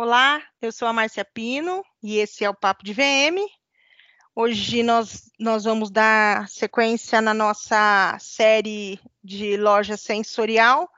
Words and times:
Olá, 0.00 0.40
eu 0.62 0.70
sou 0.70 0.86
a 0.86 0.92
Márcia 0.92 1.24
Pino 1.24 1.84
e 2.00 2.18
esse 2.18 2.44
é 2.44 2.48
o 2.48 2.54
Papo 2.54 2.84
de 2.84 2.92
VM. 2.92 3.44
Hoje 4.32 4.84
nós, 4.84 5.28
nós 5.40 5.64
vamos 5.64 5.90
dar 5.90 6.48
sequência 6.48 7.20
na 7.20 7.34
nossa 7.34 8.16
série 8.20 9.00
de 9.24 9.56
loja 9.56 9.96
sensorial 9.96 10.88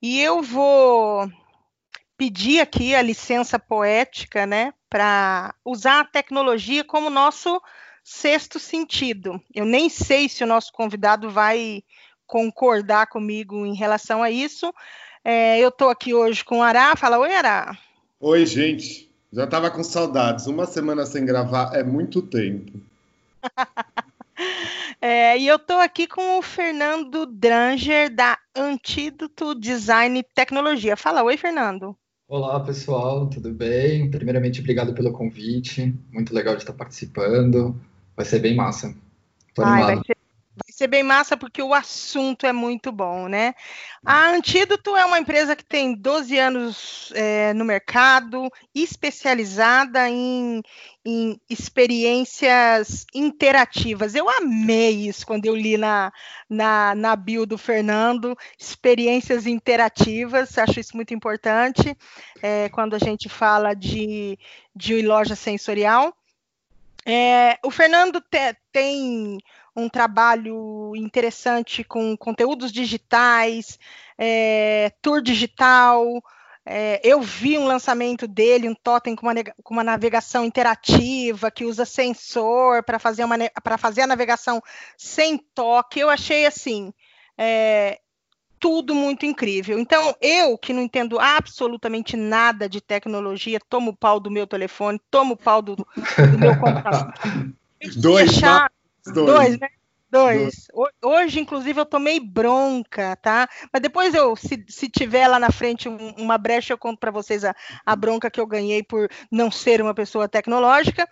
e 0.00 0.18
eu 0.18 0.42
vou 0.42 1.30
pedir 2.16 2.60
aqui 2.60 2.94
a 2.94 3.02
licença 3.02 3.58
poética, 3.58 4.46
né, 4.46 4.72
para 4.88 5.54
usar 5.62 6.00
a 6.00 6.06
tecnologia 6.06 6.82
como 6.82 7.10
nosso 7.10 7.60
sexto 8.02 8.58
sentido. 8.58 9.38
Eu 9.54 9.66
nem 9.66 9.90
sei 9.90 10.26
se 10.26 10.42
o 10.42 10.46
nosso 10.46 10.72
convidado 10.72 11.28
vai 11.28 11.82
concordar 12.26 13.08
comigo 13.08 13.66
em 13.66 13.74
relação 13.74 14.22
a 14.22 14.30
isso. 14.30 14.72
É, 15.22 15.58
eu 15.58 15.68
estou 15.68 15.90
aqui 15.90 16.14
hoje 16.14 16.42
com 16.42 16.60
o 16.60 16.62
Ará. 16.62 16.96
Fala, 16.96 17.18
oi, 17.18 17.34
Ará. 17.34 17.76
Oi, 18.20 18.44
gente. 18.46 19.08
Já 19.32 19.44
estava 19.44 19.70
com 19.70 19.84
saudades. 19.84 20.48
Uma 20.48 20.66
semana 20.66 21.06
sem 21.06 21.24
gravar 21.24 21.72
é 21.72 21.84
muito 21.84 22.20
tempo. 22.20 22.80
é, 25.00 25.38
e 25.38 25.46
eu 25.46 25.54
estou 25.54 25.76
aqui 25.76 26.08
com 26.08 26.36
o 26.36 26.42
Fernando 26.42 27.26
Dranger, 27.26 28.12
da 28.12 28.36
Antídoto 28.56 29.54
Design 29.54 30.18
e 30.18 30.24
Tecnologia. 30.24 30.96
Fala, 30.96 31.22
oi, 31.22 31.36
Fernando. 31.36 31.96
Olá, 32.26 32.58
pessoal, 32.58 33.30
tudo 33.30 33.52
bem? 33.52 34.10
Primeiramente, 34.10 34.60
obrigado 34.60 34.92
pelo 34.94 35.12
convite. 35.12 35.94
Muito 36.12 36.34
legal 36.34 36.56
de 36.56 36.62
estar 36.62 36.72
participando. 36.72 37.80
Vai 38.16 38.26
ser 38.26 38.40
bem 38.40 38.56
massa. 38.56 38.92
Tô 39.54 39.62
Ai, 39.62 39.94
vai 39.94 40.04
ser 40.04 40.17
ser 40.78 40.86
bem 40.86 41.02
massa 41.02 41.36
porque 41.36 41.60
o 41.60 41.74
assunto 41.74 42.46
é 42.46 42.52
muito 42.52 42.92
bom, 42.92 43.26
né? 43.26 43.52
A 44.06 44.30
Antídoto 44.30 44.96
é 44.96 45.04
uma 45.04 45.18
empresa 45.18 45.56
que 45.56 45.64
tem 45.64 45.92
12 45.92 46.38
anos 46.38 47.12
é, 47.16 47.52
no 47.52 47.64
mercado, 47.64 48.48
especializada 48.72 50.08
em, 50.08 50.62
em 51.04 51.40
experiências 51.50 53.04
interativas. 53.12 54.14
Eu 54.14 54.30
amei 54.30 55.08
isso 55.08 55.26
quando 55.26 55.46
eu 55.46 55.56
li 55.56 55.76
na, 55.76 56.12
na, 56.48 56.94
na 56.94 57.16
bio 57.16 57.44
do 57.44 57.58
Fernando, 57.58 58.38
experiências 58.56 59.48
interativas, 59.48 60.56
acho 60.58 60.78
isso 60.78 60.94
muito 60.94 61.12
importante 61.12 61.92
é, 62.40 62.68
quando 62.68 62.94
a 62.94 63.00
gente 63.00 63.28
fala 63.28 63.74
de, 63.74 64.38
de 64.76 65.02
loja 65.02 65.34
sensorial. 65.34 66.14
É, 67.04 67.58
o 67.64 67.70
Fernando 67.70 68.20
te, 68.20 68.54
tem 68.70 69.40
um 69.78 69.88
trabalho 69.88 70.92
interessante 70.96 71.84
com 71.84 72.16
conteúdos 72.16 72.72
digitais, 72.72 73.78
é, 74.16 74.92
tour 75.00 75.22
digital. 75.22 76.04
É, 76.66 77.00
eu 77.02 77.22
vi 77.22 77.56
um 77.56 77.64
lançamento 77.64 78.28
dele, 78.28 78.68
um 78.68 78.74
totem 78.74 79.16
com 79.16 79.26
uma, 79.26 79.34
com 79.62 79.74
uma 79.74 79.84
navegação 79.84 80.44
interativa, 80.44 81.50
que 81.50 81.64
usa 81.64 81.84
sensor 81.84 82.82
para 82.82 82.98
fazer, 82.98 83.24
fazer 83.78 84.02
a 84.02 84.06
navegação 84.06 84.60
sem 84.96 85.38
toque. 85.38 86.00
Eu 86.00 86.10
achei 86.10 86.44
assim. 86.44 86.92
É, 87.38 88.00
tudo 88.60 88.94
muito 88.94 89.24
incrível. 89.24 89.78
Então, 89.78 90.14
eu 90.20 90.58
que 90.58 90.72
não 90.72 90.82
entendo 90.82 91.18
absolutamente 91.18 92.16
nada 92.16 92.68
de 92.68 92.80
tecnologia, 92.80 93.60
tomo 93.68 93.92
o 93.92 93.96
pau 93.96 94.18
do 94.18 94.30
meu 94.30 94.46
telefone, 94.46 95.00
tomo 95.10 95.34
o 95.34 95.36
pau 95.36 95.62
do, 95.62 95.76
do 95.76 96.38
meu 96.38 96.58
computador. 96.58 97.14
Dois, 97.96 98.30
achar... 98.30 98.70
Dois. 99.12 99.26
Dois, 99.26 99.58
né? 99.60 99.68
Dois. 100.10 100.68
Hoje, 101.02 101.38
inclusive, 101.38 101.78
eu 101.78 101.84
tomei 101.84 102.18
bronca, 102.18 103.14
tá? 103.16 103.46
Mas 103.70 103.82
depois 103.82 104.14
eu, 104.14 104.34
se, 104.36 104.64
se 104.66 104.88
tiver 104.88 105.28
lá 105.28 105.38
na 105.38 105.50
frente 105.50 105.86
um, 105.88 106.14
uma 106.16 106.38
brecha, 106.38 106.72
eu 106.72 106.78
conto 106.78 106.98
para 106.98 107.10
vocês 107.10 107.44
a, 107.44 107.54
a 107.84 107.94
bronca 107.94 108.30
que 108.30 108.40
eu 108.40 108.46
ganhei 108.46 108.82
por 108.82 109.08
não 109.30 109.50
ser 109.50 109.82
uma 109.82 109.92
pessoa 109.92 110.28
tecnológica. 110.28 111.06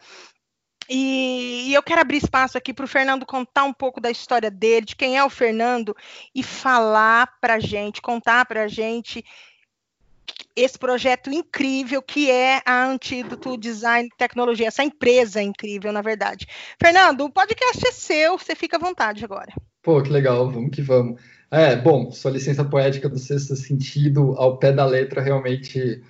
E, 0.88 1.68
e, 1.68 1.74
eu 1.74 1.82
quero 1.82 2.00
abrir 2.00 2.18
espaço 2.18 2.56
aqui 2.56 2.72
para 2.72 2.84
o 2.84 2.88
Fernando 2.88 3.26
contar 3.26 3.64
um 3.64 3.72
pouco 3.72 4.00
da 4.00 4.10
história 4.10 4.50
dele, 4.50 4.86
de 4.86 4.96
quem 4.96 5.18
é 5.18 5.24
o 5.24 5.30
Fernando, 5.30 5.94
e 6.34 6.42
falar 6.42 7.28
para 7.40 7.58
gente, 7.58 8.00
contar 8.00 8.46
para 8.46 8.68
gente 8.68 9.24
esse 10.54 10.78
projeto 10.78 11.30
incrível 11.30 12.00
que 12.00 12.30
é 12.30 12.60
a 12.64 12.86
Antídoto 12.86 13.56
Design 13.56 14.08
Tecnologia, 14.16 14.68
essa 14.68 14.82
empresa 14.82 15.42
incrível, 15.42 15.92
na 15.92 16.02
verdade. 16.02 16.46
Fernando, 16.80 17.22
o 17.22 17.30
podcast 17.30 17.86
é 17.86 17.92
seu, 17.92 18.38
você 18.38 18.54
fica 18.54 18.76
à 18.76 18.80
vontade 18.80 19.24
agora. 19.24 19.52
Pô, 19.82 20.02
que 20.02 20.10
legal, 20.10 20.50
vamos 20.50 20.70
que 20.70 20.82
vamos. 20.82 21.20
É, 21.50 21.76
bom, 21.76 22.10
sua 22.10 22.30
licença 22.30 22.64
poética 22.64 23.08
do 23.08 23.18
sexto 23.18 23.54
sentido, 23.54 24.34
ao 24.36 24.58
pé 24.58 24.72
da 24.72 24.84
letra, 24.84 25.22
realmente 25.22 26.02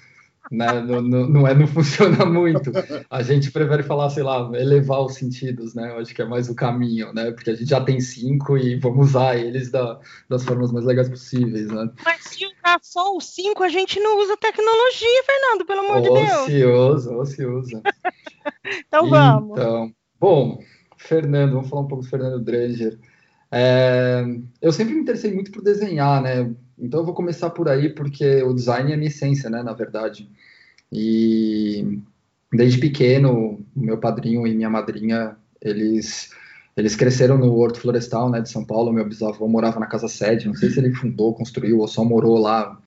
né? 0.50 0.80
Não, 0.80 1.00
não, 1.00 1.28
não, 1.28 1.48
é, 1.48 1.54
não 1.54 1.66
funciona 1.68 2.24
muito. 2.24 2.70
A 3.10 3.22
gente 3.22 3.50
prefere 3.50 3.82
falar, 3.82 4.10
sei 4.10 4.22
lá, 4.22 4.50
elevar 4.54 5.00
os 5.00 5.14
sentidos, 5.14 5.74
né? 5.74 5.90
Eu 5.90 5.98
acho 5.98 6.14
que 6.14 6.22
é 6.22 6.24
mais 6.24 6.48
o 6.48 6.54
caminho, 6.54 7.12
né? 7.12 7.30
Porque 7.32 7.50
a 7.50 7.54
gente 7.54 7.68
já 7.68 7.80
tem 7.80 8.00
cinco 8.00 8.56
e 8.56 8.76
vamos 8.76 9.08
usar 9.08 9.36
eles 9.36 9.70
da, 9.70 9.98
das 10.28 10.44
formas 10.44 10.72
mais 10.72 10.84
legais 10.84 11.08
possíveis, 11.08 11.68
né? 11.68 11.90
Mas 12.04 12.22
se 12.24 12.44
usar 12.46 12.78
só 12.82 13.16
os 13.16 13.26
cinco, 13.26 13.62
a 13.62 13.68
gente 13.68 13.98
não 14.00 14.18
usa 14.22 14.36
tecnologia, 14.36 15.24
Fernando, 15.24 15.66
pelo 15.66 15.80
amor 15.80 16.02
de 16.02 16.08
Deus. 16.08 16.42
Ocioso, 16.42 17.14
ocioso. 17.16 17.82
então 18.86 19.08
vamos. 19.08 19.58
Então, 19.58 19.92
bom, 20.18 20.58
Fernando, 20.96 21.54
vamos 21.54 21.68
falar 21.68 21.82
um 21.82 21.88
pouco 21.88 22.04
do 22.04 22.10
Fernando 22.10 22.44
Dranger. 22.44 22.98
É, 23.50 24.24
eu 24.60 24.72
sempre 24.72 24.94
me 24.94 25.00
interessei 25.00 25.32
muito 25.32 25.50
por 25.50 25.62
desenhar, 25.62 26.22
né? 26.22 26.54
Então 26.78 27.00
eu 27.00 27.06
vou 27.06 27.14
começar 27.14 27.50
por 27.50 27.68
aí, 27.68 27.88
porque 27.88 28.42
o 28.42 28.52
design 28.52 28.90
é 28.90 28.94
a 28.94 28.98
minha 28.98 29.08
essência, 29.08 29.48
né, 29.48 29.62
na 29.62 29.72
verdade. 29.72 30.28
E 30.92 32.00
desde 32.52 32.78
pequeno, 32.78 33.64
meu 33.74 33.98
padrinho 33.98 34.46
e 34.46 34.54
minha 34.54 34.70
madrinha, 34.70 35.36
eles 35.60 36.30
eles 36.76 36.94
cresceram 36.94 37.38
no 37.38 37.54
Horto 37.54 37.80
Florestal, 37.80 38.30
né, 38.30 38.40
de 38.42 38.50
São 38.50 38.62
Paulo. 38.62 38.92
Meu 38.92 39.08
bisavô 39.08 39.48
morava 39.48 39.80
na 39.80 39.86
casa 39.86 40.08
sede, 40.08 40.46
não 40.46 40.54
sei 40.54 40.68
se 40.68 40.78
ele 40.78 40.92
fundou, 40.92 41.34
construiu 41.34 41.78
ou 41.78 41.88
só 41.88 42.04
morou 42.04 42.36
lá 42.36 42.78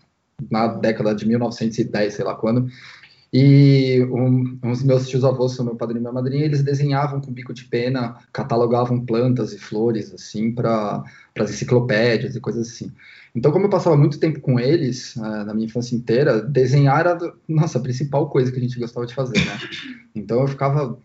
na 0.49 0.67
década 0.67 1.15
de 1.15 1.27
1910, 1.27 2.13
sei 2.13 2.23
lá 2.23 2.35
quando. 2.35 2.69
E 3.31 4.01
um, 4.11 4.57
meus 4.83 5.07
tios 5.07 5.23
avós, 5.23 5.51
são 5.51 5.63
meu 5.63 5.75
padrinho 5.75 5.99
e 5.99 6.01
minha 6.01 6.13
madrinha, 6.13 6.45
eles 6.45 6.63
desenhavam 6.63 7.21
com 7.21 7.31
bico 7.31 7.53
de 7.53 7.65
pena, 7.65 8.17
catalogavam 8.33 9.05
plantas 9.05 9.53
e 9.53 9.59
flores, 9.59 10.11
assim, 10.13 10.51
para 10.51 11.03
as 11.37 11.51
enciclopédias 11.51 12.35
e 12.35 12.39
coisas 12.39 12.67
assim. 12.67 12.91
Então, 13.35 13.51
como 13.51 13.65
eu 13.65 13.69
passava 13.69 13.95
muito 13.95 14.19
tempo 14.19 14.39
com 14.39 14.59
eles, 14.59 15.15
uh, 15.15 15.45
na 15.45 15.53
minha 15.53 15.67
infância 15.67 15.95
inteira, 15.95 16.41
desenhar 16.41 17.01
era, 17.01 17.17
nossa, 17.47 17.77
a 17.77 17.81
principal 17.81 18.27
coisa 18.29 18.51
que 18.51 18.57
a 18.57 18.61
gente 18.61 18.79
gostava 18.79 19.05
de 19.05 19.13
fazer, 19.13 19.37
né? 19.37 19.59
Então, 20.15 20.41
eu 20.41 20.47
ficava 20.47 20.97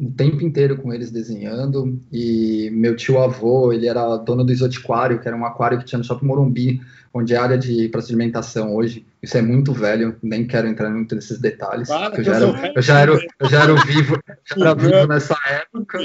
o 0.00 0.10
tempo 0.10 0.42
inteiro 0.42 0.76
com 0.78 0.92
eles 0.92 1.12
desenhando, 1.12 1.96
e 2.12 2.68
meu 2.72 2.96
tio-avô, 2.96 3.72
ele 3.72 3.86
era 3.86 4.16
dono 4.16 4.42
do 4.42 4.50
Exotiquário, 4.50 5.20
que 5.20 5.28
era 5.28 5.36
um 5.36 5.46
aquário 5.46 5.78
que 5.78 5.84
tinha 5.84 5.98
no 5.98 6.04
Shopping 6.04 6.26
Morumbi, 6.26 6.80
onde 7.14 7.34
é 7.34 7.38
área 7.38 7.58
de 7.58 7.88
procedimentação 7.88 8.74
hoje. 8.74 9.06
Isso 9.22 9.36
é 9.36 9.42
muito 9.42 9.72
velho, 9.72 10.16
nem 10.22 10.46
quero 10.46 10.66
entrar 10.66 10.90
muito 10.90 11.14
nesses 11.14 11.38
detalhes. 11.38 11.88
Claro, 11.88 12.16
eu, 12.16 12.24
já 12.24 12.34
era, 12.34 12.44
eu, 12.74 12.82
já 12.82 13.00
era, 13.00 13.12
eu 13.12 13.48
já 13.50 13.62
era 13.62 13.74
vivo, 13.84 14.18
já 14.44 14.56
era 14.56 14.74
vivo 14.74 15.06
nessa 15.06 15.36
época. 15.48 15.98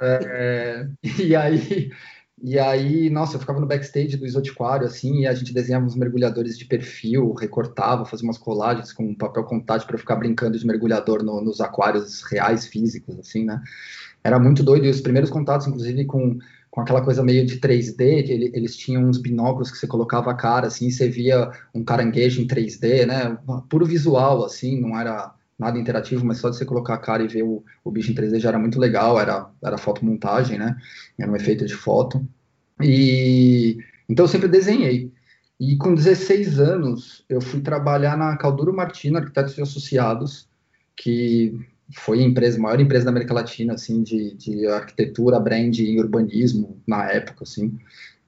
É, 0.00 0.86
e 1.18 1.34
aí, 1.34 1.92
e 2.42 2.58
aí, 2.58 3.08
nossa, 3.08 3.36
eu 3.36 3.40
ficava 3.40 3.60
no 3.60 3.66
backstage 3.66 4.16
do 4.16 4.26
Exotiquário, 4.26 4.84
assim, 4.86 5.20
e 5.20 5.26
a 5.28 5.32
gente 5.32 5.54
desenhava 5.54 5.86
uns 5.86 5.94
mergulhadores 5.94 6.58
de 6.58 6.64
perfil, 6.64 7.32
recortava, 7.34 8.04
fazia 8.04 8.28
umas 8.28 8.36
colagens 8.36 8.92
com 8.92 9.14
papel 9.14 9.44
contato 9.44 9.86
para 9.86 9.96
ficar 9.96 10.16
brincando 10.16 10.58
de 10.58 10.66
mergulhador 10.66 11.22
no, 11.22 11.40
nos 11.40 11.60
aquários 11.60 12.22
reais, 12.22 12.66
físicos, 12.66 13.16
assim, 13.20 13.44
né? 13.44 13.62
Era 14.24 14.40
muito 14.40 14.62
doido. 14.62 14.86
E 14.86 14.90
os 14.90 15.00
primeiros 15.00 15.30
contatos, 15.30 15.68
inclusive, 15.68 16.04
com 16.04 16.38
com 16.72 16.80
aquela 16.80 17.02
coisa 17.02 17.22
meio 17.22 17.44
de 17.44 17.60
3D, 17.60 18.24
que 18.24 18.32
ele, 18.32 18.50
eles 18.54 18.74
tinham 18.74 19.04
uns 19.04 19.18
binóculos 19.18 19.70
que 19.70 19.76
você 19.76 19.86
colocava 19.86 20.30
a 20.30 20.34
cara, 20.34 20.68
assim, 20.68 20.90
você 20.90 21.06
via 21.06 21.52
um 21.74 21.84
caranguejo 21.84 22.40
em 22.40 22.46
3D, 22.46 23.04
né? 23.04 23.36
Puro 23.68 23.84
visual, 23.84 24.42
assim, 24.42 24.80
não 24.80 24.98
era 24.98 25.34
nada 25.58 25.78
interativo, 25.78 26.24
mas 26.24 26.38
só 26.38 26.48
de 26.48 26.56
você 26.56 26.64
colocar 26.64 26.94
a 26.94 26.98
cara 26.98 27.22
e 27.22 27.28
ver 27.28 27.42
o, 27.42 27.62
o 27.84 27.90
bicho 27.90 28.10
em 28.10 28.14
3D 28.14 28.40
já 28.40 28.48
era 28.48 28.58
muito 28.58 28.80
legal, 28.80 29.20
era, 29.20 29.50
era 29.62 29.76
fotomontagem, 29.76 30.58
né? 30.58 30.74
Era 31.18 31.30
um 31.30 31.36
efeito 31.36 31.66
de 31.66 31.74
foto. 31.74 32.26
E 32.80 33.76
então 34.08 34.24
eu 34.24 34.28
sempre 34.28 34.48
desenhei. 34.48 35.12
E 35.60 35.76
com 35.76 35.94
16 35.94 36.58
anos, 36.58 37.22
eu 37.28 37.42
fui 37.42 37.60
trabalhar 37.60 38.16
na 38.16 38.34
Calduro 38.38 38.74
Martino 38.74 39.18
Arquitetos 39.18 39.58
e 39.58 39.60
Associados, 39.60 40.48
que 40.96 41.54
foi 41.94 42.20
a 42.20 42.22
empresa, 42.22 42.58
maior 42.58 42.80
empresa 42.80 43.04
da 43.04 43.10
América 43.10 43.34
Latina, 43.34 43.74
assim, 43.74 44.02
de, 44.02 44.34
de 44.34 44.66
arquitetura, 44.66 45.38
brand 45.38 45.76
e 45.78 45.98
urbanismo 45.98 46.80
na 46.86 47.10
época, 47.10 47.44
assim, 47.44 47.78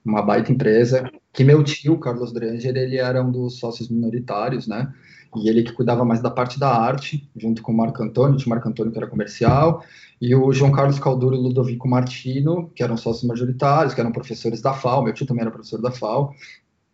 uma 0.03 0.21
baita 0.21 0.51
empresa, 0.51 1.09
que 1.33 1.43
meu 1.43 1.63
tio, 1.63 1.99
Carlos 1.99 2.31
Dranger, 2.31 2.75
ele 2.75 2.97
era 2.97 3.23
um 3.23 3.31
dos 3.31 3.59
sócios 3.59 3.89
minoritários, 3.89 4.67
né, 4.67 4.93
e 5.35 5.49
ele 5.49 5.63
que 5.63 5.73
cuidava 5.73 6.05
mais 6.05 6.21
da 6.21 6.29
parte 6.29 6.59
da 6.59 6.69
arte, 6.69 7.29
junto 7.35 7.61
com 7.61 7.71
o 7.71 7.77
Marco 7.77 8.01
Antônio, 8.01 8.37
o 8.37 8.49
Marco 8.49 8.69
Antônio 8.69 8.91
que 8.91 8.97
era 8.97 9.07
comercial, 9.07 9.83
e 10.21 10.33
o 10.33 10.51
João 10.53 10.71
Carlos 10.71 10.99
Calduro 10.99 11.35
e 11.35 11.39
Ludovico 11.39 11.87
Martino, 11.87 12.71
que 12.75 12.83
eram 12.83 12.95
sócios 12.95 13.25
majoritários, 13.25 13.93
que 13.93 13.99
eram 13.99 14.11
professores 14.11 14.61
da 14.61 14.73
FAO, 14.73 15.03
meu 15.03 15.13
tio 15.13 15.25
também 15.25 15.41
era 15.41 15.51
professor 15.51 15.81
da 15.81 15.91
FAO, 15.91 16.33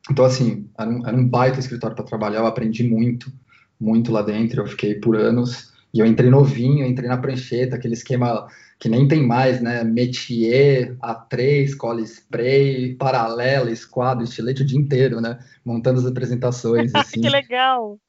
então, 0.10 0.26
assim, 0.26 0.68
era 0.78 0.90
um, 0.90 1.08
era 1.08 1.16
um 1.16 1.28
baita 1.28 1.60
escritório 1.60 1.96
para 1.96 2.06
trabalhar, 2.06 2.40
eu 2.40 2.48
aprendi 2.48 2.84
muito, 2.84 3.32
muito 3.80 4.12
lá 4.12 4.22
dentro, 4.22 4.62
eu 4.62 4.68
fiquei 4.68 4.96
por 4.96 5.16
anos, 5.16 5.71
e 5.94 6.00
eu 6.00 6.06
entrei 6.06 6.30
novinho, 6.30 6.86
entrei 6.86 7.10
na 7.10 7.18
prancheta, 7.18 7.76
aquele 7.76 7.94
esquema 7.94 8.48
que 8.80 8.88
nem 8.88 9.08
tem 9.08 9.26
mais, 9.26 9.62
né? 9.62 9.84
Métier, 9.84 10.96
A3, 11.00 11.76
cola 11.76 12.02
spray, 12.02 12.96
paralela, 12.96 13.70
esquadro, 13.70 14.24
estilete 14.24 14.64
o 14.64 14.66
dia 14.66 14.80
inteiro, 14.80 15.20
né? 15.20 15.38
Montando 15.64 16.00
as 16.00 16.06
apresentações. 16.06 16.92
Assim. 16.96 17.22
que 17.22 17.30
legal! 17.30 18.00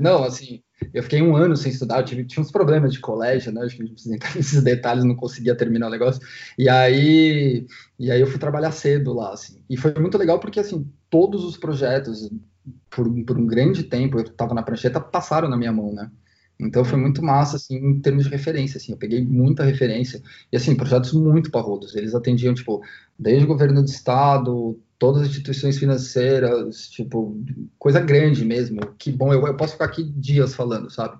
Não, 0.00 0.24
assim, 0.24 0.62
eu 0.92 1.02
fiquei 1.02 1.22
um 1.22 1.36
ano 1.36 1.56
sem 1.56 1.70
estudar, 1.70 2.00
eu 2.00 2.04
tive, 2.04 2.24
tinha 2.24 2.42
uns 2.42 2.50
problemas 2.50 2.92
de 2.92 3.00
colégio, 3.00 3.52
né? 3.52 3.62
Acho 3.62 3.76
que 3.76 3.82
a 3.82 3.86
gente 3.86 3.94
precisa 3.94 4.14
entrar 4.14 4.34
nesses 4.36 4.62
detalhes, 4.62 5.04
não 5.04 5.14
conseguia 5.14 5.54
terminar 5.54 5.86
o 5.86 5.90
negócio. 5.90 6.20
E 6.58 6.68
aí, 6.68 7.66
e 7.98 8.10
aí 8.10 8.20
eu 8.20 8.26
fui 8.26 8.38
trabalhar 8.38 8.72
cedo 8.72 9.12
lá, 9.12 9.32
assim. 9.32 9.62
E 9.70 9.76
foi 9.76 9.94
muito 9.94 10.18
legal 10.18 10.40
porque, 10.40 10.60
assim, 10.60 10.90
todos 11.08 11.44
os 11.44 11.56
projetos, 11.56 12.28
por, 12.90 13.08
por 13.24 13.38
um 13.38 13.46
grande 13.46 13.84
tempo, 13.84 14.18
eu 14.18 14.24
estava 14.24 14.54
na 14.54 14.62
prancheta, 14.62 15.00
passaram 15.00 15.48
na 15.48 15.56
minha 15.56 15.72
mão, 15.72 15.92
né? 15.94 16.10
Então 16.60 16.84
foi 16.84 16.98
muito 16.98 17.22
massa, 17.22 17.56
assim, 17.56 17.76
em 17.76 18.00
termos 18.00 18.24
de 18.24 18.30
referência, 18.30 18.78
assim, 18.78 18.92
eu 18.92 18.98
peguei 18.98 19.24
muita 19.24 19.64
referência, 19.64 20.22
e 20.52 20.56
assim, 20.56 20.76
projetos 20.76 21.12
muito 21.12 21.50
parrudos, 21.50 21.96
eles 21.96 22.14
atendiam, 22.14 22.54
tipo, 22.54 22.82
desde 23.18 23.44
o 23.44 23.48
governo 23.48 23.82
do 23.82 23.88
estado, 23.88 24.78
todas 24.98 25.22
as 25.22 25.28
instituições 25.28 25.78
financeiras, 25.78 26.88
tipo, 26.88 27.36
coisa 27.78 28.00
grande 28.00 28.44
mesmo, 28.44 28.80
que 28.96 29.10
bom, 29.10 29.32
eu, 29.32 29.44
eu 29.46 29.56
posso 29.56 29.72
ficar 29.72 29.86
aqui 29.86 30.04
dias 30.04 30.54
falando, 30.54 30.90
sabe? 30.90 31.18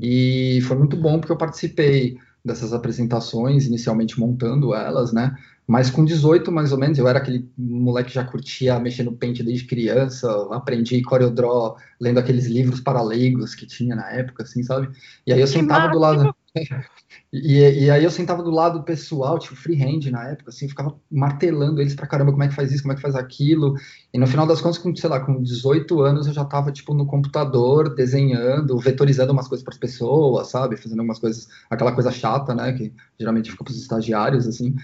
E 0.00 0.60
foi 0.62 0.76
muito 0.76 0.96
bom 0.96 1.20
porque 1.20 1.32
eu 1.32 1.36
participei 1.36 2.16
dessas 2.44 2.72
apresentações, 2.72 3.66
inicialmente 3.66 4.18
montando 4.18 4.74
elas, 4.74 5.12
né? 5.12 5.36
Mas 5.66 5.90
com 5.90 6.04
18, 6.04 6.50
mais 6.50 6.72
ou 6.72 6.78
menos, 6.78 6.98
eu 6.98 7.06
era 7.06 7.18
aquele 7.18 7.48
moleque 7.56 8.08
que 8.08 8.14
já 8.14 8.24
curtia 8.24 8.80
mexer 8.80 9.04
no 9.04 9.12
Paint 9.12 9.42
desde 9.42 9.64
criança, 9.64 10.28
aprendi 10.50 11.00
CorelDRAW 11.02 11.76
lendo 12.00 12.18
aqueles 12.18 12.46
livros 12.46 12.80
para 12.80 13.00
leigos 13.00 13.54
que 13.54 13.64
tinha 13.64 13.94
na 13.94 14.10
época, 14.10 14.42
assim, 14.42 14.62
sabe? 14.62 14.90
E 15.26 15.32
aí 15.32 15.40
eu 15.40 15.46
que 15.46 15.52
sentava 15.52 15.88
do 15.88 15.98
lado... 15.98 16.34
e, 17.32 17.60
e, 17.60 17.90
aí 17.90 18.04
eu 18.04 18.10
sentava 18.10 18.42
do 18.42 18.50
lado 18.50 18.80
do 18.80 18.84
pessoal, 18.84 19.38
tipo, 19.38 19.56
freehand 19.56 20.10
na 20.10 20.30
época, 20.30 20.50
assim, 20.50 20.68
ficava 20.68 20.94
martelando 21.10 21.80
eles 21.80 21.94
pra 21.94 22.06
caramba, 22.06 22.32
como 22.32 22.42
é 22.42 22.48
que 22.48 22.54
faz 22.54 22.72
isso, 22.72 22.82
como 22.82 22.92
é 22.92 22.96
que 22.96 23.00
faz 23.00 23.14
aquilo. 23.14 23.74
E 24.12 24.18
no 24.18 24.26
final 24.26 24.46
das 24.46 24.60
contas, 24.60 24.78
com, 24.78 24.94
sei 24.94 25.08
lá, 25.08 25.20
com 25.20 25.42
18 25.42 26.02
anos, 26.02 26.26
eu 26.26 26.34
já 26.34 26.44
tava, 26.44 26.72
tipo, 26.72 26.92
no 26.92 27.06
computador, 27.06 27.94
desenhando, 27.94 28.76
vetorizando 28.78 29.32
umas 29.32 29.48
coisas 29.48 29.64
para 29.64 29.72
as 29.72 29.80
pessoas, 29.80 30.48
sabe? 30.48 30.76
Fazendo 30.76 30.98
algumas 30.98 31.20
coisas, 31.20 31.48
aquela 31.70 31.92
coisa 31.92 32.10
chata, 32.10 32.54
né? 32.54 32.72
Que 32.72 32.92
geralmente 33.18 33.50
fica 33.50 33.64
pros 33.64 33.80
estagiários, 33.80 34.46
assim. 34.46 34.74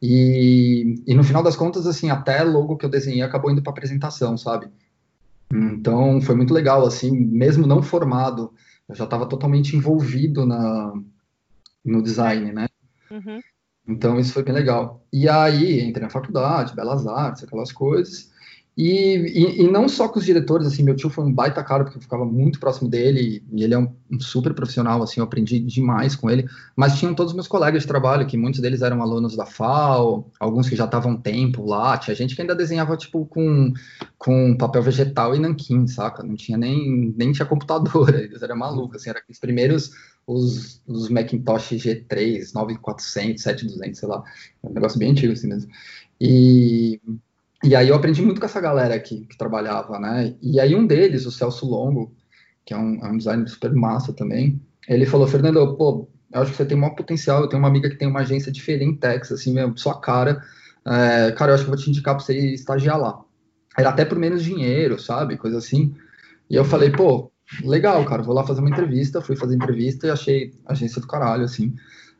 E, 0.00 1.02
e 1.06 1.14
no 1.14 1.24
final 1.24 1.42
das 1.42 1.56
contas, 1.56 1.86
assim, 1.86 2.10
até 2.10 2.42
logo 2.42 2.76
que 2.76 2.84
eu 2.84 2.90
desenhei 2.90 3.22
acabou 3.22 3.50
indo 3.50 3.62
para 3.62 3.72
apresentação, 3.72 4.36
sabe? 4.36 4.68
Então 5.50 6.20
foi 6.20 6.34
muito 6.34 6.52
legal, 6.52 6.84
assim, 6.84 7.10
mesmo 7.10 7.66
não 7.66 7.82
formado, 7.82 8.52
eu 8.88 8.94
já 8.94 9.04
estava 9.04 9.26
totalmente 9.26 9.76
envolvido 9.76 10.44
na, 10.44 10.92
no 11.84 12.02
design, 12.02 12.52
né? 12.52 12.68
Uhum. 13.10 13.40
Então 13.88 14.18
isso 14.18 14.32
foi 14.32 14.42
bem 14.42 14.54
legal. 14.54 15.04
E 15.12 15.28
aí 15.28 15.80
entrei 15.80 16.04
na 16.04 16.10
faculdade, 16.10 16.74
Belas 16.74 17.06
Artes, 17.06 17.44
aquelas 17.44 17.72
coisas. 17.72 18.30
E, 18.76 18.90
e, 18.90 19.62
e, 19.62 19.70
não 19.70 19.88
só 19.88 20.06
com 20.06 20.18
os 20.18 20.24
diretores, 20.26 20.66
assim, 20.66 20.82
meu 20.82 20.94
tio 20.94 21.08
foi 21.08 21.24
um 21.24 21.32
baita 21.32 21.64
cara, 21.64 21.82
porque 21.82 21.96
eu 21.96 22.02
ficava 22.02 22.26
muito 22.26 22.60
próximo 22.60 22.90
dele, 22.90 23.42
e 23.50 23.64
ele 23.64 23.72
é 23.72 23.78
um, 23.78 23.90
um, 24.12 24.20
super 24.20 24.52
profissional, 24.52 25.02
assim, 25.02 25.18
eu 25.18 25.24
aprendi 25.24 25.58
demais 25.60 26.14
com 26.14 26.28
ele, 26.28 26.46
mas 26.76 26.98
tinham 26.98 27.14
todos 27.14 27.32
os 27.32 27.34
meus 27.34 27.48
colegas 27.48 27.82
de 27.82 27.88
trabalho, 27.88 28.26
que 28.26 28.36
muitos 28.36 28.60
deles 28.60 28.82
eram 28.82 29.00
alunos 29.00 29.34
da 29.34 29.46
FAO, 29.46 30.30
alguns 30.38 30.68
que 30.68 30.76
já 30.76 30.84
estavam 30.84 31.12
um 31.12 31.16
tempo 31.16 31.64
lá, 31.64 31.96
tinha 31.96 32.14
gente 32.14 32.36
que 32.36 32.42
ainda 32.42 32.54
desenhava, 32.54 32.98
tipo, 32.98 33.24
com, 33.24 33.72
com 34.18 34.54
papel 34.58 34.82
vegetal 34.82 35.34
e 35.34 35.38
nanquim, 35.38 35.86
saca? 35.86 36.22
Não 36.22 36.34
tinha 36.34 36.58
nem, 36.58 37.14
nem 37.16 37.32
tinha 37.32 37.46
computador, 37.46 38.12
eles 38.14 38.42
eram 38.42 38.56
malucos, 38.56 38.96
assim, 38.96 39.08
eram 39.08 39.22
os 39.30 39.38
primeiros, 39.38 39.90
os, 40.26 40.82
os 40.86 41.08
Macintosh 41.08 41.70
G3, 41.70 42.52
9400, 42.52 43.42
7200, 43.42 43.98
sei 43.98 44.08
lá, 44.08 44.22
um 44.62 44.74
negócio 44.74 44.98
bem 44.98 45.12
antigo, 45.12 45.32
assim 45.32 45.48
mesmo. 45.48 45.70
E... 46.20 47.00
E 47.66 47.74
aí 47.74 47.88
eu 47.88 47.96
aprendi 47.96 48.22
muito 48.22 48.38
com 48.40 48.46
essa 48.46 48.60
galera 48.60 48.94
aqui 48.94 49.26
que 49.26 49.36
trabalhava, 49.36 49.98
né? 49.98 50.36
E 50.40 50.60
aí 50.60 50.76
um 50.76 50.86
deles, 50.86 51.26
o 51.26 51.32
Celso 51.32 51.66
Longo, 51.66 52.14
que 52.64 52.72
é 52.72 52.76
um, 52.76 53.04
é 53.04 53.08
um 53.08 53.16
designer 53.16 53.48
super 53.48 53.74
massa 53.74 54.12
também, 54.12 54.60
ele 54.88 55.04
falou, 55.04 55.26
Fernando, 55.26 55.76
pô, 55.76 56.08
eu 56.32 56.42
acho 56.42 56.52
que 56.52 56.56
você 56.56 56.64
tem 56.64 56.76
um 56.76 56.80
maior 56.82 56.94
potencial, 56.94 57.42
eu 57.42 57.48
tenho 57.48 57.60
uma 57.60 57.68
amiga 57.68 57.90
que 57.90 57.96
tem 57.96 58.06
uma 58.06 58.20
agência 58.20 58.52
diferente 58.52 58.92
em 58.92 58.96
Texas, 58.96 59.40
assim, 59.40 59.52
mesmo, 59.52 59.76
sua 59.76 60.00
cara, 60.00 60.40
é, 60.86 61.32
cara, 61.32 61.50
eu 61.50 61.54
acho 61.56 61.64
que 61.64 61.70
eu 61.70 61.74
vou 61.74 61.82
te 61.82 61.90
indicar 61.90 62.14
para 62.14 62.24
você 62.24 62.38
estagiar 62.54 63.00
lá. 63.00 63.20
Era 63.76 63.90
até 63.90 64.04
por 64.04 64.16
menos 64.16 64.44
dinheiro, 64.44 65.00
sabe? 65.00 65.36
Coisa 65.36 65.58
assim. 65.58 65.92
E 66.48 66.54
eu 66.54 66.64
falei, 66.64 66.90
pô, 66.90 67.32
legal, 67.64 68.04
cara, 68.04 68.22
vou 68.22 68.34
lá 68.34 68.46
fazer 68.46 68.60
uma 68.60 68.70
entrevista, 68.70 69.20
fui 69.20 69.34
fazer 69.34 69.56
entrevista 69.56 70.06
e 70.06 70.10
achei 70.10 70.54
agência 70.64 71.00
do 71.00 71.08
caralho, 71.08 71.44
assim. 71.44 71.74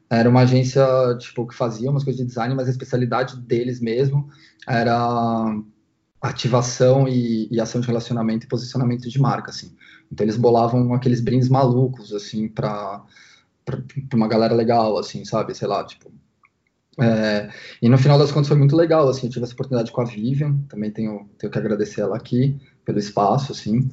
Era 0.09 0.29
uma 0.29 0.43
agência, 0.43 0.85
tipo, 1.19 1.47
que 1.47 1.55
fazia 1.55 1.91
umas 1.91 2.05
coisas 2.05 2.21
de 2.21 2.27
design, 2.27 2.55
mas 2.55 2.69
a 2.69 2.71
especialidade 2.71 3.37
deles 3.41 3.81
mesmo 3.81 4.29
era 4.67 5.53
ativação 6.21 7.09
e, 7.09 7.49
e, 7.51 7.61
ação 7.61 7.81
de 7.81 7.87
relacionamento 7.87 8.47
e 8.47 8.49
posicionamento 8.49 9.09
de 9.09 9.21
marca, 9.21 9.51
assim. 9.51 9.75
Então 10.11 10.25
eles 10.25 10.37
bolavam 10.37 10.95
aqueles 10.95 11.21
brindes 11.21 11.49
malucos, 11.49 12.13
assim, 12.13 12.49
para 12.49 13.05
uma 14.15 14.29
galera 14.29 14.55
legal, 14.55 14.99
assim, 14.99 15.25
sabe? 15.25 15.55
Sei 15.55 15.67
lá, 15.67 15.85
tipo. 15.85 16.11
É, 16.99 17.51
e 17.83 17.89
no 17.89 17.99
final 17.99 18.19
das 18.19 18.33
contas 18.33 18.49
foi 18.49 18.57
muito 18.57 18.75
legal, 18.75 19.09
assim, 19.09 19.27
eu 19.27 19.33
tive 19.33 19.45
essa 19.45 19.53
oportunidade 19.53 19.93
com 19.93 20.01
a 20.01 20.05
Vivian, 20.05 20.57
também 20.69 20.91
tenho, 20.91 21.29
tenho 21.37 21.53
que 21.53 21.59
agradecer 21.59 22.01
ela 22.01 22.17
aqui 22.17 22.59
pelo 22.85 22.99
espaço, 22.99 23.53
assim. 23.53 23.91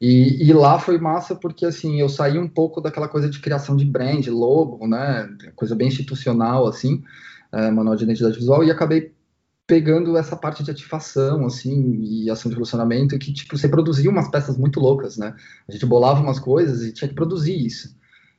E, 0.00 0.48
e, 0.48 0.52
lá 0.52 0.78
foi 0.78 0.98
massa 0.98 1.34
porque, 1.34 1.66
assim, 1.66 2.00
eu 2.00 2.08
saí 2.08 2.38
um 2.38 2.48
pouco 2.48 2.80
daquela 2.80 3.08
coisa 3.08 3.28
de 3.28 3.38
criação 3.38 3.76
de 3.76 3.84
brand, 3.84 4.26
logo, 4.28 4.86
né, 4.86 5.28
coisa 5.54 5.74
bem 5.74 5.88
institucional, 5.88 6.66
assim, 6.66 7.02
é, 7.52 7.70
manual 7.70 7.96
de 7.96 8.04
identidade 8.04 8.38
visual, 8.38 8.64
e 8.64 8.70
acabei 8.70 9.12
pegando 9.66 10.16
essa 10.16 10.36
parte 10.36 10.64
de 10.64 10.70
ativação, 10.70 11.46
assim, 11.46 12.00
e 12.02 12.28
ação 12.28 12.50
de 12.50 12.56
relacionamento, 12.56 13.16
que, 13.18 13.32
tipo, 13.32 13.56
você 13.56 13.68
produzia 13.68 14.10
umas 14.10 14.28
peças 14.28 14.56
muito 14.56 14.80
loucas, 14.80 15.16
né? 15.16 15.34
A 15.68 15.72
gente 15.72 15.86
bolava 15.86 16.20
umas 16.20 16.40
coisas 16.40 16.82
e 16.82 16.92
tinha 16.92 17.08
que 17.08 17.14
produzir 17.14 17.54
isso. 17.64 17.94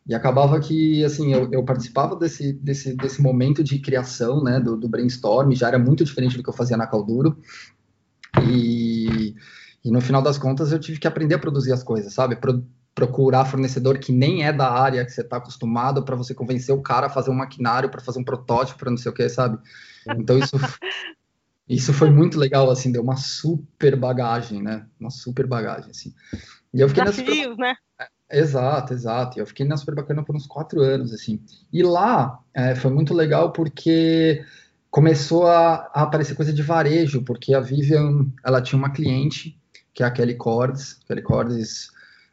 E 0.06 0.14
acabava 0.14 0.60
que, 0.60 1.06
assim, 1.06 1.34
eu, 1.34 1.50
eu 1.52 1.64
participava 1.64 2.18
desse, 2.18 2.52
desse, 2.54 2.96
desse 2.96 3.22
momento 3.22 3.64
de 3.64 3.80
criação, 3.80 4.44
né, 4.44 4.60
do, 4.60 4.76
do, 4.76 4.90
brainstorm, 4.90 5.54
já 5.54 5.70
era 5.70 5.80
muito 5.80 6.04
diferente 6.04 6.36
do 6.36 6.44
que 6.44 6.50
eu 6.50 6.54
fazia 6.54 6.76
na 6.76 6.88
Calduro. 6.88 7.38
E, 8.50 9.01
e 9.84 9.92
no 9.92 10.02
final 10.02 10.22
das 10.22 10.38
contas 10.38 10.72
eu 10.72 10.80
tive 10.80 11.00
que 11.00 11.08
aprender 11.08 11.36
a 11.36 11.40
produzir 11.40 11.72
as 11.72 11.84
coisas, 11.84 12.14
sabe? 12.14 12.36
Pro, 12.36 12.64
procurar 12.94 13.46
fornecedor 13.46 13.98
que 14.00 14.12
nem 14.12 14.44
é 14.44 14.52
da 14.52 14.70
área 14.70 15.04
que 15.06 15.12
você 15.12 15.22
está 15.22 15.38
acostumado 15.38 16.04
para 16.04 16.16
você 16.16 16.34
convencer 16.34 16.76
o 16.76 16.82
cara 16.82 17.08
a 17.08 17.10
fazer 17.10 17.32
um 17.32 17.36
maquinário, 17.36 17.90
para 17.90 18.02
fazer 18.02 18.20
um 18.20 18.24
protótipo, 18.24 18.80
para 18.80 18.92
não 18.92 18.98
sei 18.98 19.12
o 19.12 19.16
que, 19.16 19.28
sabe? 19.30 19.58
Então 20.18 20.38
isso 20.38 20.56
isso 21.68 21.94
foi 21.94 22.10
muito 22.10 22.38
legal, 22.38 22.70
assim, 22.70 22.92
deu 22.92 23.02
uma 23.02 23.16
super 23.16 23.96
bagagem, 23.96 24.62
né? 24.62 24.86
Uma 25.00 25.10
super 25.10 25.48
bagagem, 25.48 25.90
assim. 25.90 26.14
E 26.74 26.82
eu 26.82 26.90
fiquei 26.90 27.04
Desafios, 27.04 27.52
super... 27.52 27.58
né? 27.58 27.76
É, 28.00 28.40
exato, 28.40 28.94
exato. 28.94 29.40
Eu 29.40 29.46
fiquei 29.46 29.66
na 29.66 29.78
super 29.78 29.96
bacana 29.96 30.24
por 30.24 30.36
uns 30.36 30.46
quatro 30.46 30.82
anos, 30.82 31.14
assim. 31.14 31.42
E 31.72 31.82
lá 31.82 32.40
é, 32.54 32.76
foi 32.76 32.92
muito 32.92 33.14
legal 33.14 33.54
porque 33.54 34.44
começou 34.90 35.48
a, 35.48 35.90
a, 35.94 36.02
aparecer 36.04 36.36
coisa 36.36 36.52
de 36.52 36.62
varejo, 36.62 37.24
porque 37.24 37.54
a 37.54 37.62
Vivian, 37.62 38.28
ela 38.44 38.62
tinha 38.62 38.78
uma 38.78 38.92
cliente, 38.92 39.58
que 39.94 40.04
é 40.04 40.06
a 40.06 40.12
Kelly 40.12 40.36
Cordes. 40.36 41.00
Kelly 41.08 41.22
Cordes, 41.22 41.90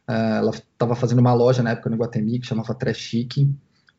é, 0.07 0.37
ela 0.37 0.51
estava 0.51 0.95
fazendo 0.95 1.19
uma 1.19 1.33
loja 1.33 1.63
na 1.63 1.71
época 1.71 1.89
no 1.89 1.97
Guatemi, 1.97 2.39
que 2.39 2.47
chamava 2.47 2.73
Trash 2.73 2.97
Chic 2.97 3.47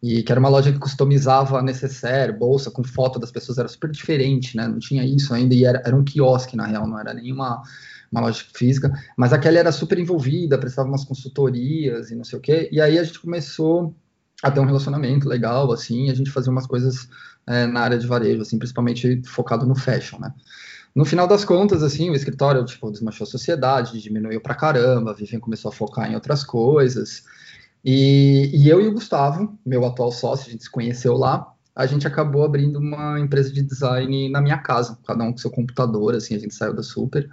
e 0.02 0.22
que 0.22 0.32
era 0.32 0.40
uma 0.40 0.48
loja 0.48 0.72
que 0.72 0.78
customizava 0.78 1.60
necessaire, 1.62 2.32
bolsa 2.32 2.70
com 2.70 2.82
foto 2.82 3.18
das 3.18 3.30
pessoas, 3.30 3.58
era 3.58 3.68
super 3.68 3.90
diferente, 3.90 4.56
né? 4.56 4.66
Não 4.66 4.78
tinha 4.78 5.04
isso 5.04 5.34
ainda, 5.34 5.54
e 5.54 5.64
era, 5.64 5.82
era 5.84 5.94
um 5.94 6.02
quiosque, 6.02 6.56
na 6.56 6.66
real, 6.66 6.86
não 6.86 6.98
era 6.98 7.12
nenhuma 7.12 7.62
uma 8.10 8.22
loja 8.22 8.44
física, 8.52 8.92
mas 9.16 9.32
aquela 9.32 9.58
era 9.58 9.70
super 9.70 9.96
envolvida, 9.96 10.58
prestava 10.58 10.88
umas 10.88 11.04
consultorias 11.04 12.10
e 12.10 12.16
não 12.16 12.24
sei 12.24 12.38
o 12.38 12.42
quê, 12.42 12.68
e 12.72 12.80
aí 12.80 12.98
a 12.98 13.04
gente 13.04 13.20
começou 13.20 13.94
a 14.42 14.50
ter 14.50 14.58
um 14.58 14.64
relacionamento 14.64 15.28
legal, 15.28 15.70
assim, 15.70 16.10
a 16.10 16.14
gente 16.14 16.30
fazia 16.30 16.50
umas 16.50 16.66
coisas 16.66 17.08
é, 17.46 17.66
na 17.66 17.80
área 17.80 17.98
de 17.98 18.06
varejo, 18.06 18.42
assim, 18.42 18.58
principalmente 18.58 19.22
focado 19.26 19.64
no 19.64 19.76
fashion, 19.76 20.18
né? 20.18 20.32
No 20.94 21.04
final 21.04 21.26
das 21.26 21.44
contas, 21.44 21.82
assim, 21.82 22.10
o 22.10 22.14
escritório, 22.14 22.64
tipo, 22.64 22.90
desmanchou 22.90 23.24
a 23.24 23.30
sociedade, 23.30 24.00
diminuiu 24.00 24.40
pra 24.40 24.54
caramba, 24.54 25.10
a 25.10 25.14
Vivian 25.14 25.38
começou 25.38 25.68
a 25.68 25.72
focar 25.72 26.10
em 26.10 26.14
outras 26.14 26.42
coisas, 26.42 27.22
e, 27.84 28.50
e, 28.52 28.68
eu 28.68 28.80
e 28.80 28.88
o 28.88 28.92
Gustavo, 28.92 29.58
meu 29.64 29.84
atual 29.86 30.12
sócio, 30.12 30.48
a 30.48 30.50
gente 30.50 30.64
se 30.64 30.70
conheceu 30.70 31.16
lá, 31.16 31.52
a 31.74 31.86
gente 31.86 32.06
acabou 32.06 32.44
abrindo 32.44 32.78
uma 32.78 33.18
empresa 33.20 33.50
de 33.52 33.62
design 33.62 34.28
na 34.28 34.40
minha 34.40 34.58
casa, 34.58 34.98
cada 35.06 35.24
um 35.24 35.32
com 35.32 35.38
seu 35.38 35.50
computador, 35.50 36.14
assim, 36.14 36.34
a 36.34 36.38
gente 36.38 36.54
saiu 36.54 36.74
da 36.74 36.82
Super, 36.82 37.30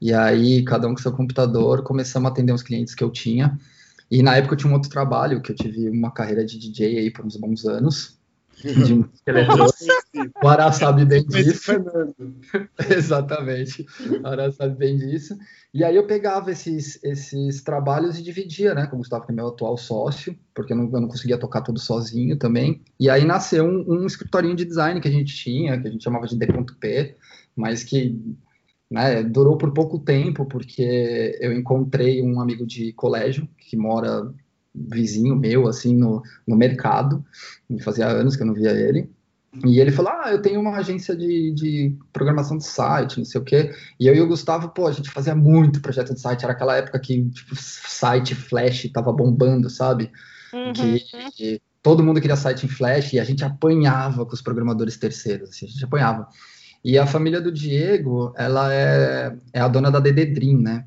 e 0.00 0.12
aí 0.12 0.64
cada 0.64 0.88
um 0.88 0.94
com 0.94 1.00
seu 1.00 1.12
computador, 1.12 1.82
começamos 1.82 2.28
a 2.28 2.32
atender 2.32 2.52
os 2.52 2.62
clientes 2.62 2.94
que 2.94 3.04
eu 3.04 3.10
tinha, 3.10 3.58
e 4.10 4.22
na 4.22 4.36
época 4.36 4.54
eu 4.54 4.58
tinha 4.58 4.70
um 4.70 4.74
outro 4.74 4.90
trabalho, 4.90 5.40
que 5.40 5.52
eu 5.52 5.56
tive 5.56 5.88
uma 5.88 6.10
carreira 6.10 6.44
de 6.44 6.58
DJ 6.58 6.98
aí 6.98 7.10
por 7.10 7.24
uns 7.24 7.36
bons 7.36 7.64
anos, 7.64 8.17
de. 8.62 9.04
O 10.42 10.48
Ará 10.48 10.72
sabe 10.72 11.04
bem 11.04 11.24
disso. 11.26 11.72
Exatamente. 12.90 13.86
O 14.22 14.26
Ará 14.26 14.50
sabe 14.50 14.76
bem 14.76 14.96
disso. 14.96 15.36
E 15.72 15.84
aí 15.84 15.94
eu 15.94 16.06
pegava 16.06 16.50
esses, 16.50 17.02
esses 17.04 17.62
trabalhos 17.62 18.18
e 18.18 18.22
dividia, 18.22 18.74
né, 18.74 18.86
com 18.86 18.96
o 18.96 18.98
Gustavo, 18.98 19.26
que 19.26 19.32
é 19.32 19.34
meu 19.34 19.48
atual 19.48 19.76
sócio, 19.76 20.36
porque 20.54 20.72
eu 20.72 20.76
não, 20.76 20.84
eu 20.84 21.00
não 21.00 21.08
conseguia 21.08 21.38
tocar 21.38 21.60
tudo 21.60 21.78
sozinho 21.78 22.36
também. 22.36 22.82
E 22.98 23.08
aí 23.10 23.24
nasceu 23.24 23.64
um, 23.64 23.84
um 23.86 24.06
escritorinho 24.06 24.56
de 24.56 24.64
design 24.64 25.00
que 25.00 25.08
a 25.08 25.12
gente 25.12 25.34
tinha, 25.34 25.80
que 25.80 25.86
a 25.86 25.90
gente 25.90 26.02
chamava 26.02 26.26
de 26.26 26.36
D.P, 26.36 27.16
mas 27.54 27.84
que 27.84 28.18
né, 28.90 29.22
durou 29.22 29.58
por 29.58 29.72
pouco 29.72 29.98
tempo, 29.98 30.46
porque 30.46 31.36
eu 31.40 31.52
encontrei 31.52 32.22
um 32.22 32.40
amigo 32.40 32.66
de 32.66 32.92
colégio 32.94 33.48
que 33.58 33.76
mora 33.76 34.32
vizinho 34.90 35.36
meu, 35.36 35.66
assim, 35.66 35.96
no, 35.96 36.22
no 36.46 36.56
mercado, 36.56 37.24
fazia 37.80 38.06
anos 38.06 38.36
que 38.36 38.42
eu 38.42 38.46
não 38.46 38.54
via 38.54 38.72
ele, 38.72 39.10
e 39.64 39.80
ele 39.80 39.90
falou: 39.90 40.12
Ah, 40.12 40.30
eu 40.30 40.42
tenho 40.42 40.60
uma 40.60 40.76
agência 40.76 41.16
de, 41.16 41.52
de 41.52 41.96
programação 42.12 42.58
de 42.58 42.64
site, 42.64 43.18
não 43.18 43.24
sei 43.24 43.40
o 43.40 43.44
quê. 43.44 43.74
E 43.98 44.06
eu 44.06 44.14
e 44.14 44.20
o 44.20 44.28
Gustavo, 44.28 44.68
pô, 44.68 44.86
a 44.86 44.92
gente 44.92 45.10
fazia 45.10 45.34
muito 45.34 45.80
projeto 45.80 46.14
de 46.14 46.20
site. 46.20 46.44
Era 46.44 46.52
aquela 46.52 46.76
época 46.76 46.98
que 46.98 47.28
tipo, 47.30 47.54
site 47.56 48.34
Flash 48.34 48.90
tava 48.92 49.12
bombando, 49.12 49.70
sabe? 49.70 50.10
Uhum. 50.52 50.72
Que, 50.72 51.00
que, 51.34 51.62
todo 51.82 52.04
mundo 52.04 52.20
queria 52.20 52.36
site 52.36 52.66
em 52.66 52.68
Flash 52.68 53.14
e 53.14 53.20
a 53.20 53.24
gente 53.24 53.44
apanhava 53.44 54.26
com 54.26 54.34
os 54.34 54.42
programadores 54.42 54.96
terceiros, 54.96 55.50
assim, 55.50 55.66
a 55.66 55.68
gente 55.68 55.84
apanhava. 55.84 56.28
E 56.84 56.98
a 56.98 57.06
família 57.06 57.40
do 57.40 57.50
Diego, 57.50 58.32
ela 58.36 58.72
é, 58.72 59.34
é 59.52 59.60
a 59.60 59.68
dona 59.68 59.90
da 59.90 59.98
DD 59.98 60.26
Dream, 60.26 60.60
né? 60.60 60.84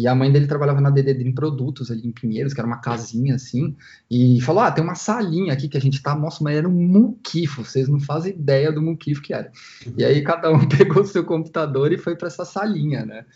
E 0.00 0.08
a 0.08 0.14
mãe 0.14 0.32
dele 0.32 0.46
trabalhava 0.46 0.80
na 0.80 0.88
DD 0.88 1.12
Dream 1.12 1.34
Produtos 1.34 1.90
ali 1.90 2.06
em 2.06 2.10
Pinheiros, 2.10 2.54
que 2.54 2.60
era 2.60 2.66
uma 2.66 2.80
casinha 2.80 3.34
assim, 3.34 3.76
e 4.10 4.40
falou: 4.40 4.62
Ah, 4.62 4.70
tem 4.70 4.82
uma 4.82 4.94
salinha 4.94 5.52
aqui 5.52 5.68
que 5.68 5.76
a 5.76 5.80
gente 5.80 6.02
tá. 6.02 6.14
Nossa, 6.14 6.42
mas 6.42 6.56
era 6.56 6.66
um 6.66 6.72
muquifo, 6.72 7.62
vocês 7.62 7.86
não 7.86 8.00
fazem 8.00 8.32
ideia 8.32 8.72
do 8.72 8.80
muquifo 8.80 9.20
que 9.20 9.34
era. 9.34 9.52
E 9.96 10.02
aí 10.02 10.22
cada 10.22 10.50
um 10.50 10.66
pegou 10.68 11.02
o 11.02 11.06
seu 11.06 11.22
computador 11.22 11.92
e 11.92 11.98
foi 11.98 12.16
para 12.16 12.28
essa 12.28 12.46
salinha, 12.46 13.04
né? 13.04 13.26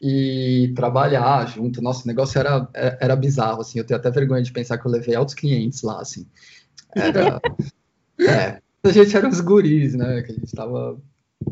E 0.00 0.72
trabalhar 0.76 1.48
junto. 1.48 1.80
Nossa, 1.80 2.04
o 2.04 2.06
negócio 2.06 2.38
era, 2.38 2.68
era 2.74 3.16
bizarro, 3.16 3.62
assim. 3.62 3.78
Eu 3.78 3.84
tenho 3.84 3.98
até 3.98 4.10
vergonha 4.10 4.42
de 4.42 4.52
pensar 4.52 4.76
que 4.76 4.86
eu 4.86 4.90
levei 4.90 5.14
altos 5.14 5.34
clientes 5.34 5.82
lá, 5.82 6.02
assim. 6.02 6.26
Era. 6.94 7.40
é, 8.20 8.60
a 8.84 8.92
gente 8.92 9.16
era 9.16 9.26
os 9.26 9.40
guris, 9.40 9.94
né? 9.94 10.20
Que 10.20 10.32
a 10.32 10.34
gente 10.34 10.54
tava 10.54 11.00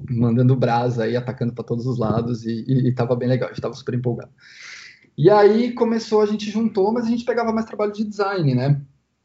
mandando 0.09 0.57
brasa 0.57 1.05
aí, 1.05 1.17
atacando 1.17 1.53
para 1.53 1.65
todos 1.65 1.87
os 1.87 1.99
lados 1.99 2.45
e, 2.45 2.65
e, 2.67 2.89
e 2.89 2.95
tava 2.95 3.15
bem 3.15 3.29
legal, 3.29 3.49
a 3.49 3.53
gente 3.53 3.63
tava 3.63 3.75
super 3.75 3.95
empolgado. 3.95 4.31
E 5.17 5.31
aí 5.31 5.73
começou, 5.73 6.21
a 6.21 6.27
gente 6.27 6.51
juntou, 6.51 6.93
mas 6.93 7.07
a 7.07 7.09
gente 7.09 7.25
pegava 7.25 7.53
mais 7.53 7.67
trabalho 7.67 7.93
de 7.93 8.05
design, 8.05 8.55
né? 8.55 8.81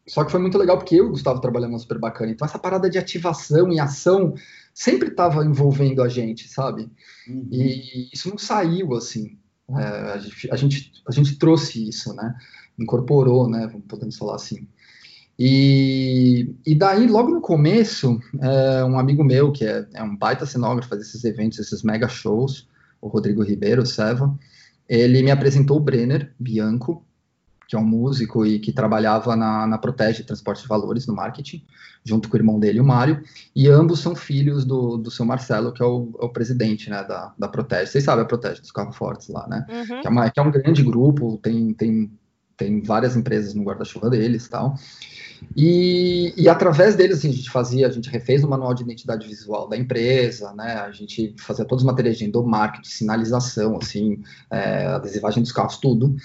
Só 0.08 0.24
que 0.24 0.32
foi 0.32 0.40
muito 0.40 0.58
legal 0.58 0.78
porque 0.78 0.96
eu 0.96 1.06
e 1.06 1.08
o 1.08 1.12
Gustavo 1.12 1.42
trabalhamos 1.42 1.84
super 1.84 2.00
bacana. 2.00 2.32
Então 2.32 2.46
essa 2.46 2.58
parada 2.58 2.90
de 2.90 2.98
ativação 2.98 3.72
e 3.72 3.80
ação 3.80 4.34
sempre 4.74 5.10
estava 5.10 5.46
envolvendo 5.46 6.02
a 6.02 6.08
gente, 6.08 6.48
sabe? 6.48 6.90
Uhum. 7.28 7.48
E 7.52 8.10
isso 8.14 8.30
não 8.30 8.38
saiu 8.38 8.94
assim. 8.94 9.38
É, 9.70 9.84
a, 10.14 10.18
gente, 10.18 10.52
a, 10.52 10.56
gente, 10.56 10.92
a 11.08 11.12
gente 11.12 11.38
trouxe 11.38 11.88
isso, 11.88 12.14
né? 12.14 12.36
Incorporou, 12.80 13.50
né? 13.50 13.72
Podemos 13.88 14.18
falar 14.18 14.36
assim. 14.36 14.68
E, 15.44 16.54
e 16.64 16.76
daí, 16.76 17.08
logo 17.08 17.32
no 17.32 17.42
começo, 17.42 18.20
é, 18.40 18.84
um 18.84 19.00
amigo 19.00 19.24
meu, 19.24 19.52
que 19.52 19.66
é, 19.66 19.88
é 19.92 20.04
um 20.04 20.16
baita 20.16 20.46
cenógrafo, 20.46 20.88
faz 20.88 21.02
esses 21.02 21.24
eventos, 21.24 21.58
esses 21.58 21.82
mega 21.82 22.08
shows, 22.08 22.70
o 23.02 23.08
Rodrigo 23.08 23.42
Ribeiro, 23.42 23.82
o 23.82 23.86
Seva, 23.86 24.38
ele 24.88 25.24
me 25.24 25.32
apresentou 25.32 25.78
o 25.78 25.80
Brenner 25.80 26.32
Bianco, 26.40 27.04
que 27.68 27.76
é 27.76 27.80
um 27.80 27.84
músico 27.84 28.46
e 28.46 28.60
que 28.60 28.72
trabalhava 28.72 29.36
na, 29.36 29.66
na 29.66 29.80
Protege 29.80 30.24
Transporte 30.24 30.62
de 30.62 30.68
Valores, 30.68 31.08
no 31.08 31.16
marketing, 31.16 31.66
junto 32.06 32.30
com 32.30 32.38
o 32.38 32.40
irmão 32.40 32.60
dele, 32.60 32.80
o 32.80 32.86
Mário, 32.86 33.24
e 33.56 33.68
ambos 33.68 34.00
são 34.00 34.14
filhos 34.14 34.64
do, 34.64 34.96
do 34.96 35.10
seu 35.10 35.26
Marcelo, 35.26 35.74
que 35.74 35.82
é 35.82 35.86
o, 35.88 36.12
é 36.22 36.26
o 36.26 36.30
presidente 36.30 36.88
né, 36.88 37.04
da, 37.04 37.34
da 37.36 37.48
Protege. 37.48 37.88
Vocês 37.88 38.04
sabem 38.04 38.24
a 38.24 38.28
Protege, 38.28 38.62
dos 38.62 38.72
carros 38.72 38.96
fortes 38.96 39.28
lá, 39.28 39.48
né? 39.48 39.66
Uhum. 39.68 40.02
Que, 40.02 40.08
é 40.08 40.10
uma, 40.12 40.30
que 40.30 40.40
é 40.40 40.44
um 40.44 40.52
grande 40.52 40.84
grupo, 40.84 41.40
tem, 41.42 41.74
tem, 41.74 42.12
tem 42.56 42.84
várias 42.84 43.16
empresas 43.16 43.56
no 43.56 43.64
guarda-chuva 43.64 44.08
deles 44.08 44.46
e 44.46 44.50
tal. 44.52 44.76
E, 45.56 46.34
e, 46.38 46.48
através 46.48 46.96
deles 46.96 47.18
assim, 47.18 47.30
a 47.30 47.34
gente 47.34 47.50
fazia, 47.50 47.88
a 47.88 47.92
gente 47.92 48.10
refez 48.10 48.44
o 48.44 48.50
manual 48.50 48.74
de 48.74 48.84
identidade 48.84 49.28
visual 49.28 49.68
da 49.68 49.76
empresa, 49.76 50.54
né? 50.54 50.76
A 50.76 50.92
gente 50.92 51.36
fazia 51.40 51.66
todos 51.66 51.84
os 51.84 51.88
materiais 51.88 52.18
de 52.18 52.26
endomarketing, 52.26 52.90
sinalização, 52.90 53.78
assim, 53.78 54.22
é, 54.50 54.86
adesivagem 54.86 55.44
dos 55.44 55.52
carros, 55.52 55.78
tudo. 55.78 56.16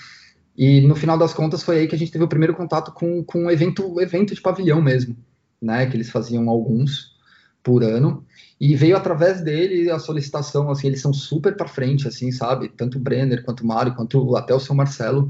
E 0.56 0.80
no 0.82 0.94
final 0.94 1.18
das 1.18 1.34
contas 1.34 1.62
foi 1.62 1.80
aí 1.80 1.88
que 1.88 1.94
a 1.94 1.98
gente 1.98 2.12
teve 2.12 2.24
o 2.24 2.28
primeiro 2.28 2.54
contato 2.54 2.92
com, 2.92 3.22
com 3.24 3.44
um 3.44 3.50
evento, 3.50 4.00
evento 4.00 4.34
de 4.34 4.40
pavilhão 4.40 4.80
mesmo, 4.80 5.16
né? 5.60 5.86
Que 5.86 5.96
eles 5.96 6.10
faziam 6.10 6.48
alguns 6.48 7.16
por 7.62 7.82
ano. 7.82 8.24
E 8.60 8.76
veio 8.76 8.96
através 8.96 9.42
dele 9.42 9.90
a 9.90 9.98
solicitação, 9.98 10.70
assim, 10.70 10.86
eles 10.86 11.00
são 11.00 11.12
super 11.12 11.56
para 11.56 11.68
frente, 11.68 12.06
assim, 12.06 12.30
sabe? 12.30 12.68
Tanto 12.68 12.96
o 12.96 13.00
Brenner, 13.00 13.44
quanto 13.44 13.62
o 13.62 13.66
Mário, 13.66 13.94
quanto 13.94 14.36
até 14.36 14.54
o 14.54 14.60
seu 14.60 14.74
Marcelo, 14.74 15.28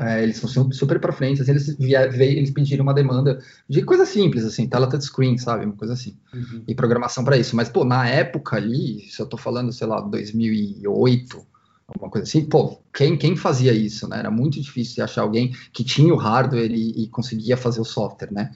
é, 0.00 0.22
eles 0.22 0.36
são 0.36 0.70
super 0.72 0.98
para 0.98 1.12
frente, 1.12 1.40
assim, 1.40 1.52
eles, 1.52 1.76
vier, 1.76 2.20
eles 2.20 2.50
pediram 2.50 2.82
uma 2.82 2.94
demanda 2.94 3.38
de 3.68 3.82
coisa 3.82 4.04
simples, 4.04 4.44
assim, 4.44 4.68
tela 4.68 4.88
touchscreen, 4.88 5.38
sabe, 5.38 5.64
uma 5.64 5.76
coisa 5.76 5.94
assim, 5.94 6.16
uhum. 6.32 6.64
e 6.66 6.74
programação 6.74 7.24
para 7.24 7.36
isso. 7.36 7.54
Mas, 7.54 7.68
pô, 7.68 7.84
na 7.84 8.08
época 8.08 8.56
ali, 8.56 9.00
se 9.08 9.20
eu 9.20 9.26
tô 9.26 9.36
falando, 9.36 9.72
sei 9.72 9.86
lá, 9.86 10.00
2008, 10.00 11.46
alguma 11.86 12.10
coisa 12.10 12.26
assim, 12.26 12.44
pô, 12.44 12.80
quem, 12.92 13.16
quem 13.16 13.36
fazia 13.36 13.72
isso, 13.72 14.08
né? 14.08 14.18
Era 14.18 14.30
muito 14.30 14.60
difícil 14.60 14.96
de 14.96 15.02
achar 15.02 15.22
alguém 15.22 15.54
que 15.72 15.84
tinha 15.84 16.12
o 16.12 16.16
hardware 16.16 16.72
e, 16.72 17.04
e 17.04 17.08
conseguia 17.08 17.56
fazer 17.56 17.80
o 17.80 17.84
software, 17.84 18.32
né? 18.32 18.50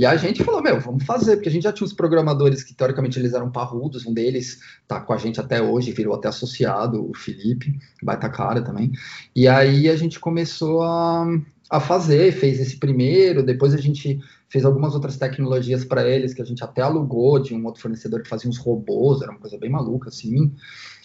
E 0.00 0.06
a 0.06 0.16
gente 0.16 0.42
falou, 0.42 0.62
meu, 0.62 0.80
vamos 0.80 1.04
fazer, 1.04 1.36
porque 1.36 1.50
a 1.50 1.52
gente 1.52 1.64
já 1.64 1.72
tinha 1.74 1.84
os 1.84 1.92
programadores 1.92 2.64
que 2.64 2.72
teoricamente 2.72 3.18
eles 3.18 3.34
eram 3.34 3.50
parrudos, 3.50 4.06
um 4.06 4.14
deles 4.14 4.58
tá 4.88 4.98
com 4.98 5.12
a 5.12 5.18
gente 5.18 5.38
até 5.38 5.60
hoje, 5.60 5.92
virou 5.92 6.14
até 6.14 6.26
associado, 6.26 7.06
o 7.06 7.14
Felipe, 7.14 7.78
baita 8.02 8.30
cara 8.30 8.62
também. 8.62 8.92
E 9.36 9.46
aí 9.46 9.90
a 9.90 9.96
gente 9.96 10.18
começou 10.18 10.82
a, 10.82 11.26
a 11.68 11.80
fazer, 11.80 12.32
fez 12.32 12.58
esse 12.60 12.78
primeiro, 12.78 13.42
depois 13.42 13.74
a 13.74 13.76
gente 13.76 14.18
fez 14.48 14.64
algumas 14.64 14.94
outras 14.94 15.18
tecnologias 15.18 15.84
para 15.84 16.08
eles 16.08 16.32
que 16.32 16.40
a 16.40 16.46
gente 16.46 16.64
até 16.64 16.80
alugou 16.80 17.38
de 17.38 17.54
um 17.54 17.62
outro 17.66 17.82
fornecedor 17.82 18.22
que 18.22 18.28
fazia 18.30 18.48
uns 18.48 18.56
robôs, 18.56 19.20
era 19.20 19.30
uma 19.30 19.38
coisa 19.38 19.58
bem 19.58 19.68
maluca 19.68 20.08
assim. 20.08 20.50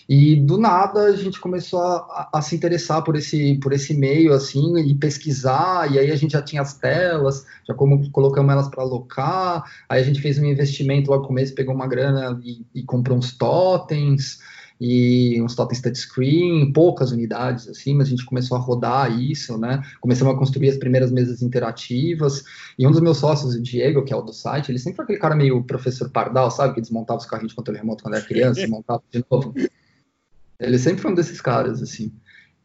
E 0.08 0.36
do 0.36 0.58
nada 0.58 1.06
a 1.06 1.16
gente 1.16 1.40
começou 1.40 1.82
a, 1.82 1.96
a, 1.96 2.38
a, 2.38 2.42
se 2.42 2.56
interessar 2.56 3.04
por 3.04 3.16
esse, 3.16 3.56
por 3.56 3.74
esse 3.74 3.94
meio, 3.94 4.34
assim, 4.34 4.78
e 4.78 4.94
pesquisar, 4.94 5.92
e 5.92 5.98
aí 5.98 6.12
a 6.12 6.16
gente 6.16 6.34
já 6.34 6.42
tinha 6.42 6.62
as 6.62 6.76
telas, 6.76 7.46
já 7.68 7.74
como 7.74 8.10
colocamos 8.12 8.52
elas 8.52 8.68
para 8.68 8.84
alocar, 8.84 9.64
aí 9.90 10.02
a 10.02 10.06
gente 10.06 10.22
fez 10.22 10.38
um 10.38 10.46
investimento 10.46 11.10
logo 11.10 11.24
no 11.24 11.28
começo, 11.28 11.56
pegou 11.56 11.74
uma 11.74 11.88
grana 11.88 12.40
e, 12.44 12.64
e 12.76 12.84
comprou 12.84 13.18
uns 13.18 13.36
totens, 13.36 14.40
e 14.80 15.42
uns 15.42 15.56
totens 15.56 15.82
touchscreen, 15.82 16.72
poucas 16.72 17.12
unidades, 17.12 17.68
assim, 17.68 17.94
mas 17.94 18.08
a 18.08 18.10
gente 18.10 18.26
começou 18.26 18.58
a 18.58 18.60
rodar 18.60 19.20
isso, 19.20 19.58
né? 19.58 19.82
Começamos 20.02 20.36
a 20.36 20.38
construir 20.38 20.70
as 20.70 20.78
primeiras 20.78 21.12
mesas 21.12 21.42
interativas, 21.42 22.44
e 22.78 22.86
um 22.86 22.92
dos 22.92 23.00
meus 23.02 23.18
sócios, 23.18 23.56
o 23.56 23.62
Diego, 23.62 24.04
que 24.04 24.14
é 24.14 24.16
o 24.16 24.22
do 24.22 24.34
site, 24.34 24.72
ele 24.72 24.80
sempre 24.80 24.98
foi 24.98 25.04
aquele 25.06 25.20
cara 25.20 25.36
meio 25.36 25.64
professor 25.64 26.10
pardal, 26.10 26.52
sabe? 26.52 26.76
Que 26.76 26.82
desmontava 26.82 27.20
os 27.20 27.26
carrinhos 27.26 27.52
de 27.52 27.56
controle 27.56 27.80
remoto 27.80 28.04
quando 28.04 28.16
era 28.16 28.26
criança, 28.26 28.62
e 28.62 28.68
montava 28.68 29.02
de 29.12 29.24
novo. 29.32 29.54
Ele 30.60 30.78
sempre 30.78 31.02
foi 31.02 31.12
um 31.12 31.16
desses 31.16 31.42
caras, 31.42 31.82
assim. 31.82 32.14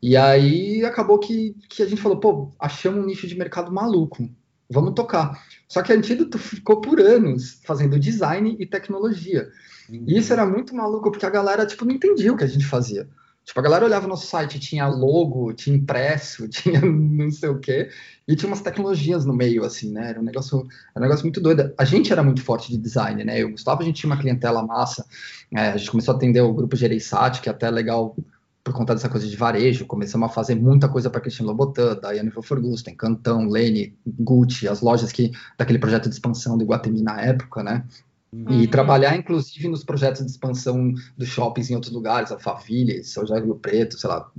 E 0.03 0.17
aí 0.17 0.85
acabou 0.85 1.19
que, 1.19 1.55
que 1.69 1.83
a 1.83 1.87
gente 1.87 2.01
falou, 2.01 2.19
pô, 2.19 2.51
achamos 2.59 3.03
um 3.03 3.07
nicho 3.07 3.27
de 3.27 3.37
mercado 3.37 3.73
maluco, 3.73 4.31
vamos 4.71 4.95
tocar. 4.95 5.39
Só 5.69 5.83
que 5.83 5.93
a 5.93 5.97
Antídoto 5.97 6.39
ficou 6.39 6.81
por 6.81 7.01
anos 7.01 7.61
fazendo 7.65 7.99
design 7.99 8.57
e 8.59 8.67
tecnologia. 8.67 9.51
Uhum. 9.89 10.05
E 10.07 10.19
isso 10.19 10.33
era 10.33 10.47
muito 10.47 10.75
maluco, 10.75 11.11
porque 11.11 11.27
a 11.27 11.31
galera, 11.31 11.67
tipo, 11.67 11.85
não 11.85 11.95
entendia 11.95 12.33
o 12.33 12.37
que 12.37 12.45
a 12.45 12.49
gente 12.49 12.65
fazia. 12.65 13.09
Tipo, 13.51 13.59
a 13.59 13.63
galera 13.65 13.85
olhava 13.85 14.05
no 14.05 14.11
nosso 14.11 14.29
site, 14.29 14.61
tinha 14.61 14.87
logo, 14.87 15.53
tinha 15.53 15.75
impresso, 15.77 16.47
tinha 16.47 16.81
não 16.81 17.33
sei 17.33 17.49
o 17.49 17.59
quê, 17.59 17.91
e 18.29 18.37
tinha 18.37 18.49
umas 18.49 18.61
tecnologias 18.61 19.25
no 19.25 19.35
meio, 19.35 19.65
assim, 19.65 19.91
né? 19.91 20.11
Era 20.11 20.21
um 20.21 20.23
negócio, 20.23 20.69
era 20.95 21.01
um 21.05 21.09
negócio 21.09 21.25
muito 21.25 21.41
doido. 21.41 21.75
A 21.77 21.85
gente 21.85 22.13
era 22.13 22.23
muito 22.23 22.45
forte 22.45 22.71
de 22.71 22.79
design, 22.79 23.25
né? 23.25 23.43
Eu 23.43 23.49
o 23.49 23.51
Gustavo, 23.51 23.83
a 23.83 23.85
gente 23.85 23.97
tinha 23.97 24.09
uma 24.09 24.21
clientela 24.21 24.65
massa, 24.65 25.05
é, 25.53 25.71
a 25.71 25.77
gente 25.77 25.91
começou 25.91 26.15
a 26.15 26.17
atender 26.17 26.41
o 26.43 26.55
grupo 26.55 26.77
Gereissat, 26.77 27.41
que 27.41 27.49
é 27.49 27.53
até 27.53 27.69
legal 27.69 28.15
por 28.63 28.73
conta 28.73 28.95
dessa 28.95 29.09
coisa 29.09 29.27
de 29.27 29.37
varejo, 29.37 29.85
começamos 29.85 30.31
a 30.31 30.33
fazer 30.33 30.55
muita 30.55 30.89
coisa 30.89 31.11
para 31.11 31.21
Christian 31.21 31.47
Lobotan, 31.47 31.99
Daiane 32.01 32.31
Forgusten, 32.31 32.95
Cantão, 32.95 33.49
Lene, 33.49 33.97
Gucci, 34.07 34.69
as 34.69 34.81
lojas 34.81 35.11
que 35.11 35.33
daquele 35.59 35.81
projeto 35.81 36.09
de 36.09 36.15
expansão 36.15 36.57
do 36.57 36.63
Iguatemi 36.63 37.03
na 37.03 37.21
época, 37.21 37.65
né? 37.65 37.85
E 38.33 38.37
uhum. 38.37 38.67
trabalhar, 38.69 39.17
inclusive, 39.17 39.69
nos 39.69 39.83
projetos 39.83 40.25
de 40.25 40.31
expansão 40.31 40.93
dos 41.17 41.29
shoppings 41.29 41.69
em 41.69 41.75
outros 41.75 41.93
lugares, 41.93 42.31
Alphaville, 42.31 43.03
São 43.03 43.27
José 43.27 43.41
do 43.41 43.57
Preto, 43.57 43.99
sei 43.99 44.09
lá, 44.09 44.31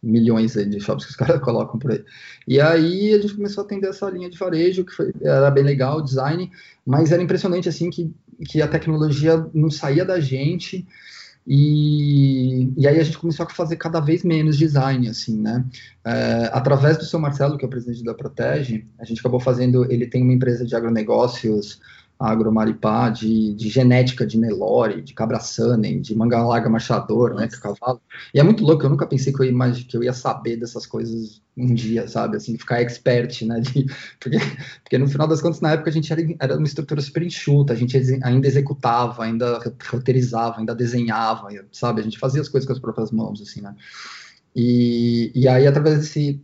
milhões 0.00 0.52
de 0.52 0.80
shoppings 0.80 1.06
que 1.06 1.10
os 1.10 1.16
caras 1.16 1.42
colocam 1.42 1.78
por 1.78 1.90
aí. 1.90 2.04
E 2.46 2.60
aí 2.60 3.14
a 3.14 3.20
gente 3.20 3.34
começou 3.34 3.62
a 3.62 3.64
atender 3.64 3.88
essa 3.88 4.08
linha 4.08 4.30
de 4.30 4.38
varejo, 4.38 4.84
que 4.84 4.92
foi, 4.92 5.12
era 5.20 5.50
bem 5.50 5.64
legal, 5.64 5.98
o 5.98 6.02
design, 6.02 6.50
mas 6.86 7.10
era 7.10 7.22
impressionante, 7.22 7.68
assim, 7.68 7.90
que, 7.90 8.14
que 8.48 8.62
a 8.62 8.68
tecnologia 8.68 9.44
não 9.52 9.70
saía 9.70 10.04
da 10.04 10.20
gente, 10.20 10.86
e, 11.46 12.72
e 12.76 12.88
aí 12.88 12.98
a 12.98 13.04
gente 13.04 13.18
começou 13.18 13.46
a 13.46 13.50
fazer 13.50 13.76
cada 13.76 14.00
vez 14.00 14.24
menos 14.24 14.58
design, 14.58 15.08
assim, 15.08 15.40
né? 15.40 15.64
É, 16.04 16.50
através 16.52 16.98
do 16.98 17.04
seu 17.04 17.20
Marcelo, 17.20 17.56
que 17.56 17.64
é 17.64 17.68
o 17.68 17.70
presidente 17.70 18.02
da 18.02 18.14
Protege, 18.14 18.84
a 18.98 19.04
gente 19.04 19.20
acabou 19.20 19.38
fazendo, 19.38 19.90
ele 19.90 20.08
tem 20.08 20.22
uma 20.22 20.32
empresa 20.32 20.66
de 20.66 20.74
agronegócios 20.74 21.80
agromaripá, 22.18 23.10
de, 23.10 23.52
de 23.54 23.68
genética 23.68 24.26
de 24.26 24.38
Nelore, 24.38 25.02
de 25.02 25.12
cabra 25.12 25.38
Sanen, 25.38 26.00
de 26.00 26.14
manga 26.14 26.42
larga 26.42 26.68
marchador, 26.68 27.34
né, 27.34 27.46
que 27.46 27.56
é 27.56 27.58
cavalo. 27.58 28.00
E 28.32 28.40
é 28.40 28.42
muito 28.42 28.64
louco, 28.64 28.84
eu 28.84 28.90
nunca 28.90 29.06
pensei 29.06 29.32
que 29.32 29.40
eu, 29.40 29.44
ia, 29.44 29.72
que 29.72 29.96
eu 29.96 30.02
ia 30.02 30.12
saber 30.12 30.56
dessas 30.56 30.86
coisas 30.86 31.42
um 31.56 31.74
dia, 31.74 32.06
sabe, 32.08 32.36
assim, 32.36 32.56
ficar 32.56 32.80
expert, 32.80 33.42
né, 33.44 33.60
de, 33.60 33.86
porque, 34.20 34.38
porque 34.82 34.98
no 34.98 35.08
final 35.08 35.28
das 35.28 35.42
contas, 35.42 35.60
na 35.60 35.72
época, 35.72 35.90
a 35.90 35.92
gente 35.92 36.10
era, 36.12 36.22
era 36.40 36.56
uma 36.56 36.66
estrutura 36.66 37.00
super 37.00 37.22
enxuta, 37.22 37.72
a 37.72 37.76
gente 37.76 37.96
ainda 38.22 38.46
executava, 38.46 39.24
ainda 39.24 39.60
roteirizava, 39.90 40.58
ainda 40.58 40.74
desenhava, 40.74 41.48
sabe, 41.72 42.00
a 42.00 42.04
gente 42.04 42.18
fazia 42.18 42.40
as 42.40 42.48
coisas 42.48 42.66
com 42.66 42.72
as 42.72 42.80
próprias 42.80 43.10
mãos, 43.10 43.42
assim, 43.42 43.60
né. 43.60 43.74
E, 44.54 45.30
e 45.34 45.46
aí, 45.46 45.66
através 45.66 45.98
desse, 45.98 46.42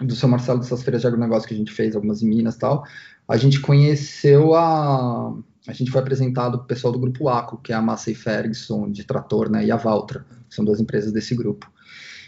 do 0.00 0.16
seu 0.16 0.28
Marcelo, 0.28 0.58
dessas 0.58 0.82
feiras 0.82 1.02
de 1.02 1.06
agronegócio 1.06 1.48
que 1.48 1.54
a 1.54 1.56
gente 1.56 1.72
fez, 1.72 1.94
algumas 1.94 2.20
em 2.20 2.28
Minas 2.28 2.56
e 2.56 2.58
tal, 2.58 2.84
a 3.28 3.36
gente 3.36 3.60
conheceu 3.60 4.54
a. 4.54 5.34
A 5.66 5.72
gente 5.72 5.90
foi 5.90 6.00
apresentado 6.02 6.58
para 6.58 6.64
o 6.64 6.68
pessoal 6.68 6.92
do 6.92 6.98
grupo 6.98 7.26
ACO, 7.28 7.56
que 7.56 7.72
é 7.72 7.74
a 7.74 7.80
Massey 7.80 8.14
Ferguson 8.14 8.90
de 8.90 9.02
trator, 9.02 9.48
né, 9.48 9.64
e 9.64 9.70
a 9.70 9.76
Valtra, 9.76 10.26
que 10.46 10.54
são 10.54 10.62
duas 10.62 10.78
empresas 10.78 11.10
desse 11.10 11.34
grupo. 11.34 11.72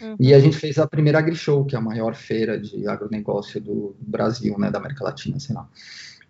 Uhum. 0.01 0.15
E 0.19 0.33
a 0.33 0.39
gente 0.39 0.57
fez 0.57 0.79
a 0.79 0.87
primeira 0.87 1.19
AgriShow, 1.19 1.63
que 1.63 1.75
é 1.75 1.77
a 1.77 1.81
maior 1.81 2.15
feira 2.15 2.59
de 2.59 2.87
agronegócio 2.87 3.61
do 3.61 3.95
Brasil, 3.99 4.57
né, 4.57 4.71
da 4.71 4.79
América 4.79 5.03
Latina, 5.03 5.39
sei 5.39 5.53
lá. 5.53 5.69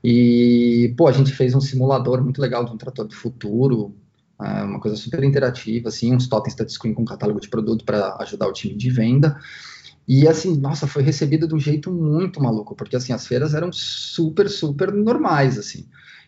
E, 0.04 0.94
pô, 0.98 1.08
a 1.08 1.12
gente 1.12 1.32
fez 1.32 1.56
um 1.56 1.62
simulador 1.62 2.22
muito 2.22 2.42
legal 2.42 2.66
de 2.66 2.72
um 2.72 2.78
trator 2.78 3.08
do 3.08 3.16
futuro, 3.16 3.96
é, 4.42 4.64
uma 4.64 4.80
coisa 4.80 4.96
super 4.96 5.24
interativa, 5.24 5.90
assim, 5.90 6.14
uns 6.14 6.28
totens 6.28 6.56
touchscreen 6.56 6.94
com 6.94 7.04
catálogo 7.04 7.40
de 7.40 7.50
produto 7.50 7.84
para 7.84 8.16
ajudar 8.20 8.48
o 8.48 8.54
time 8.54 8.76
de 8.76 8.90
venda. 8.90 9.38
E 10.08 10.28
assim, 10.28 10.58
nossa, 10.58 10.88
foi 10.88 11.04
recebida 11.04 11.48
de 11.48 11.54
um 11.54 11.60
jeito 11.60 11.92
muito 11.92 12.42
maluco, 12.42 12.76
porque 12.76 12.96
assim, 12.96 13.12
as 13.12 13.28
feiras 13.28 13.54
eram 13.54 13.72
super, 13.74 14.50
super 14.50 14.92
normais, 14.94 15.58
assim. 15.58 15.86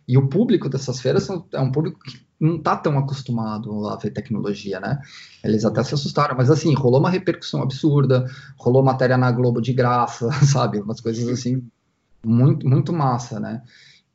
E 0.07 0.17
o 0.17 0.27
público 0.27 0.67
dessas 0.67 0.99
feiras 0.99 1.29
é 1.53 1.59
um 1.59 1.71
público 1.71 1.99
que 1.99 2.19
não 2.39 2.55
está 2.55 2.75
tão 2.75 2.97
acostumado 2.97 3.87
a 3.87 3.95
ver 3.95 4.11
tecnologia, 4.11 4.79
né? 4.79 4.99
Eles 5.43 5.63
até 5.63 5.83
se 5.83 5.93
assustaram, 5.93 6.35
mas 6.35 6.49
assim, 6.49 6.73
rolou 6.73 6.99
uma 6.99 7.09
repercussão 7.09 7.61
absurda, 7.61 8.25
rolou 8.57 8.83
matéria 8.83 9.17
na 9.17 9.31
Globo 9.31 9.61
de 9.61 9.71
graça, 9.71 10.31
sabe? 10.45 10.79
Umas 10.79 10.99
coisas 10.99 11.27
assim, 11.29 11.63
muito, 12.23 12.67
muito 12.67 12.91
massa, 12.91 13.39
né? 13.39 13.61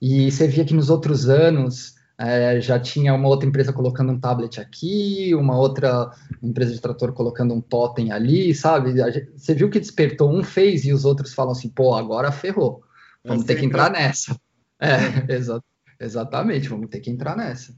E 0.00 0.30
você 0.30 0.47
via 0.49 0.64
que 0.64 0.75
nos 0.75 0.90
outros 0.90 1.28
anos 1.28 1.94
é, 2.16 2.61
já 2.61 2.78
tinha 2.78 3.12
uma 3.12 3.28
outra 3.28 3.49
empresa 3.49 3.73
colocando 3.73 4.12
um 4.12 4.21
tablet 4.21 4.61
aqui, 4.61 5.35
uma 5.35 5.59
outra 5.59 6.11
empresa 6.42 6.73
de 6.73 6.80
trator 6.80 7.12
colocando 7.12 7.54
um 7.54 7.61
totem 7.61 8.12
ali, 8.12 8.54
sabe? 8.54 8.94
Você 9.37 9.54
viu 9.54 9.68
que 9.68 9.80
despertou, 9.80 10.33
um 10.33 10.42
fez 10.42 10.85
e 10.85 10.92
os 10.92 11.04
outros 11.04 11.35
falam 11.35 11.52
assim, 11.52 11.68
pô, 11.68 11.94
agora 11.94 12.30
ferrou, 12.30 12.83
vamos 13.25 13.44
é 13.44 13.47
ter 13.49 13.56
que 13.56 13.66
entrar 13.66 13.90
nessa. 13.90 14.38
É, 14.80 14.88
exa 15.35 15.62
exatamente, 15.99 16.68
vamos 16.68 16.88
ter 16.88 17.00
que 17.00 17.11
entrar 17.11 17.37
nessa. 17.37 17.75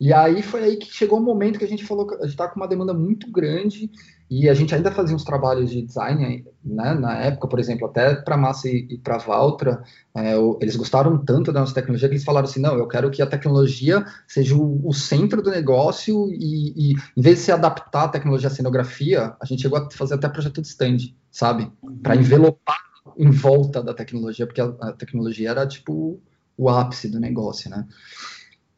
E 0.00 0.12
aí 0.12 0.42
foi 0.42 0.62
aí 0.62 0.76
que 0.76 0.92
chegou 0.92 1.18
o 1.18 1.22
um 1.22 1.24
momento 1.24 1.58
que 1.58 1.64
a 1.64 1.68
gente 1.68 1.84
falou 1.84 2.06
que 2.06 2.14
a 2.14 2.18
gente 2.20 2.30
está 2.30 2.48
com 2.48 2.60
uma 2.60 2.68
demanda 2.68 2.94
muito 2.94 3.30
grande 3.30 3.90
e 4.30 4.48
a 4.48 4.54
gente 4.54 4.74
ainda 4.74 4.90
fazia 4.90 5.16
uns 5.16 5.24
trabalhos 5.24 5.70
de 5.70 5.80
design, 5.80 6.44
né, 6.62 6.94
na 6.94 7.16
época, 7.18 7.48
por 7.48 7.58
exemplo, 7.58 7.86
até 7.86 8.14
para 8.14 8.36
Massa 8.36 8.68
e, 8.68 8.86
e 8.90 8.98
para 8.98 9.16
Valtra, 9.16 9.82
é, 10.14 10.34
eles 10.60 10.76
gostaram 10.76 11.16
tanto 11.24 11.50
da 11.50 11.60
nossa 11.60 11.74
tecnologia 11.74 12.08
que 12.08 12.14
eles 12.14 12.24
falaram 12.24 12.46
assim, 12.46 12.60
não, 12.60 12.76
eu 12.76 12.86
quero 12.86 13.10
que 13.10 13.22
a 13.22 13.26
tecnologia 13.26 14.04
seja 14.26 14.54
o, 14.54 14.86
o 14.86 14.92
centro 14.92 15.40
do 15.40 15.50
negócio 15.50 16.28
e, 16.30 16.92
e, 16.92 16.94
em 17.16 17.22
vez 17.22 17.38
de 17.38 17.44
se 17.44 17.52
adaptar 17.52 18.04
à 18.04 18.08
tecnologia 18.08 18.48
à 18.48 18.50
cenografia, 18.50 19.34
a 19.40 19.46
gente 19.46 19.62
chegou 19.62 19.78
a 19.78 19.90
fazer 19.90 20.14
até 20.14 20.28
projeto 20.28 20.60
de 20.60 20.68
stand, 20.68 20.98
sabe? 21.30 21.72
Para 22.02 22.14
uhum. 22.14 22.20
envelopar 22.20 22.78
em 23.16 23.30
volta 23.30 23.82
da 23.82 23.94
tecnologia, 23.94 24.46
porque 24.46 24.60
a, 24.60 24.66
a 24.80 24.92
tecnologia 24.92 25.50
era 25.50 25.66
tipo 25.66 26.20
o 26.56 26.68
ápice 26.68 27.08
do 27.08 27.18
negócio, 27.18 27.70
né? 27.70 27.86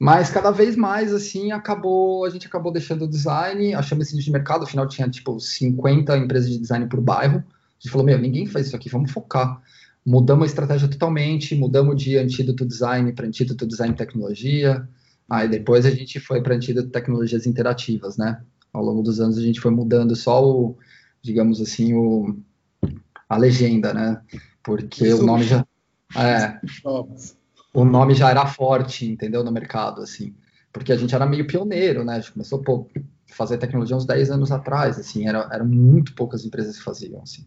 Mas 0.00 0.30
cada 0.30 0.50
vez 0.50 0.76
mais, 0.76 1.12
assim, 1.12 1.52
acabou, 1.52 2.24
a 2.24 2.30
gente 2.30 2.46
acabou 2.46 2.72
deixando 2.72 3.04
o 3.04 3.08
design, 3.08 3.74
achamos 3.74 4.06
esse 4.06 4.16
nicho 4.16 4.24
de 4.24 4.32
mercado, 4.32 4.64
afinal 4.64 4.88
tinha, 4.88 5.06
tipo, 5.10 5.38
50 5.38 6.16
empresas 6.16 6.48
de 6.48 6.58
design 6.58 6.86
por 6.86 7.02
bairro. 7.02 7.36
A 7.36 7.78
gente 7.78 7.92
falou, 7.92 8.06
meu, 8.06 8.18
ninguém 8.18 8.46
faz 8.46 8.68
isso 8.68 8.76
aqui, 8.76 8.88
vamos 8.88 9.12
focar. 9.12 9.60
Mudamos 10.04 10.44
a 10.44 10.46
estratégia 10.46 10.88
totalmente, 10.88 11.54
mudamos 11.54 12.02
de 12.02 12.16
antídoto 12.16 12.64
design 12.64 13.12
para 13.12 13.26
antídoto 13.26 13.66
design 13.66 13.94
tecnologia. 13.94 14.88
Aí 15.28 15.46
depois 15.46 15.84
a 15.84 15.90
gente 15.90 16.18
foi 16.18 16.42
para 16.42 16.54
antídoto 16.54 16.88
tecnologias 16.88 17.46
interativas, 17.46 18.16
né? 18.16 18.40
Ao 18.72 18.82
longo 18.82 19.02
dos 19.02 19.20
anos 19.20 19.36
a 19.36 19.42
gente 19.42 19.60
foi 19.60 19.70
mudando 19.70 20.16
só 20.16 20.42
o, 20.42 20.78
digamos 21.20 21.60
assim, 21.60 21.92
o, 21.92 22.34
a 23.28 23.36
legenda, 23.36 23.92
né? 23.92 24.22
Porque 24.62 25.06
Isso 25.06 25.22
o 25.22 25.26
nome 25.26 25.44
já... 25.44 25.62
É, 26.16 26.58
o 27.72 27.84
nome 27.84 28.14
já 28.14 28.30
era 28.30 28.46
forte, 28.46 29.06
entendeu, 29.06 29.44
no 29.44 29.52
mercado, 29.52 30.02
assim, 30.02 30.34
porque 30.72 30.92
a 30.92 30.96
gente 30.96 31.14
era 31.14 31.26
meio 31.26 31.46
pioneiro, 31.46 32.04
né, 32.04 32.14
a 32.14 32.20
gente 32.20 32.32
começou 32.32 32.62
a 32.66 33.34
fazer 33.34 33.58
tecnologia 33.58 33.96
uns 33.96 34.06
10 34.06 34.30
anos 34.30 34.50
atrás, 34.50 34.98
assim, 34.98 35.26
era, 35.26 35.48
eram 35.52 35.66
muito 35.66 36.14
poucas 36.14 36.44
empresas 36.44 36.76
que 36.76 36.82
faziam, 36.82 37.22
assim. 37.22 37.46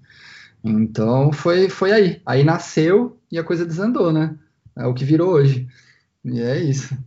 Então, 0.63 1.31
foi, 1.33 1.69
foi 1.69 1.91
aí. 1.91 2.21
Aí 2.25 2.43
nasceu 2.43 3.19
e 3.29 3.37
a 3.37 3.43
coisa 3.43 3.65
desandou, 3.65 4.13
né? 4.13 4.37
É 4.77 4.85
o 4.85 4.93
que 4.93 5.03
virou 5.03 5.31
hoje. 5.31 5.67
E 6.23 6.41
é 6.41 6.57
isso. 6.57 6.97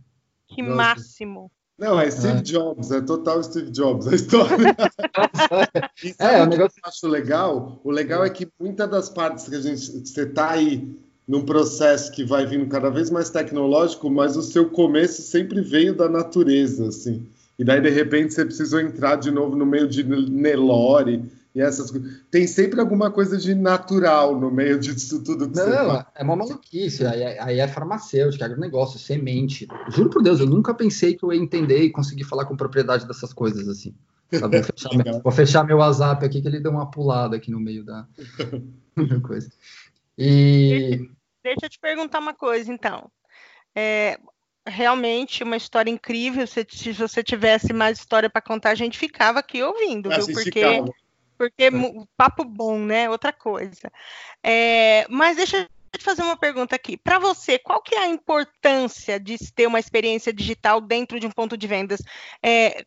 Que 0.47 0.61
Nossa. 0.61 0.75
máximo. 0.75 1.51
Não, 1.77 1.99
é 1.99 2.09
Steve 2.09 2.39
é. 2.39 2.41
Jobs, 2.41 2.91
é 2.91 3.01
total 3.01 3.43
Steve 3.43 3.71
Jobs 3.71 4.07
a 4.07 4.15
história. 4.15 4.75
é, 6.17 6.41
o 6.41 6.45
negócio... 6.47 6.75
que 6.75 6.85
eu 6.85 6.89
acho 6.89 7.07
legal, 7.07 7.79
o 7.83 7.91
legal 7.91 8.25
é 8.25 8.29
que 8.29 8.47
muitas 8.59 8.89
das 8.89 9.09
partes 9.09 9.47
que 9.47 9.55
a 9.55 9.61
gente, 9.61 10.07
você 10.07 10.25
tá 10.25 10.51
aí 10.51 10.97
num 11.27 11.43
processo 11.43 12.11
que 12.11 12.23
vai 12.23 12.45
vindo 12.45 12.67
cada 12.67 12.89
vez 12.89 13.09
mais 13.09 13.29
tecnológico, 13.29 14.09
mas 14.09 14.37
o 14.37 14.41
seu 14.41 14.69
começo 14.69 15.21
sempre 15.21 15.61
veio 15.61 15.93
da 15.93 16.07
natureza, 16.07 16.87
assim. 16.87 17.27
E 17.59 17.63
daí, 17.63 17.81
de 17.81 17.89
repente, 17.89 18.33
você 18.33 18.45
precisou 18.45 18.79
entrar 18.79 19.15
de 19.15 19.31
novo 19.31 19.55
no 19.55 19.65
meio 19.65 19.87
de 19.87 20.03
Nelore 20.03 21.25
e 21.53 21.59
essas 21.59 21.89
coisas. 21.89 22.21
Tem 22.29 22.45
sempre 22.45 22.79
alguma 22.79 23.11
coisa 23.11 23.35
de 23.35 23.55
natural 23.55 24.39
no 24.39 24.51
meio 24.51 24.79
disso 24.79 25.23
tudo 25.23 25.49
que 25.49 25.57
Não, 25.57 25.65
você 25.65 26.05
é 26.15 26.23
uma 26.23 26.35
maluquice. 26.35 27.05
Aí, 27.05 27.21
é, 27.21 27.41
aí 27.41 27.59
é 27.59 27.67
farmacêutica, 27.67 28.45
agronegócio, 28.45 28.99
semente. 28.99 29.67
Juro 29.89 30.11
por 30.11 30.21
Deus, 30.21 30.39
eu 30.39 30.45
nunca 30.45 30.73
pensei 30.73 31.15
que 31.15 31.25
eu 31.25 31.33
ia 31.33 31.41
entender 31.41 31.81
e 31.81 31.89
conseguir 31.89 32.25
falar 32.25 32.45
com 32.45 32.55
propriedade 32.55 33.07
dessas 33.07 33.33
coisas, 33.33 33.67
assim. 33.67 33.93
Vou, 34.31 34.49
fechar 34.63 34.95
meu, 34.95 35.21
vou 35.21 35.31
fechar 35.31 35.63
meu 35.65 35.77
WhatsApp 35.77 36.23
aqui, 36.23 36.41
que 36.41 36.47
ele 36.47 36.59
deu 36.59 36.71
uma 36.71 36.91
pulada 36.91 37.35
aqui 37.35 37.49
no 37.49 37.59
meio 37.59 37.83
da 37.83 38.07
coisa. 39.23 39.51
E 40.15 41.09
Deixa 41.43 41.65
eu 41.65 41.69
te 41.69 41.79
perguntar 41.79 42.19
uma 42.19 42.33
coisa, 42.33 42.71
então. 42.71 43.09
É, 43.75 44.19
realmente 44.67 45.43
uma 45.43 45.57
história 45.57 45.89
incrível. 45.89 46.45
Se, 46.45 46.65
se 46.69 46.91
você 46.93 47.23
tivesse 47.23 47.73
mais 47.73 47.99
história 47.99 48.29
para 48.29 48.41
contar, 48.41 48.71
a 48.71 48.75
gente 48.75 48.97
ficava 48.97 49.39
aqui 49.39 49.63
ouvindo, 49.63 50.09
viu? 50.09 50.25
Porque, 50.33 50.61
porque 51.37 51.63
é. 51.63 51.71
papo 52.15 52.43
bom, 52.43 52.79
né? 52.79 53.09
Outra 53.09 53.31
coisa. 53.31 53.91
É, 54.43 55.05
mas 55.09 55.37
deixa 55.37 55.57
eu 55.57 55.67
te 55.97 56.03
fazer 56.03 56.23
uma 56.23 56.37
pergunta 56.37 56.75
aqui. 56.75 56.97
Para 56.97 57.19
você, 57.19 57.57
qual 57.57 57.81
que 57.81 57.95
é 57.95 57.99
a 57.99 58.07
importância 58.07 59.19
de 59.19 59.37
ter 59.53 59.67
uma 59.67 59.79
experiência 59.79 60.33
digital 60.33 60.81
dentro 60.81 61.19
de 61.19 61.27
um 61.27 61.31
ponto 61.31 61.57
de 61.57 61.67
vendas? 61.67 62.01
É, 62.43 62.83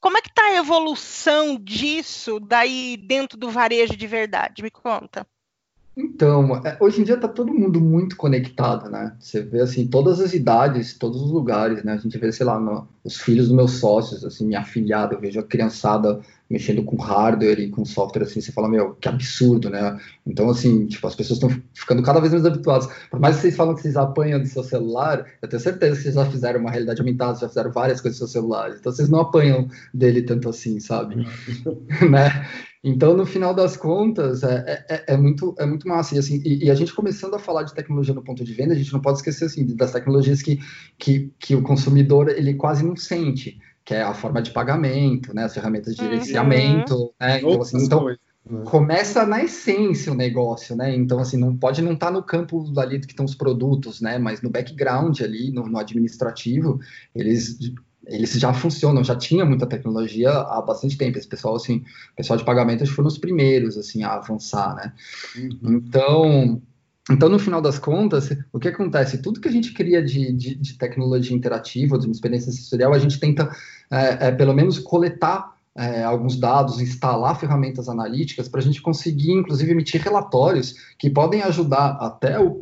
como 0.00 0.16
é 0.16 0.22
que 0.22 0.28
está 0.28 0.44
a 0.44 0.56
evolução 0.56 1.56
disso 1.56 2.38
daí 2.38 2.96
dentro 2.96 3.36
do 3.36 3.50
varejo 3.50 3.96
de 3.96 4.06
verdade? 4.06 4.62
Me 4.62 4.70
conta. 4.70 5.26
Então, 6.00 6.64
é, 6.64 6.76
hoje 6.80 7.00
em 7.00 7.04
dia 7.04 7.16
está 7.16 7.26
todo 7.26 7.52
mundo 7.52 7.80
muito 7.80 8.16
conectado, 8.16 8.88
né? 8.88 9.16
Você 9.18 9.42
vê, 9.42 9.62
assim, 9.62 9.84
todas 9.84 10.20
as 10.20 10.32
idades, 10.32 10.96
todos 10.96 11.20
os 11.20 11.32
lugares, 11.32 11.82
né? 11.82 11.94
A 11.94 11.96
gente 11.96 12.16
vê, 12.16 12.30
sei 12.30 12.46
lá, 12.46 12.60
no, 12.60 12.86
os 13.02 13.16
filhos 13.16 13.48
dos 13.48 13.56
meus 13.56 13.72
sócios, 13.72 14.24
assim, 14.24 14.46
minha 14.46 14.60
afilhada, 14.60 15.14
eu 15.14 15.20
vejo 15.20 15.40
a 15.40 15.42
criançada 15.42 16.20
mexendo 16.50 16.82
com 16.82 16.96
hardware 16.96 17.60
e 17.60 17.68
com 17.68 17.84
software, 17.84 18.22
assim, 18.22 18.40
você 18.40 18.52
fala, 18.52 18.68
meu, 18.68 18.94
que 18.94 19.08
absurdo, 19.08 19.68
né? 19.68 19.98
Então, 20.26 20.48
assim, 20.48 20.86
tipo, 20.86 21.06
as 21.06 21.14
pessoas 21.14 21.38
estão 21.42 21.62
ficando 21.74 22.02
cada 22.02 22.20
vez 22.20 22.32
mais 22.32 22.46
habituadas. 22.46 22.88
Por 23.10 23.20
mais 23.20 23.36
que 23.36 23.42
vocês 23.42 23.56
falam 23.56 23.74
que 23.74 23.82
vocês 23.82 23.96
apanham 23.96 24.40
do 24.40 24.46
seu 24.46 24.64
celular, 24.64 25.26
eu 25.42 25.48
tenho 25.48 25.60
certeza 25.60 25.96
que 25.96 26.02
vocês 26.02 26.14
já 26.14 26.24
fizeram 26.24 26.60
uma 26.60 26.70
realidade 26.70 27.00
aumentada, 27.00 27.38
já 27.38 27.48
fizeram 27.48 27.70
várias 27.70 28.00
coisas 28.00 28.18
do 28.18 28.26
seu 28.26 28.40
celular, 28.40 28.70
então 28.70 28.90
vocês 28.90 29.08
não 29.08 29.20
apanham 29.20 29.68
dele 29.92 30.22
tanto 30.22 30.48
assim, 30.48 30.80
sabe? 30.80 31.26
né? 32.08 32.46
Então, 32.82 33.16
no 33.16 33.26
final 33.26 33.52
das 33.52 33.76
contas, 33.76 34.42
é, 34.44 34.84
é, 34.88 35.04
é, 35.08 35.16
muito, 35.16 35.54
é 35.58 35.66
muito 35.66 35.86
massa. 35.88 36.14
E, 36.14 36.18
assim, 36.18 36.40
e, 36.44 36.66
e, 36.66 36.70
a 36.70 36.74
gente 36.74 36.94
começando 36.94 37.34
a 37.34 37.38
falar 37.38 37.64
de 37.64 37.74
tecnologia 37.74 38.14
no 38.14 38.22
ponto 38.22 38.44
de 38.44 38.54
venda, 38.54 38.72
a 38.72 38.76
gente 38.76 38.92
não 38.92 39.00
pode 39.00 39.18
esquecer 39.18 39.46
assim, 39.46 39.66
das 39.74 39.92
tecnologias 39.92 40.40
que, 40.40 40.60
que, 40.96 41.32
que 41.40 41.56
o 41.56 41.62
consumidor 41.62 42.28
ele 42.28 42.54
quase 42.54 42.84
não 42.84 42.94
sente, 42.94 43.58
que 43.88 43.94
é 43.94 44.02
a 44.02 44.12
forma 44.12 44.42
de 44.42 44.50
pagamento, 44.50 45.34
né, 45.34 45.44
as 45.44 45.54
ferramentas 45.54 45.96
de 45.96 46.02
uhum. 46.02 46.10
gerenciamento. 46.10 46.94
Uhum. 46.94 47.10
Né? 47.18 47.38
Então, 47.38 47.62
assim, 47.62 47.82
então 47.82 48.04
né? 48.04 48.16
começa 48.66 49.24
na 49.24 49.42
essência 49.42 50.12
o 50.12 50.14
negócio, 50.14 50.76
né? 50.76 50.94
Então, 50.94 51.18
assim, 51.18 51.38
não 51.38 51.56
pode 51.56 51.80
não 51.80 51.94
estar 51.94 52.08
tá 52.08 52.12
no 52.12 52.22
campo 52.22 52.70
ali 52.78 53.00
que 53.00 53.06
estão 53.06 53.24
os 53.24 53.34
produtos, 53.34 54.02
né? 54.02 54.18
Mas 54.18 54.42
no 54.42 54.50
background 54.50 55.18
ali, 55.22 55.50
no, 55.50 55.66
no 55.66 55.78
administrativo, 55.78 56.78
eles 57.14 57.58
eles 58.06 58.32
já 58.32 58.52
funcionam, 58.52 59.02
já 59.02 59.16
tinha 59.16 59.44
muita 59.44 59.66
tecnologia 59.66 60.32
há 60.32 60.60
bastante 60.60 60.96
tempo. 60.98 61.16
Esse 61.16 61.28
pessoal, 61.28 61.56
assim, 61.56 61.82
pessoal 62.14 62.38
de 62.38 62.44
pagamento, 62.44 62.82
acho 62.82 62.92
que 62.92 62.96
foram 62.96 63.08
os 63.08 63.18
primeiros, 63.18 63.78
assim, 63.78 64.02
a 64.02 64.14
avançar, 64.14 64.74
né? 64.76 64.92
Uhum. 65.34 65.76
Então, 65.76 66.62
então, 67.10 67.28
no 67.28 67.38
final 67.38 67.60
das 67.60 67.78
contas, 67.78 68.30
o 68.52 68.58
que 68.58 68.68
acontece? 68.68 69.22
Tudo 69.22 69.40
que 69.40 69.48
a 69.48 69.52
gente 69.52 69.72
cria 69.72 70.02
de, 70.02 70.32
de, 70.32 70.54
de 70.54 70.76
tecnologia 70.76 71.34
interativa, 71.34 71.98
de 71.98 72.06
uma 72.06 72.12
experiência 72.12 72.52
sensorial, 72.52 72.92
a 72.92 72.98
gente 72.98 73.18
tenta, 73.18 73.50
é, 73.90 74.28
é, 74.28 74.32
pelo 74.32 74.52
menos, 74.52 74.78
coletar 74.78 75.54
é, 75.74 76.04
alguns 76.04 76.36
dados, 76.36 76.80
instalar 76.80 77.38
ferramentas 77.38 77.88
analíticas 77.88 78.48
para 78.48 78.60
a 78.60 78.62
gente 78.62 78.82
conseguir, 78.82 79.32
inclusive, 79.32 79.72
emitir 79.72 80.02
relatórios 80.02 80.74
que 80.98 81.08
podem 81.08 81.40
ajudar 81.42 81.96
até 82.00 82.38
o, 82.38 82.60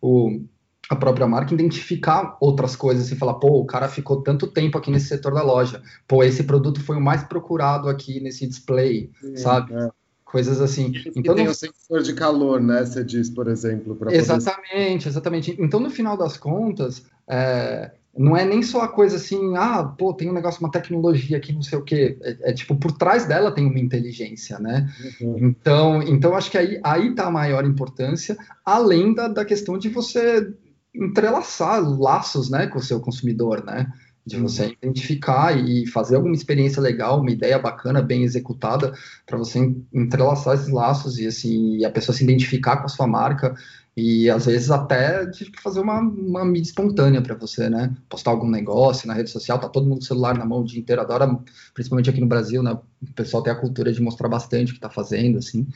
o, 0.00 0.40
a 0.88 0.94
própria 0.94 1.26
marca 1.26 1.54
identificar 1.54 2.36
outras 2.40 2.76
coisas 2.76 3.10
e 3.10 3.16
falar, 3.16 3.34
pô, 3.34 3.60
o 3.60 3.66
cara 3.66 3.88
ficou 3.88 4.22
tanto 4.22 4.46
tempo 4.46 4.78
aqui 4.78 4.90
nesse 4.90 5.08
setor 5.08 5.34
da 5.34 5.42
loja, 5.42 5.82
pô, 6.06 6.22
esse 6.22 6.44
produto 6.44 6.80
foi 6.80 6.96
o 6.96 7.00
mais 7.00 7.24
procurado 7.24 7.88
aqui 7.88 8.20
nesse 8.20 8.46
display, 8.46 9.10
sabe? 9.34 9.74
É 9.74 9.99
coisas 10.30 10.60
assim. 10.60 10.92
então 11.16 11.34
tem 11.34 11.44
não... 11.44 11.52
o 11.52 11.54
sensor 11.54 12.02
de 12.02 12.14
calor, 12.14 12.60
né? 12.60 12.84
Você 12.84 13.04
diz, 13.04 13.28
por 13.28 13.48
exemplo, 13.48 13.96
para 13.96 14.14
exatamente, 14.14 15.04
poder... 15.04 15.08
exatamente. 15.08 15.56
Então 15.58 15.80
no 15.80 15.90
final 15.90 16.16
das 16.16 16.36
contas, 16.36 17.04
é... 17.28 17.90
não 18.16 18.36
é 18.36 18.44
nem 18.44 18.62
só 18.62 18.82
a 18.82 18.88
coisa 18.88 19.16
assim, 19.16 19.56
ah, 19.56 19.84
pô, 19.84 20.14
tem 20.14 20.30
um 20.30 20.34
negócio, 20.34 20.60
uma 20.60 20.70
tecnologia 20.70 21.36
aqui, 21.36 21.52
não 21.52 21.62
sei 21.62 21.78
o 21.78 21.82
quê. 21.82 22.16
É, 22.22 22.50
é 22.50 22.52
tipo 22.52 22.76
por 22.76 22.92
trás 22.92 23.26
dela 23.26 23.52
tem 23.52 23.66
uma 23.66 23.78
inteligência, 23.78 24.58
né? 24.58 24.88
Uhum. 25.20 25.38
Então, 25.38 26.02
então 26.02 26.34
acho 26.34 26.50
que 26.50 26.58
aí 26.58 26.80
aí 26.82 27.14
tá 27.14 27.26
a 27.26 27.30
maior 27.30 27.64
importância, 27.64 28.36
além 28.64 29.14
da, 29.14 29.28
da 29.28 29.44
questão 29.44 29.76
de 29.76 29.88
você 29.88 30.52
entrelaçar 30.94 31.80
laços, 31.80 32.50
né, 32.50 32.66
com 32.66 32.78
o 32.78 32.82
seu 32.82 33.00
consumidor, 33.00 33.64
né? 33.64 33.86
De 34.26 34.36
você 34.36 34.76
identificar 34.82 35.56
e 35.56 35.86
fazer 35.86 36.16
alguma 36.16 36.34
experiência 36.34 36.80
legal, 36.80 37.20
uma 37.20 37.30
ideia 37.30 37.58
bacana, 37.58 38.02
bem 38.02 38.22
executada, 38.22 38.92
para 39.26 39.38
você 39.38 39.58
entrelaçar 39.92 40.54
esses 40.54 40.68
laços 40.68 41.18
e 41.18 41.26
assim 41.26 41.84
a 41.84 41.90
pessoa 41.90 42.14
se 42.14 42.24
identificar 42.24 42.78
com 42.78 42.86
a 42.86 42.88
sua 42.88 43.06
marca 43.06 43.54
e 43.96 44.30
às 44.30 44.46
vezes 44.46 44.70
até 44.70 45.30
fazer 45.62 45.80
uma, 45.80 46.00
uma 46.00 46.44
mídia 46.44 46.68
espontânea 46.68 47.20
para 47.20 47.34
você, 47.34 47.68
né? 47.68 47.94
Postar 48.08 48.30
algum 48.30 48.48
negócio 48.48 49.08
na 49.08 49.14
rede 49.14 49.30
social, 49.30 49.58
tá 49.58 49.68
todo 49.68 49.84
mundo 49.84 49.98
com 49.98 50.04
o 50.04 50.06
celular 50.06 50.38
na 50.38 50.44
mão 50.44 50.60
o 50.60 50.64
dia 50.64 50.80
inteiro, 50.80 51.02
adora, 51.02 51.38
principalmente 51.74 52.08
aqui 52.08 52.20
no 52.20 52.26
Brasil, 52.26 52.62
né? 52.62 52.72
O 53.02 53.12
pessoal 53.14 53.42
tem 53.42 53.52
a 53.52 53.56
cultura 53.56 53.92
de 53.92 54.00
mostrar 54.00 54.28
bastante 54.28 54.72
o 54.72 54.74
que 54.74 54.80
tá 54.80 54.88
fazendo, 54.88 55.38
assim. 55.38 55.66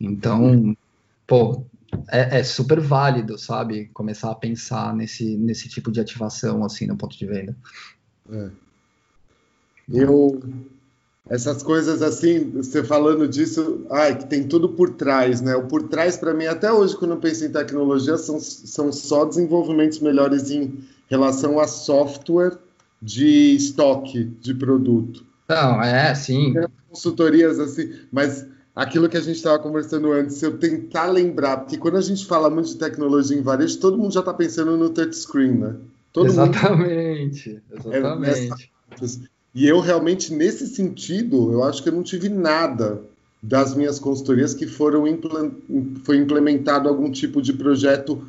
Então, 0.00 0.76
pô, 1.26 1.64
é, 2.08 2.40
é, 2.40 2.44
super 2.44 2.80
válido, 2.80 3.38
sabe? 3.38 3.90
Começar 3.92 4.30
a 4.30 4.34
pensar 4.34 4.94
nesse, 4.94 5.36
nesse 5.36 5.68
tipo 5.68 5.90
de 5.90 6.00
ativação, 6.00 6.64
assim, 6.64 6.86
no 6.86 6.96
ponto 6.96 7.16
de 7.16 7.26
venda. 7.26 7.56
É. 8.30 8.48
Eu, 9.92 10.40
essas 11.28 11.62
coisas 11.62 12.02
assim, 12.02 12.50
você 12.50 12.82
falando 12.84 13.26
disso, 13.26 13.84
ai, 13.90 14.16
que 14.16 14.26
tem 14.26 14.46
tudo 14.46 14.68
por 14.70 14.90
trás, 14.90 15.40
né? 15.40 15.56
O 15.56 15.66
por 15.66 15.88
trás, 15.88 16.16
para 16.16 16.34
mim, 16.34 16.46
até 16.46 16.72
hoje, 16.72 16.96
quando 16.96 17.12
eu 17.12 17.18
penso 17.18 17.44
em 17.44 17.50
tecnologia, 17.50 18.16
são, 18.16 18.38
são 18.40 18.92
só 18.92 19.24
desenvolvimentos 19.24 19.98
melhores 20.00 20.50
em 20.50 20.78
relação 21.08 21.58
a 21.58 21.66
software 21.66 22.56
de 23.02 23.54
estoque 23.56 24.24
de 24.24 24.54
produto. 24.54 25.24
Não, 25.48 25.82
é, 25.82 26.14
sim. 26.14 26.54
Consultorias 26.88 27.58
assim, 27.58 27.92
mas 28.12 28.46
aquilo 28.74 29.08
que 29.08 29.16
a 29.16 29.20
gente 29.20 29.36
estava 29.36 29.58
conversando 29.58 30.12
antes, 30.12 30.36
se 30.36 30.46
eu 30.46 30.58
tentar 30.58 31.06
lembrar, 31.06 31.58
porque 31.58 31.76
quando 31.76 31.96
a 31.96 32.00
gente 32.00 32.26
fala 32.26 32.50
muito 32.50 32.68
de 32.68 32.76
tecnologia 32.76 33.36
em 33.36 33.42
varejo, 33.42 33.78
todo 33.78 33.98
mundo 33.98 34.12
já 34.12 34.20
está 34.20 34.32
pensando 34.32 34.76
no 34.76 34.90
touchscreen, 34.90 35.52
né? 35.52 35.76
Todo 36.12 36.26
exatamente, 36.26 37.60
mundo... 37.70 37.94
exatamente. 37.94 38.72
É 39.00 39.30
e 39.54 39.66
eu 39.66 39.80
realmente, 39.80 40.32
nesse 40.32 40.66
sentido, 40.66 41.52
eu 41.52 41.64
acho 41.64 41.82
que 41.82 41.88
eu 41.88 41.92
não 41.92 42.02
tive 42.02 42.28
nada 42.28 43.00
das 43.42 43.74
minhas 43.74 43.98
consultorias 43.98 44.54
que 44.54 44.66
foram 44.66 45.04
foi 46.04 46.16
implementado 46.18 46.88
algum 46.88 47.10
tipo 47.10 47.40
de 47.40 47.52
projeto 47.52 48.22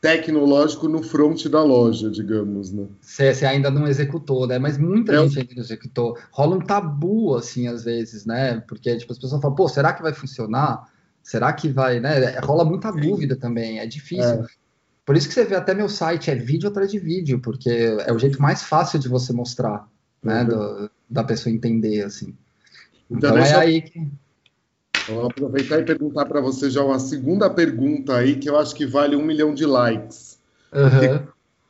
tecnológico 0.00 0.88
no 0.88 1.02
front 1.02 1.46
da 1.46 1.62
loja, 1.62 2.10
digamos, 2.10 2.72
né? 2.72 2.86
Você 3.00 3.44
ainda 3.44 3.70
não 3.70 3.86
executou, 3.86 4.46
né? 4.46 4.58
Mas 4.58 4.78
muita 4.78 5.12
é. 5.12 5.18
gente 5.26 5.40
ainda 5.40 5.54
não 5.56 5.62
executou. 5.62 6.16
Rola 6.30 6.56
um 6.56 6.60
tabu, 6.60 7.34
assim, 7.34 7.66
às 7.66 7.84
vezes, 7.84 8.24
né? 8.24 8.62
Porque, 8.68 8.96
tipo, 8.96 9.12
as 9.12 9.18
pessoas 9.18 9.40
falam, 9.40 9.56
pô, 9.56 9.68
será 9.68 9.92
que 9.92 10.02
vai 10.02 10.12
funcionar? 10.12 10.84
Será 11.22 11.52
que 11.52 11.68
vai, 11.68 12.00
né? 12.00 12.38
Rola 12.38 12.64
muita 12.64 12.92
dúvida 12.92 13.36
também, 13.36 13.80
é 13.80 13.86
difícil. 13.86 14.44
É. 14.44 14.46
Por 15.04 15.16
isso 15.16 15.26
que 15.26 15.34
você 15.34 15.44
vê 15.44 15.56
até 15.56 15.74
meu 15.74 15.88
site, 15.88 16.30
é 16.30 16.34
vídeo 16.34 16.68
atrás 16.68 16.90
de 16.90 16.98
vídeo, 16.98 17.40
porque 17.40 17.70
é 17.70 18.12
o 18.12 18.18
jeito 18.18 18.40
mais 18.40 18.62
fácil 18.62 18.98
de 18.98 19.08
você 19.08 19.32
mostrar, 19.32 19.88
né? 20.22 20.42
Uhum. 20.42 20.48
Do, 20.48 20.90
da 21.10 21.24
pessoa 21.24 21.52
entender, 21.52 22.02
assim. 22.02 22.36
Então, 23.10 23.30
então 23.30 23.38
é 23.38 23.54
aí 23.56 23.82
que... 23.82 24.06
Vou 25.08 25.26
aproveitar 25.26 25.80
e 25.80 25.84
perguntar 25.84 26.26
para 26.26 26.40
você 26.40 26.68
já 26.70 26.84
uma 26.84 26.98
segunda 26.98 27.48
pergunta 27.48 28.14
aí, 28.14 28.36
que 28.36 28.48
eu 28.48 28.58
acho 28.58 28.74
que 28.74 28.86
vale 28.86 29.16
um 29.16 29.24
milhão 29.24 29.54
de 29.54 29.64
likes. 29.64 30.38
Uhum. 30.72 31.26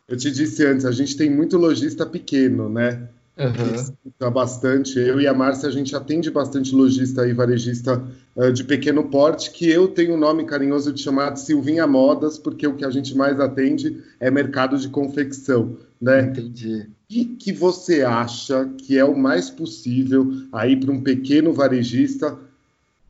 Eu 0.08 0.16
te 0.16 0.30
disse 0.30 0.64
antes, 0.66 0.84
a 0.84 0.92
gente 0.92 1.16
tem 1.16 1.30
muito 1.30 1.56
lojista 1.56 2.04
pequeno, 2.04 2.68
né? 2.68 3.08
Uhum. 3.38 4.30
bastante. 4.32 4.98
Eu 4.98 5.20
e 5.20 5.26
a 5.26 5.32
Márcia, 5.32 5.68
a 5.68 5.72
gente 5.72 5.94
atende 5.94 6.28
bastante 6.28 6.74
lojista 6.74 7.24
e 7.24 7.32
varejista 7.32 8.02
uh, 8.34 8.52
de 8.52 8.64
pequeno 8.64 9.04
porte, 9.04 9.52
que 9.52 9.70
eu 9.70 9.86
tenho 9.86 10.14
o 10.14 10.16
um 10.16 10.18
nome 10.18 10.44
carinhoso 10.44 10.92
de 10.92 11.00
chamar 11.00 11.30
de 11.30 11.40
Silvinha 11.40 11.86
Modas, 11.86 12.36
porque 12.36 12.66
o 12.66 12.74
que 12.74 12.84
a 12.84 12.90
gente 12.90 13.16
mais 13.16 13.38
atende 13.38 14.02
é 14.18 14.28
mercado 14.28 14.76
de 14.76 14.88
confecção, 14.88 15.76
né? 16.00 16.22
Entendi. 16.22 16.88
O 16.88 17.08
que, 17.08 17.24
que 17.24 17.52
você 17.52 18.02
acha 18.02 18.68
que 18.76 18.98
é 18.98 19.04
o 19.04 19.16
mais 19.16 19.48
possível 19.48 20.32
aí 20.52 20.74
para 20.74 20.90
um 20.90 21.00
pequeno 21.00 21.52
varejista 21.52 22.36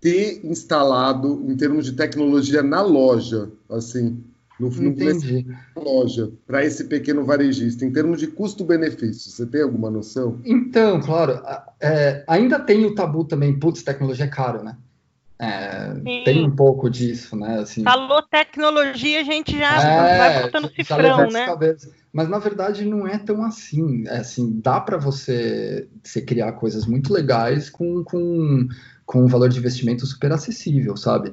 ter 0.01 0.45
instalado 0.45 1.45
em 1.47 1.57
termos 1.57 1.85
de 1.85 1.93
tecnologia 1.93 2.63
na 2.63 2.81
loja, 2.81 3.51
assim, 3.69 4.23
no, 4.59 4.69
Entendi. 4.69 5.47
no 5.77 5.83
loja, 5.83 6.31
para 6.47 6.65
esse 6.65 6.85
pequeno 6.85 7.25
varejista, 7.25 7.85
em 7.85 7.93
termos 7.93 8.19
de 8.19 8.27
custo-benefício, 8.27 9.31
você 9.31 9.47
tem 9.47 9.63
alguma 9.63 9.91
noção? 9.91 10.41
Então, 10.45 11.01
claro, 11.01 11.41
é, 11.81 12.25
ainda 12.27 12.59
tem 12.59 12.85
o 12.85 12.95
tabu 12.95 13.25
também, 13.25 13.59
putz, 13.59 13.83
tecnologia 13.83 14.25
é 14.25 14.29
caro, 14.29 14.63
né? 14.63 14.77
É, 15.41 15.95
tem 16.25 16.45
um 16.45 16.51
pouco 16.51 16.91
disso, 16.91 17.37
né? 17.37 17.61
Assim, 17.61 17.85
Falou 17.85 18.21
tecnologia, 18.23 19.21
a 19.21 19.23
gente 19.23 19.57
já 19.57 19.81
é, 19.81 20.19
vai 20.19 20.43
botando 20.43 20.75
cifrão, 20.75 21.31
né? 21.31 21.47
Mas 22.13 22.29
na 22.29 22.41
verdade 22.41 22.85
não 22.85 23.07
é 23.07 23.17
tão 23.19 23.45
assim. 23.45 24.03
É, 24.09 24.17
assim 24.17 24.61
dá 24.61 24.81
para 24.81 24.97
você, 24.97 25.87
você 26.03 26.21
criar 26.21 26.53
coisas 26.53 26.87
muito 26.87 27.13
legais 27.13 27.71
com, 27.71 28.03
com 28.03 28.67
com 29.09 29.25
um 29.25 29.27
valor 29.27 29.49
de 29.49 29.59
investimento 29.59 30.05
super 30.05 30.31
acessível, 30.33 30.95
sabe? 30.95 31.33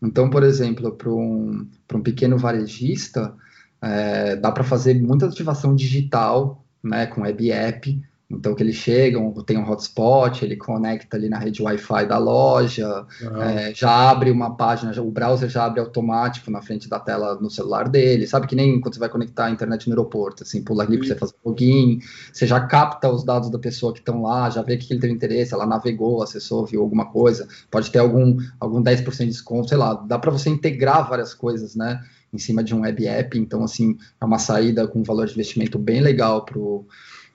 Então, 0.00 0.30
por 0.30 0.44
exemplo, 0.44 0.92
para 0.92 1.10
um, 1.10 1.68
um 1.92 2.00
pequeno 2.00 2.38
varejista, 2.38 3.34
é, 3.82 4.36
dá 4.36 4.52
para 4.52 4.62
fazer 4.62 4.94
muita 4.94 5.26
ativação 5.26 5.74
digital, 5.74 6.64
né, 6.80 7.04
com 7.06 7.22
web 7.22 7.50
app, 7.50 8.00
então 8.28 8.56
que 8.56 8.62
eles 8.62 8.74
chegam, 8.74 9.32
tem 9.44 9.56
um 9.56 9.70
hotspot, 9.70 10.44
ele 10.44 10.56
conecta 10.56 11.16
ali 11.16 11.28
na 11.28 11.38
rede 11.38 11.62
Wi-Fi 11.62 12.06
da 12.06 12.18
loja, 12.18 13.06
é, 13.40 13.72
já 13.72 14.10
abre 14.10 14.32
uma 14.32 14.56
página, 14.56 14.92
já, 14.92 15.00
o 15.00 15.10
browser 15.12 15.48
já 15.48 15.64
abre 15.64 15.78
automático 15.78 16.50
na 16.50 16.60
frente 16.60 16.88
da 16.88 16.98
tela 16.98 17.36
no 17.40 17.48
celular 17.48 17.88
dele, 17.88 18.26
sabe? 18.26 18.48
Que 18.48 18.56
nem 18.56 18.80
quando 18.80 18.94
você 18.94 19.00
vai 19.00 19.08
conectar 19.08 19.46
a 19.46 19.50
internet 19.50 19.86
no 19.86 19.92
aeroporto, 19.92 20.42
assim, 20.42 20.62
pula 20.62 20.82
ali 20.82 20.98
para 20.98 21.06
você 21.06 21.14
fazer 21.14 21.34
login, 21.44 22.00
você 22.32 22.48
já 22.48 22.60
capta 22.66 23.08
os 23.08 23.22
dados 23.22 23.48
da 23.48 23.60
pessoa 23.60 23.92
que 23.92 24.00
estão 24.00 24.22
lá, 24.22 24.50
já 24.50 24.60
vê 24.60 24.76
que 24.76 24.92
ele 24.92 25.00
tem 25.00 25.12
interesse, 25.12 25.54
ela 25.54 25.66
navegou, 25.66 26.20
acessou, 26.20 26.66
viu 26.66 26.82
alguma 26.82 27.06
coisa, 27.06 27.46
pode 27.70 27.92
ter 27.92 28.00
algum, 28.00 28.36
algum 28.58 28.82
10% 28.82 29.18
de 29.18 29.26
desconto, 29.26 29.68
sei 29.68 29.78
lá, 29.78 29.94
dá 29.94 30.18
para 30.18 30.32
você 30.32 30.50
integrar 30.50 31.08
várias 31.08 31.32
coisas, 31.32 31.76
né, 31.76 32.02
em 32.32 32.38
cima 32.38 32.64
de 32.64 32.74
um 32.74 32.80
web 32.80 33.06
app, 33.06 33.38
então 33.38 33.62
assim, 33.62 33.96
é 34.20 34.24
uma 34.24 34.40
saída 34.40 34.88
com 34.88 34.98
um 34.98 35.04
valor 35.04 35.26
de 35.26 35.32
investimento 35.32 35.78
bem 35.78 36.00
legal 36.00 36.44
para 36.44 36.58
o 36.58 36.86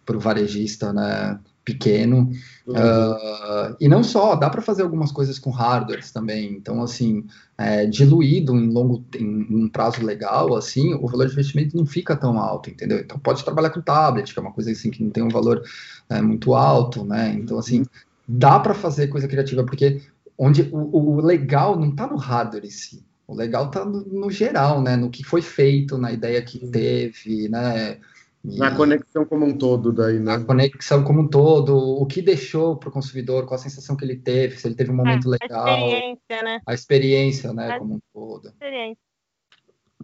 para 0.05 0.17
o 0.17 0.19
varejista 0.19 0.91
né, 0.91 1.39
pequeno. 1.63 2.29
Uhum. 2.65 2.73
Uh, 2.75 3.75
e 3.79 3.87
não 3.87 4.03
só, 4.03 4.35
dá 4.35 4.49
para 4.49 4.61
fazer 4.61 4.83
algumas 4.83 5.11
coisas 5.11 5.37
com 5.37 5.49
hardwares 5.49 6.11
também. 6.11 6.53
Então, 6.53 6.81
assim, 6.81 7.25
é, 7.57 7.85
diluído 7.85 8.55
em 8.55 8.69
longo 8.69 9.03
em, 9.15 9.47
um 9.49 9.69
prazo 9.69 10.03
legal, 10.03 10.55
assim, 10.55 10.93
o 10.95 11.07
valor 11.07 11.27
de 11.27 11.33
investimento 11.33 11.77
não 11.77 11.85
fica 11.85 12.15
tão 12.15 12.39
alto, 12.39 12.69
entendeu? 12.69 12.99
Então, 12.99 13.19
pode 13.19 13.43
trabalhar 13.43 13.69
com 13.69 13.81
tablet, 13.81 14.33
que 14.33 14.39
é 14.39 14.41
uma 14.41 14.53
coisa 14.53 14.71
assim 14.71 14.91
que 14.91 15.03
não 15.03 15.11
tem 15.11 15.23
um 15.23 15.29
valor 15.29 15.63
é, 16.09 16.21
muito 16.21 16.53
alto, 16.53 17.05
né? 17.05 17.33
Então, 17.33 17.57
assim, 17.57 17.85
dá 18.27 18.59
para 18.59 18.73
fazer 18.73 19.07
coisa 19.07 19.27
criativa, 19.27 19.63
porque 19.63 20.01
onde 20.37 20.67
o, 20.71 21.17
o 21.17 21.21
legal 21.21 21.79
não 21.79 21.89
está 21.89 22.07
no 22.07 22.17
hardware 22.17 22.65
em 22.65 22.71
si. 22.71 23.05
O 23.27 23.35
legal 23.35 23.67
está 23.67 23.85
no, 23.85 24.03
no, 24.03 24.31
geral, 24.31 24.81
né? 24.81 24.95
No 24.95 25.09
que 25.09 25.23
foi 25.23 25.41
feito, 25.41 25.97
na 25.97 26.11
ideia 26.11 26.41
que 26.41 26.59
teve, 26.67 27.47
né? 27.47 27.97
Na 28.43 28.75
conexão 28.75 29.23
como 29.23 29.45
um 29.45 29.55
todo, 29.55 29.93
daí, 29.93 30.17
né? 30.17 30.37
Na 30.37 30.43
conexão 30.43 31.03
como 31.03 31.21
um 31.21 31.27
todo, 31.27 31.77
o 31.77 32.05
que 32.07 32.21
deixou 32.21 32.75
para 32.75 32.89
o 32.89 32.91
consumidor, 32.91 33.45
qual 33.45 33.59
a 33.59 33.63
sensação 33.63 33.95
que 33.95 34.03
ele 34.03 34.15
teve, 34.15 34.57
se 34.57 34.67
ele 34.67 34.75
teve 34.75 34.91
um 34.91 34.95
momento 34.95 35.27
é, 35.27 35.37
legal. 35.39 35.65
A 35.65 35.71
experiência, 35.71 36.43
né? 36.43 36.61
A 36.65 36.73
experiência, 36.73 37.53
né, 37.53 37.71
a 37.71 37.79
como 37.79 37.95
um 37.95 37.99
todo. 38.11 38.47
Experiência. 38.47 38.97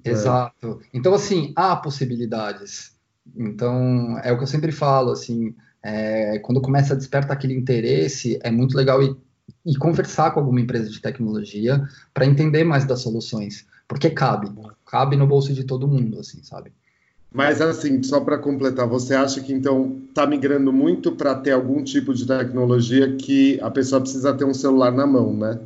Exato. 0.06 0.80
Então, 0.94 1.14
assim, 1.14 1.52
há 1.56 1.76
possibilidades. 1.76 2.96
Então, 3.36 4.20
é 4.24 4.32
o 4.32 4.38
que 4.38 4.44
eu 4.44 4.48
sempre 4.48 4.72
falo, 4.72 5.12
assim, 5.12 5.56
é, 5.84 6.38
quando 6.40 6.62
começa 6.62 6.94
a 6.94 6.98
despertar 6.98 7.36
aquele 7.36 7.56
interesse, 7.56 8.40
é 8.44 8.52
muito 8.52 8.78
legal 8.78 9.02
ir, 9.02 9.18
ir 9.66 9.78
conversar 9.80 10.32
com 10.32 10.40
alguma 10.40 10.62
empresa 10.62 10.90
de 10.90 11.02
tecnologia 11.02 11.84
para 12.14 12.26
entender 12.26 12.64
mais 12.64 12.86
das 12.86 13.02
soluções 13.02 13.66
porque 13.88 14.10
cabe, 14.10 14.50
cabe 14.86 15.16
no 15.16 15.26
bolso 15.26 15.54
de 15.54 15.64
todo 15.64 15.88
mundo, 15.88 16.20
assim, 16.20 16.44
sabe? 16.44 16.74
Mas 17.34 17.62
assim, 17.62 18.02
só 18.04 18.20
para 18.22 18.38
completar, 18.38 18.88
você 18.88 19.14
acha 19.14 19.42
que 19.42 19.54
então 19.54 19.98
está 20.10 20.26
migrando 20.26 20.72
muito 20.72 21.12
para 21.12 21.36
ter 21.36 21.52
algum 21.52 21.84
tipo 21.84 22.14
de 22.14 22.26
tecnologia 22.26 23.16
que 23.16 23.60
a 23.62 23.70
pessoa 23.70 24.02
precisa 24.02 24.34
ter 24.34 24.46
um 24.46 24.54
celular 24.54 24.92
na 24.92 25.06
mão, 25.06 25.34
né? 25.36 25.60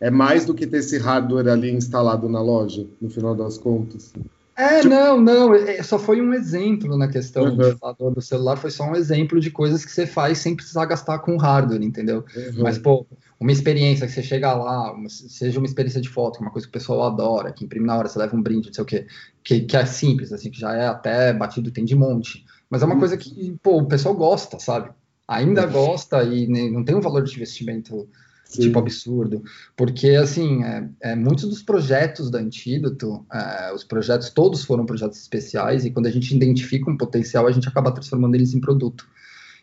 É 0.00 0.10
mais 0.10 0.44
do 0.44 0.54
que 0.54 0.66
ter 0.66 0.78
esse 0.78 0.96
hardware 0.96 1.48
ali 1.48 1.70
instalado 1.72 2.28
na 2.28 2.40
loja, 2.40 2.86
no 3.00 3.10
final 3.10 3.34
das 3.34 3.58
contas. 3.58 4.12
É, 4.58 4.80
tipo... 4.80 4.92
não, 4.92 5.20
não, 5.20 5.54
é, 5.54 5.80
só 5.84 6.00
foi 6.00 6.20
um 6.20 6.34
exemplo 6.34 6.98
na 6.98 7.06
questão 7.06 7.44
uhum. 7.44 8.12
do 8.12 8.20
celular, 8.20 8.56
foi 8.56 8.72
só 8.72 8.82
um 8.82 8.96
exemplo 8.96 9.38
de 9.38 9.52
coisas 9.52 9.84
que 9.84 9.92
você 9.92 10.04
faz 10.04 10.38
sem 10.38 10.56
precisar 10.56 10.84
gastar 10.86 11.20
com 11.20 11.36
hardware, 11.36 11.80
entendeu? 11.80 12.24
Uhum. 12.36 12.64
Mas, 12.64 12.76
pô, 12.76 13.06
uma 13.38 13.52
experiência 13.52 14.04
que 14.04 14.12
você 14.12 14.20
chega 14.20 14.52
lá, 14.52 14.92
uma, 14.92 15.08
seja 15.08 15.60
uma 15.60 15.66
experiência 15.66 16.00
de 16.00 16.08
foto, 16.08 16.40
uma 16.40 16.50
coisa 16.50 16.66
que 16.66 16.70
o 16.70 16.72
pessoal 16.72 17.04
adora, 17.04 17.52
que 17.52 17.64
imprime 17.64 17.86
na 17.86 17.96
hora, 17.96 18.08
você 18.08 18.18
leva 18.18 18.34
um 18.34 18.42
brinde, 18.42 18.66
não 18.66 18.74
sei 18.74 18.82
o 18.82 18.86
quê, 18.86 19.06
que, 19.44 19.60
que 19.60 19.76
é 19.76 19.86
simples, 19.86 20.32
assim, 20.32 20.50
que 20.50 20.58
já 20.58 20.74
é 20.74 20.88
até 20.88 21.32
batido, 21.32 21.70
tem 21.70 21.84
de 21.84 21.94
monte. 21.94 22.44
Mas 22.68 22.82
é 22.82 22.84
uma 22.84 22.94
uhum. 22.94 22.98
coisa 22.98 23.16
que, 23.16 23.56
pô, 23.62 23.78
o 23.78 23.86
pessoal 23.86 24.16
gosta, 24.16 24.58
sabe? 24.58 24.90
Ainda 25.28 25.66
gosta 25.66 26.24
e 26.24 26.48
não 26.68 26.82
tem 26.82 26.96
um 26.96 27.00
valor 27.00 27.22
de 27.22 27.32
investimento 27.32 28.08
Sim. 28.48 28.62
tipo 28.62 28.78
absurdo, 28.78 29.44
porque 29.76 30.08
assim, 30.10 30.64
é, 30.64 30.88
é, 31.02 31.14
muitos 31.14 31.44
dos 31.44 31.62
projetos 31.62 32.30
da 32.30 32.38
Antídoto, 32.38 33.26
é, 33.30 33.72
os 33.74 33.84
projetos 33.84 34.30
todos 34.30 34.64
foram 34.64 34.86
projetos 34.86 35.20
especiais 35.20 35.84
e 35.84 35.90
quando 35.90 36.06
a 36.06 36.10
gente 36.10 36.34
identifica 36.34 36.90
um 36.90 36.96
potencial, 36.96 37.46
a 37.46 37.52
gente 37.52 37.68
acaba 37.68 37.92
transformando 37.92 38.34
eles 38.34 38.54
em 38.54 38.60
produto. 38.60 39.06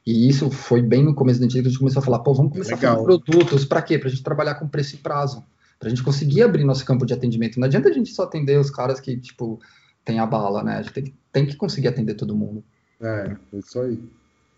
E 0.06 0.30
isso 0.30 0.52
foi 0.52 0.84
bem 0.84 1.04
no 1.04 1.16
começo 1.16 1.40
da 1.40 1.46
Antídoto, 1.46 1.68
a 1.68 1.72
gente 1.72 1.80
começou 1.80 2.00
a 2.00 2.06
falar, 2.06 2.20
pô, 2.20 2.32
vamos 2.36 2.52
começar 2.52 2.76
Legal. 2.76 2.94
a 2.94 2.96
fazer 2.98 3.08
produtos, 3.08 3.66
para 3.66 3.82
quê? 3.82 3.98
Para 3.98 4.08
a 4.08 4.12
gente 4.12 4.24
trabalhar 4.24 4.54
com 4.54 4.68
preço 4.68 4.94
e 4.94 5.00
prazo, 5.00 5.44
para 5.80 5.88
a 5.88 5.90
gente 5.90 6.04
conseguir 6.04 6.44
abrir 6.44 6.64
nosso 6.64 6.86
campo 6.86 7.08
de 7.08 7.14
atendimento. 7.14 7.60
Não 7.60 7.66
adianta 7.66 7.90
a 7.90 7.92
gente 7.92 8.12
só 8.12 8.22
atender 8.22 8.60
os 8.60 8.70
caras 8.70 9.00
que, 9.00 9.18
tipo, 9.18 9.60
tem 10.04 10.20
a 10.20 10.28
bala, 10.28 10.62
né? 10.62 10.78
A 10.78 10.82
gente 10.84 10.94
tem 10.94 11.04
que, 11.06 11.14
tem 11.34 11.46
que 11.48 11.56
conseguir 11.56 11.88
atender 11.88 12.14
todo 12.14 12.36
mundo. 12.36 12.64
É, 13.02 13.36
é 13.52 13.58
isso 13.58 13.82
aí. 13.82 14.00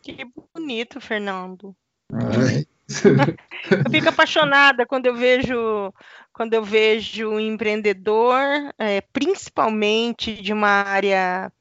Que 0.01 0.17
bonito, 0.53 0.99
Fernando. 0.99 1.73
É. 2.11 2.76
eu 2.89 3.91
fico 3.91 4.09
apaixonada 4.09 4.85
quando 4.85 5.07
eu 5.07 5.15
vejo 5.15 5.93
quando 6.37 6.53
eu 6.53 6.63
vejo 6.63 7.29
um 7.29 7.39
empreendedor, 7.39 8.37
é, 8.77 9.01
principalmente 9.11 10.39
de 10.39 10.53
uma 10.53 10.69
área 10.69 11.51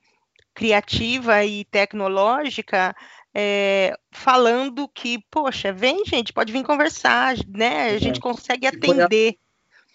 criativa 0.54 1.42
e 1.44 1.64
tecnológica, 1.64 2.94
é, 3.34 3.94
falando 4.12 4.86
que, 4.86 5.18
poxa, 5.30 5.72
vem 5.72 6.04
gente, 6.04 6.32
pode 6.32 6.52
vir 6.52 6.62
conversar, 6.62 7.36
né? 7.48 7.90
A 7.90 7.98
gente 7.98 8.20
consegue 8.20 8.66
atender. 8.66 9.36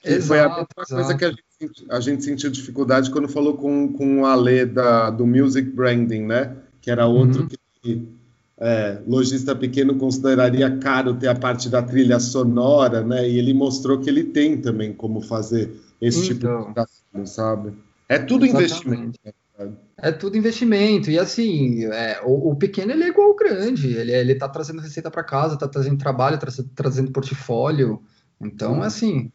Foi 0.04 0.12
a, 0.12 0.20
foi 0.24 0.40
a 0.40 0.46
mesma 0.50 0.66
coisa 0.96 1.18
que 1.18 1.26
a 1.26 1.30
gente, 1.30 1.86
a 1.90 2.00
gente, 2.00 2.24
sentiu 2.24 2.50
dificuldade 2.50 3.12
quando 3.12 3.30
falou 3.30 3.56
com, 3.56 3.94
com 3.94 4.22
o 4.22 4.26
Ale 4.26 4.66
da, 4.66 5.12
do 5.12 5.28
Music 5.28 5.70
Branding, 5.70 6.26
né? 6.26 6.56
Que 6.82 6.90
era 6.90 7.06
outro 7.06 7.44
uhum. 7.44 7.50
que 7.82 8.21
é, 8.62 9.02
lojista 9.08 9.56
pequeno 9.56 9.96
consideraria 9.96 10.78
caro 10.78 11.16
ter 11.16 11.28
a 11.28 11.34
parte 11.34 11.68
da 11.68 11.82
trilha 11.82 12.20
sonora, 12.20 13.04
né? 13.04 13.28
E 13.28 13.40
ele 13.40 13.56
mostrou 13.56 14.00
que 14.00 14.08
ele 14.08 14.24
tem 14.24 14.62
também 14.62 14.94
como 14.94 15.20
fazer 15.20 15.74
esse 16.00 16.32
então, 16.32 16.62
tipo 16.62 16.68
de 16.68 16.74
trabalho, 16.76 17.28
sabe? 17.28 17.74
É 18.08 18.20
tudo 18.20 18.46
exatamente. 18.46 18.76
investimento. 18.76 19.20
Né? 19.58 19.74
É 19.98 20.12
tudo 20.12 20.38
investimento. 20.38 21.10
E 21.10 21.18
assim, 21.18 21.86
é, 21.86 22.22
o, 22.24 22.52
o, 22.52 22.56
pequeno 22.56 22.92
ele 22.92 23.04
é 23.04 23.08
igual 23.08 23.30
ao 23.30 23.36
grande. 23.36 23.96
Ele, 23.96 24.12
ele 24.12 24.36
tá 24.36 24.48
trazendo 24.48 24.80
receita 24.80 25.10
para 25.10 25.24
casa, 25.24 25.58
tá 25.58 25.68
trazendo 25.68 25.98
trabalho, 25.98 26.38
tá 26.38 26.48
trazendo 26.76 27.12
portfólio. 27.12 28.04
Então, 28.40 28.84
é 28.84 28.88
assim, 28.88 29.32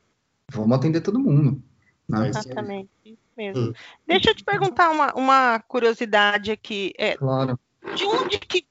vamos 0.52 0.76
atender 0.76 1.00
todo 1.00 1.18
mundo. 1.18 1.60
Né? 2.08 2.28
Exatamente, 2.28 2.90
isso 3.04 3.18
mesmo. 3.36 3.70
Hum. 3.70 3.72
Deixa 4.06 4.30
eu 4.30 4.36
te 4.36 4.44
perguntar 4.44 4.90
uma, 4.90 5.12
uma 5.14 5.58
curiosidade 5.66 6.52
aqui. 6.52 6.92
É, 6.96 7.16
claro. 7.16 7.58
De 7.94 8.04
onde 8.04 8.38
que 8.38 8.64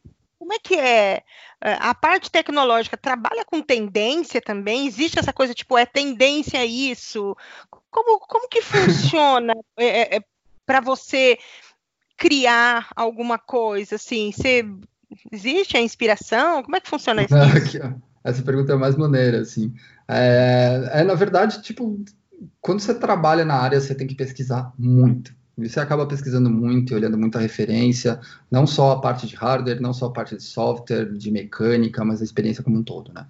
como 0.46 0.54
é 0.54 0.60
que 0.60 0.76
é? 0.76 1.24
é? 1.60 1.74
A 1.80 1.96
parte 1.96 2.30
tecnológica 2.30 2.96
trabalha 2.96 3.44
com 3.44 3.64
tendência 3.64 4.40
também? 4.40 4.86
Existe 4.86 5.18
essa 5.18 5.34
coisa, 5.34 5.56
tipo, 5.56 5.76
é 5.76 5.88
tendência 5.88 6.64
isso? 6.64 7.36
Como, 7.90 8.20
como 8.20 8.48
que 8.48 8.62
funciona 8.62 9.54
é, 9.76 9.86
é, 9.86 10.18
é 10.18 10.24
para 10.64 10.80
você 10.82 11.40
criar 12.16 12.88
alguma 12.96 13.40
coisa, 13.40 13.96
assim? 13.96 14.32
Você, 14.32 14.64
existe 15.32 15.76
a 15.78 15.82
inspiração? 15.82 16.62
Como 16.62 16.76
é 16.76 16.80
que 16.80 16.90
funciona 16.90 17.24
isso? 17.24 17.34
Aqui, 17.58 17.80
Essa 18.24 18.44
pergunta 18.44 18.74
é 18.74 18.76
mais 18.76 18.96
maneira, 18.96 19.42
assim. 19.42 19.74
É, 20.08 20.90
é, 20.94 21.04
na 21.04 21.16
verdade, 21.16 21.64
tipo, 21.64 22.06
quando 22.62 22.82
você 22.82 22.94
trabalha 22.94 23.44
na 23.44 23.56
área, 23.56 23.82
você 23.82 23.96
tem 23.96 24.06
que 24.06 24.16
pesquisar 24.16 24.72
muito. 24.78 25.36
Você 25.58 25.80
acaba 25.80 26.06
pesquisando 26.06 26.50
muito 26.50 26.92
e 26.92 26.96
olhando 26.96 27.18
muita 27.18 27.40
referência, 27.40 28.20
não 28.52 28.68
só 28.68 28.92
a 28.92 29.00
parte 29.00 29.26
de 29.26 29.36
hardware, 29.36 29.82
não 29.82 29.94
só 29.94 30.08
a 30.08 30.12
parte 30.12 30.36
de 30.36 30.44
software, 30.44 31.14
de 31.14 31.32
mecânica, 31.32 32.04
mas 32.04 32.22
a 32.22 32.26
experiência 32.26 32.62
como 32.62 32.78
um 32.78 32.84
todo, 32.84 33.14
né? 33.14 33.26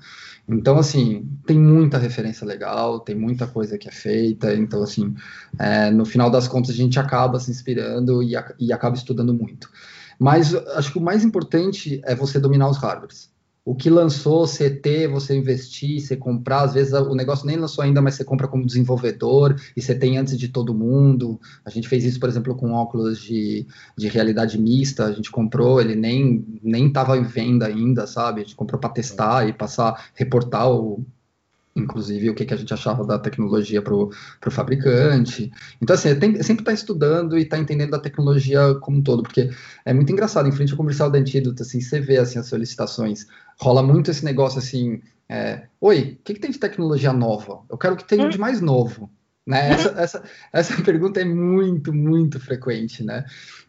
Então, 0.47 0.77
assim, 0.79 1.29
tem 1.45 1.59
muita 1.59 1.99
referência 1.99 2.45
legal, 2.45 2.99
tem 2.99 3.15
muita 3.15 3.45
coisa 3.45 3.77
que 3.77 3.87
é 3.87 3.91
feita, 3.91 4.55
então, 4.55 4.81
assim, 4.81 5.13
é, 5.59 5.91
no 5.91 6.05
final 6.05 6.29
das 6.29 6.47
contas, 6.47 6.71
a 6.71 6.73
gente 6.73 6.99
acaba 6.99 7.39
se 7.39 7.51
inspirando 7.51 8.23
e, 8.23 8.33
e 8.59 8.73
acaba 8.73 8.95
estudando 8.95 9.33
muito. 9.33 9.69
Mas 10.17 10.55
acho 10.55 10.91
que 10.91 10.97
o 10.97 11.01
mais 11.01 11.23
importante 11.23 12.01
é 12.05 12.15
você 12.15 12.39
dominar 12.39 12.69
os 12.69 12.77
hardwares 12.77 13.34
o 13.65 13.73
que 13.73 13.89
lançou, 13.89 14.45
você 14.45 14.69
ter, 14.69 15.07
você 15.07 15.35
investir, 15.35 15.99
você 15.99 16.15
comprar, 16.15 16.61
às 16.61 16.75
vezes 16.75 16.93
o 16.93 17.15
negócio 17.15 17.47
nem 17.47 17.57
lançou 17.57 17.83
ainda, 17.83 17.99
mas 17.99 18.13
você 18.13 18.23
compra 18.23 18.47
como 18.47 18.63
desenvolvedor 18.63 19.59
e 19.75 19.81
você 19.81 19.95
tem 19.95 20.19
antes 20.19 20.37
de 20.37 20.47
todo 20.49 20.75
mundo. 20.75 21.41
A 21.65 21.71
gente 21.71 21.87
fez 21.87 22.05
isso, 22.05 22.19
por 22.19 22.29
exemplo, 22.29 22.55
com 22.55 22.73
óculos 22.73 23.19
de, 23.19 23.65
de 23.97 24.07
realidade 24.07 24.59
mista, 24.59 25.05
a 25.05 25.11
gente 25.11 25.31
comprou, 25.31 25.81
ele 25.81 25.95
nem 25.95 26.45
nem 26.61 26.87
estava 26.87 27.17
em 27.17 27.23
venda 27.23 27.65
ainda, 27.65 28.05
sabe? 28.05 28.41
A 28.41 28.43
gente 28.43 28.55
comprou 28.55 28.79
para 28.79 28.91
testar 28.91 29.49
e 29.49 29.53
passar, 29.53 30.11
reportar 30.13 30.69
o, 30.69 31.03
inclusive 31.75 32.29
o 32.29 32.35
que, 32.35 32.45
que 32.45 32.53
a 32.53 32.57
gente 32.57 32.73
achava 32.73 33.05
da 33.05 33.19
tecnologia 33.19 33.81
para 33.81 33.93
o 33.93 34.11
fabricante. 34.49 35.51
Então, 35.81 35.93
assim, 35.93 36.15
tem, 36.17 36.41
sempre 36.41 36.61
está 36.61 36.71
estudando 36.71 37.37
e 37.37 37.41
está 37.41 37.57
entendendo 37.57 37.93
a 37.93 37.99
tecnologia 37.99 38.75
como 38.75 38.99
um 38.99 39.03
todo, 39.03 39.23
porque 39.23 39.49
é 39.83 39.93
muito 39.93 40.11
engraçado, 40.11 40.47
em 40.47 40.51
frente 40.51 40.71
ao 40.71 40.77
comercial 40.77 41.11
da 41.11 41.19
Antídoto, 41.19 41.63
assim, 41.63 41.81
você 41.81 41.99
vê 41.99 42.17
assim, 42.17 42.39
as 42.39 42.47
solicitações, 42.47 43.25
rola 43.59 43.83
muito 43.83 44.09
esse 44.09 44.23
negócio 44.23 44.59
assim, 44.59 45.01
é, 45.27 45.67
oi, 45.81 46.17
o 46.19 46.23
que, 46.23 46.33
que 46.35 46.39
tem 46.39 46.51
de 46.51 46.59
tecnologia 46.59 47.11
nova? 47.11 47.63
Eu 47.69 47.77
quero 47.77 47.97
que 47.97 48.07
tenha 48.07 48.29
de 48.29 48.37
mais 48.37 48.61
novo. 48.61 49.11
Né? 49.45 49.71
Essa, 49.71 49.89
essa, 50.01 50.23
essa 50.51 50.81
pergunta 50.81 51.19
é 51.19 51.25
muito, 51.25 51.93
muito 51.93 52.39
frequente, 52.39 53.03
né? 53.03 53.25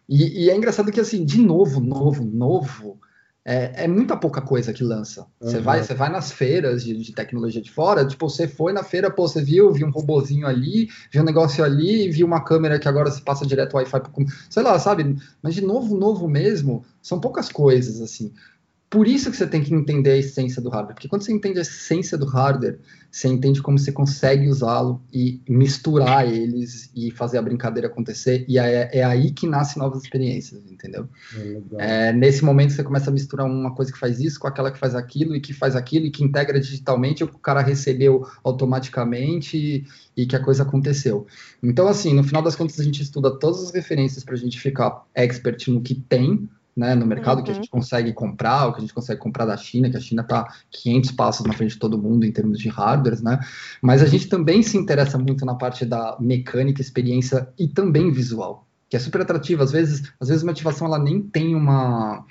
E, 0.08 0.44
e 0.44 0.50
é 0.50 0.56
engraçado 0.56 0.92
que, 0.92 1.00
assim, 1.00 1.24
de 1.24 1.42
novo, 1.42 1.80
novo, 1.80 2.24
novo, 2.24 3.00
é, 3.48 3.84
é, 3.84 3.86
muita 3.86 4.16
pouca 4.16 4.40
coisa 4.40 4.72
que 4.72 4.82
lança. 4.82 5.24
Você 5.40 5.58
uhum. 5.58 5.62
vai, 5.62 5.80
você 5.80 5.94
vai 5.94 6.10
nas 6.10 6.32
feiras 6.32 6.82
de, 6.82 6.96
de, 7.00 7.12
tecnologia 7.12 7.62
de 7.62 7.70
fora, 7.70 8.04
tipo, 8.04 8.28
você 8.28 8.48
foi 8.48 8.72
na 8.72 8.82
feira, 8.82 9.08
pô, 9.08 9.28
você 9.28 9.40
viu, 9.40 9.72
viu 9.72 9.86
um 9.86 9.90
robozinho 9.92 10.48
ali, 10.48 10.88
viu 11.12 11.22
um 11.22 11.24
negócio 11.24 11.62
ali, 11.62 12.10
viu 12.10 12.26
uma 12.26 12.42
câmera 12.42 12.76
que 12.76 12.88
agora 12.88 13.08
se 13.08 13.22
passa 13.22 13.46
direto 13.46 13.74
Wi-Fi, 13.74 14.00
sei 14.50 14.64
lá, 14.64 14.76
sabe? 14.80 15.16
Mas 15.40 15.54
de 15.54 15.60
novo, 15.60 15.96
novo 15.96 16.26
mesmo, 16.26 16.84
são 17.00 17.20
poucas 17.20 17.48
coisas, 17.48 18.00
assim. 18.00 18.32
Por 18.88 19.08
isso 19.08 19.30
que 19.30 19.36
você 19.36 19.46
tem 19.46 19.62
que 19.62 19.74
entender 19.74 20.10
a 20.10 20.16
essência 20.16 20.62
do 20.62 20.68
hardware, 20.68 20.94
porque 20.94 21.08
quando 21.08 21.22
você 21.22 21.32
entende 21.32 21.58
a 21.58 21.62
essência 21.62 22.16
do 22.16 22.24
hardware, 22.24 22.78
você 23.10 23.26
entende 23.26 23.60
como 23.60 23.78
você 23.78 23.90
consegue 23.90 24.48
usá-lo 24.48 25.02
e 25.12 25.40
misturar 25.48 26.30
eles 26.30 26.88
e 26.94 27.10
fazer 27.10 27.38
a 27.38 27.42
brincadeira 27.42 27.88
acontecer, 27.88 28.44
e 28.46 28.58
é, 28.58 28.88
é 28.92 29.02
aí 29.02 29.32
que 29.32 29.46
nascem 29.46 29.82
novas 29.82 30.04
experiências, 30.04 30.62
entendeu? 30.70 31.08
É, 31.78 32.08
é, 32.08 32.12
nesse 32.12 32.44
momento 32.44 32.74
você 32.74 32.84
começa 32.84 33.10
a 33.10 33.12
misturar 33.12 33.46
uma 33.46 33.74
coisa 33.74 33.92
que 33.92 33.98
faz 33.98 34.20
isso 34.20 34.38
com 34.38 34.46
aquela 34.46 34.70
que 34.70 34.78
faz 34.78 34.94
aquilo, 34.94 35.34
e 35.34 35.40
que 35.40 35.52
faz 35.52 35.74
aquilo, 35.74 36.06
e 36.06 36.10
que 36.10 36.22
integra 36.22 36.60
digitalmente, 36.60 37.24
o 37.24 37.28
cara 37.28 37.62
recebeu 37.62 38.24
automaticamente, 38.44 39.56
e, 39.56 39.86
e 40.16 40.26
que 40.26 40.36
a 40.36 40.40
coisa 40.40 40.62
aconteceu. 40.62 41.26
Então, 41.60 41.88
assim, 41.88 42.14
no 42.14 42.22
final 42.22 42.42
das 42.42 42.54
contas, 42.54 42.78
a 42.78 42.84
gente 42.84 43.02
estuda 43.02 43.36
todas 43.36 43.64
as 43.64 43.72
referências 43.72 44.22
para 44.22 44.34
a 44.34 44.38
gente 44.38 44.60
ficar 44.60 45.04
expert 45.12 45.68
no 45.68 45.80
que 45.80 45.96
tem, 45.96 46.48
né, 46.76 46.94
no 46.94 47.06
mercado 47.06 47.38
uhum. 47.38 47.44
que 47.44 47.50
a 47.50 47.54
uhum. 47.54 47.62
gente 47.62 47.70
consegue 47.70 48.12
comprar, 48.12 48.66
o 48.66 48.72
que 48.72 48.78
a 48.78 48.80
gente 48.82 48.92
consegue 48.92 49.18
comprar 49.18 49.46
da 49.46 49.56
China, 49.56 49.88
que 49.88 49.96
a 49.96 50.00
China 50.00 50.20
está 50.20 50.46
500 50.70 51.10
passos 51.12 51.46
na 51.46 51.54
frente 51.54 51.72
de 51.72 51.78
todo 51.78 51.96
mundo 51.96 52.26
em 52.26 52.32
termos 52.32 52.58
de 52.58 52.68
hardware, 52.68 53.22
né? 53.22 53.40
Mas 53.80 54.02
a 54.02 54.06
gente 54.06 54.28
também 54.28 54.62
se 54.62 54.76
interessa 54.76 55.16
muito 55.16 55.46
na 55.46 55.54
parte 55.54 55.86
da 55.86 56.16
mecânica, 56.20 56.82
experiência 56.82 57.48
e 57.58 57.66
também 57.66 58.12
visual, 58.12 58.66
que 58.90 58.96
é 58.96 59.00
super 59.00 59.22
atrativo. 59.22 59.62
Às 59.62 59.72
vezes, 59.72 60.12
às 60.20 60.28
vezes 60.28 60.42
a 60.42 60.46
motivação 60.46 60.86
ela 60.86 60.98
nem 60.98 61.22
tem 61.22 61.54
uma 61.54 62.24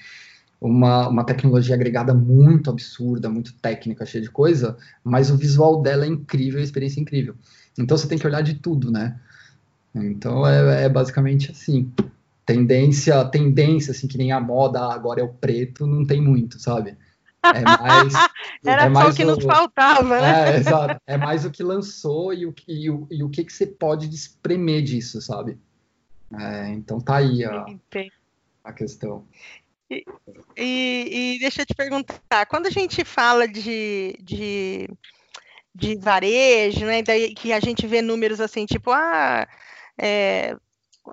uma, 0.62 1.10
uma 1.10 1.24
tecnologia 1.24 1.76
agregada 1.76 2.14
muito 2.14 2.70
absurda, 2.70 3.30
muito 3.30 3.54
técnica, 3.56 4.06
cheia 4.06 4.24
de 4.24 4.32
coisa, 4.32 4.78
mas 5.04 5.30
o 5.30 5.38
visual 5.38 5.82
dela 5.82 6.06
é 6.06 6.08
incrível, 6.08 6.60
a 6.60 6.64
experiência 6.64 7.00
é 7.00 7.04
incrível. 7.04 7.36
Então 7.78 7.98
você 7.98 8.08
tem 8.08 8.18
que 8.18 8.26
olhar 8.26 8.42
de 8.42 8.56
tudo, 8.56 8.90
né? 8.90 9.20
Então 9.94 10.46
é, 10.48 10.86
é 10.86 10.90
basicamente 10.90 11.52
assim 11.52 11.92
tendência, 12.46 13.26
tendência, 13.26 13.92
assim, 13.92 14.08
que 14.08 14.18
nem 14.18 14.32
a 14.32 14.40
moda 14.40 14.94
agora 14.94 15.22
é 15.22 15.24
o 15.24 15.34
preto, 15.34 15.88
não 15.88 16.06
tem 16.06 16.22
muito, 16.22 16.60
sabe? 16.60 16.98
É 17.44 17.62
mais, 17.62 18.14
Era 18.66 18.84
é 18.84 18.90
mais 18.90 19.08
só 19.08 19.12
o 19.12 19.16
que 19.16 19.26
nos 19.26 19.44
faltava, 19.44 20.22
né? 20.22 20.54
É, 20.54 20.58
exato. 20.58 21.02
É 21.06 21.18
mais 21.18 21.46
o 21.46 21.52
que 21.52 21.64
lançou 21.64 22.34
e 22.34 22.46
o, 22.46 22.54
e 22.68 22.90
o, 22.90 23.08
e 23.12 23.24
o 23.24 23.30
que, 23.30 23.44
que 23.44 23.54
você 23.54 23.66
pode 23.66 24.10
espremer 24.10 24.82
disso, 24.84 25.22
sabe? 25.22 25.58
É, 26.40 26.70
então 26.70 27.00
tá 27.00 27.18
aí 27.18 27.44
a, 27.44 27.66
a 28.64 28.74
questão. 28.74 29.28
E, 29.90 30.04
e, 30.58 31.36
e, 31.36 31.40
deixa 31.40 31.62
eu 31.62 31.66
te 31.66 31.76
perguntar, 31.76 32.48
quando 32.48 32.66
a 32.66 32.72
gente 32.72 33.06
fala 33.06 33.48
de, 33.48 34.18
de, 34.20 34.90
de 35.74 35.96
varejo, 35.96 36.86
né, 36.86 37.04
daí 37.04 37.36
que 37.36 37.54
a 37.54 37.60
gente 37.60 37.86
vê 37.86 38.02
números 38.02 38.42
assim, 38.42 38.66
tipo, 38.66 38.92
ah, 38.92 39.48
é, 39.98 40.58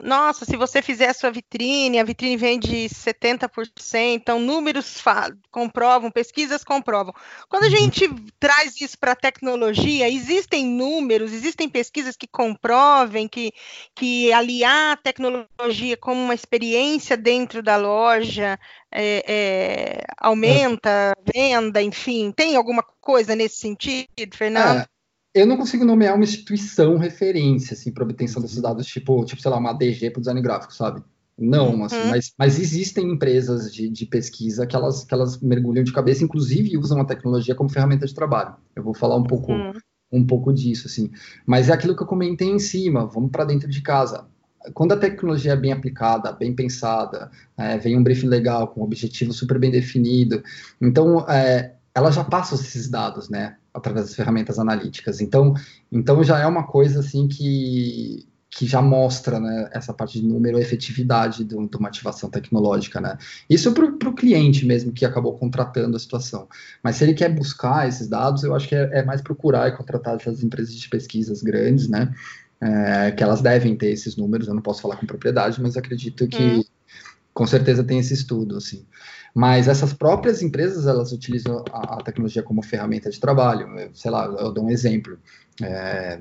nossa, 0.00 0.44
se 0.44 0.56
você 0.56 0.80
fizer 0.80 1.08
a 1.08 1.14
sua 1.14 1.30
vitrine, 1.30 1.98
a 1.98 2.04
vitrine 2.04 2.36
vende 2.36 2.88
70%, 2.88 3.48
então 3.94 4.40
números 4.40 5.02
comprovam, 5.50 6.10
pesquisas 6.10 6.64
comprovam. 6.64 7.14
Quando 7.48 7.64
a 7.64 7.66
uhum. 7.66 7.72
gente 7.76 8.08
traz 8.40 8.80
isso 8.80 8.98
para 8.98 9.12
a 9.12 9.16
tecnologia, 9.16 10.08
existem 10.08 10.64
números, 10.64 11.32
existem 11.32 11.68
pesquisas 11.68 12.16
que 12.16 12.26
comprovem 12.26 13.28
que, 13.28 13.52
que 13.94 14.32
aliar 14.32 14.92
a 14.92 14.96
tecnologia 14.96 15.96
como 15.96 16.22
uma 16.22 16.34
experiência 16.34 17.16
dentro 17.16 17.62
da 17.62 17.76
loja 17.76 18.58
é, 18.90 19.24
é, 19.26 20.04
aumenta 20.18 21.12
a 21.12 21.32
venda, 21.34 21.82
enfim, 21.82 22.30
tem 22.30 22.56
alguma 22.56 22.82
coisa 23.00 23.34
nesse 23.34 23.56
sentido, 23.56 24.36
Fernando? 24.36 24.80
É, 24.80 24.86
eu 25.34 25.46
não 25.46 25.56
consigo 25.56 25.84
nomear 25.84 26.14
uma 26.14 26.24
instituição 26.24 26.98
referência, 26.98 27.74
assim, 27.74 27.90
para 27.90 28.04
obtenção 28.04 28.42
desses 28.42 28.60
dados, 28.60 28.86
tipo, 28.86 29.24
tipo, 29.24 29.40
sei 29.40 29.50
lá, 29.50 29.56
uma 29.56 29.72
DG 29.72 30.10
para 30.10 30.18
o 30.18 30.20
design 30.20 30.42
gráfico, 30.42 30.74
sabe? 30.74 31.02
Não, 31.38 31.74
uhum. 31.74 31.84
assim, 31.84 32.08
mas, 32.08 32.32
mas 32.38 32.60
existem 32.60 33.10
empresas 33.10 33.72
de, 33.72 33.88
de 33.88 34.06
pesquisa 34.06 34.66
que 34.66 34.76
elas, 34.76 35.04
que 35.04 35.14
elas 35.14 35.40
mergulham 35.40 35.82
de 35.82 35.92
cabeça, 35.92 36.22
inclusive 36.22 36.76
usam 36.76 37.00
a 37.00 37.04
tecnologia 37.04 37.54
como 37.54 37.70
ferramenta 37.70 38.06
de 38.06 38.14
trabalho. 38.14 38.54
Eu 38.76 38.82
vou 38.82 38.94
falar 38.94 39.16
um 39.16 39.22
pouco, 39.22 39.52
uhum. 39.52 39.72
um 40.12 40.26
pouco 40.26 40.52
disso, 40.52 40.86
assim. 40.86 41.10
Mas 41.46 41.70
é 41.70 41.72
aquilo 41.72 41.96
que 41.96 42.02
eu 42.02 42.06
comentei 42.06 42.48
em 42.48 42.58
cima, 42.58 43.06
vamos 43.06 43.30
para 43.30 43.44
dentro 43.44 43.68
de 43.68 43.80
casa. 43.80 44.26
Quando 44.74 44.92
a 44.92 44.96
tecnologia 44.96 45.52
é 45.52 45.56
bem 45.56 45.72
aplicada, 45.72 46.30
bem 46.32 46.54
pensada, 46.54 47.30
é, 47.56 47.78
vem 47.78 47.98
um 47.98 48.04
briefing 48.04 48.28
legal, 48.28 48.68
com 48.68 48.80
um 48.80 48.84
objetivo 48.84 49.32
super 49.32 49.58
bem 49.58 49.70
definido, 49.70 50.42
então 50.80 51.28
é, 51.28 51.74
ela 51.94 52.12
já 52.12 52.22
passa 52.22 52.54
esses 52.54 52.88
dados, 52.88 53.28
né? 53.28 53.56
Através 53.74 54.06
das 54.06 54.14
ferramentas 54.14 54.58
analíticas. 54.58 55.20
Então, 55.20 55.54
então 55.90 56.22
já 56.22 56.38
é 56.38 56.46
uma 56.46 56.64
coisa 56.64 57.00
assim 57.00 57.26
que, 57.26 58.26
que 58.50 58.66
já 58.66 58.82
mostra 58.82 59.40
né, 59.40 59.70
essa 59.72 59.94
parte 59.94 60.20
de 60.20 60.26
número, 60.26 60.58
a 60.58 60.60
efetividade 60.60 61.42
de, 61.42 61.56
de 61.56 61.76
uma 61.76 61.88
ativação 61.88 62.28
tecnológica. 62.28 63.00
Né? 63.00 63.16
Isso 63.48 63.72
para 63.72 64.08
o 64.08 64.14
cliente 64.14 64.66
mesmo 64.66 64.92
que 64.92 65.06
acabou 65.06 65.36
contratando 65.38 65.96
a 65.96 66.00
situação. 66.00 66.46
Mas 66.82 66.96
se 66.96 67.04
ele 67.04 67.14
quer 67.14 67.34
buscar 67.34 67.88
esses 67.88 68.08
dados, 68.08 68.44
eu 68.44 68.54
acho 68.54 68.68
que 68.68 68.74
é, 68.74 68.90
é 68.92 69.04
mais 69.04 69.22
procurar 69.22 69.68
e 69.68 69.76
contratar 69.76 70.16
essas 70.16 70.42
empresas 70.42 70.74
de 70.74 70.88
pesquisas 70.88 71.42
grandes, 71.42 71.88
né? 71.88 72.14
É, 72.60 73.10
que 73.10 73.24
elas 73.24 73.42
devem 73.42 73.74
ter 73.74 73.90
esses 73.90 74.14
números, 74.14 74.46
eu 74.46 74.54
não 74.54 74.62
posso 74.62 74.82
falar 74.82 74.94
com 74.94 75.04
propriedade, 75.04 75.60
mas 75.60 75.76
acredito 75.76 76.28
que 76.28 76.40
hum. 76.40 76.64
com 77.34 77.44
certeza 77.44 77.82
tem 77.82 77.98
esse 77.98 78.14
estudo, 78.14 78.56
assim. 78.56 78.86
Mas 79.34 79.66
essas 79.66 79.92
próprias 79.92 80.42
empresas, 80.42 80.86
elas 80.86 81.12
utilizam 81.12 81.64
a, 81.72 81.96
a 81.96 82.02
tecnologia 82.02 82.42
como 82.42 82.62
ferramenta 82.62 83.10
de 83.10 83.18
trabalho. 83.18 83.90
sei 83.94 84.10
lá, 84.10 84.26
eu 84.26 84.52
dou 84.52 84.64
um 84.64 84.70
exemplo. 84.70 85.18
É, 85.62 86.20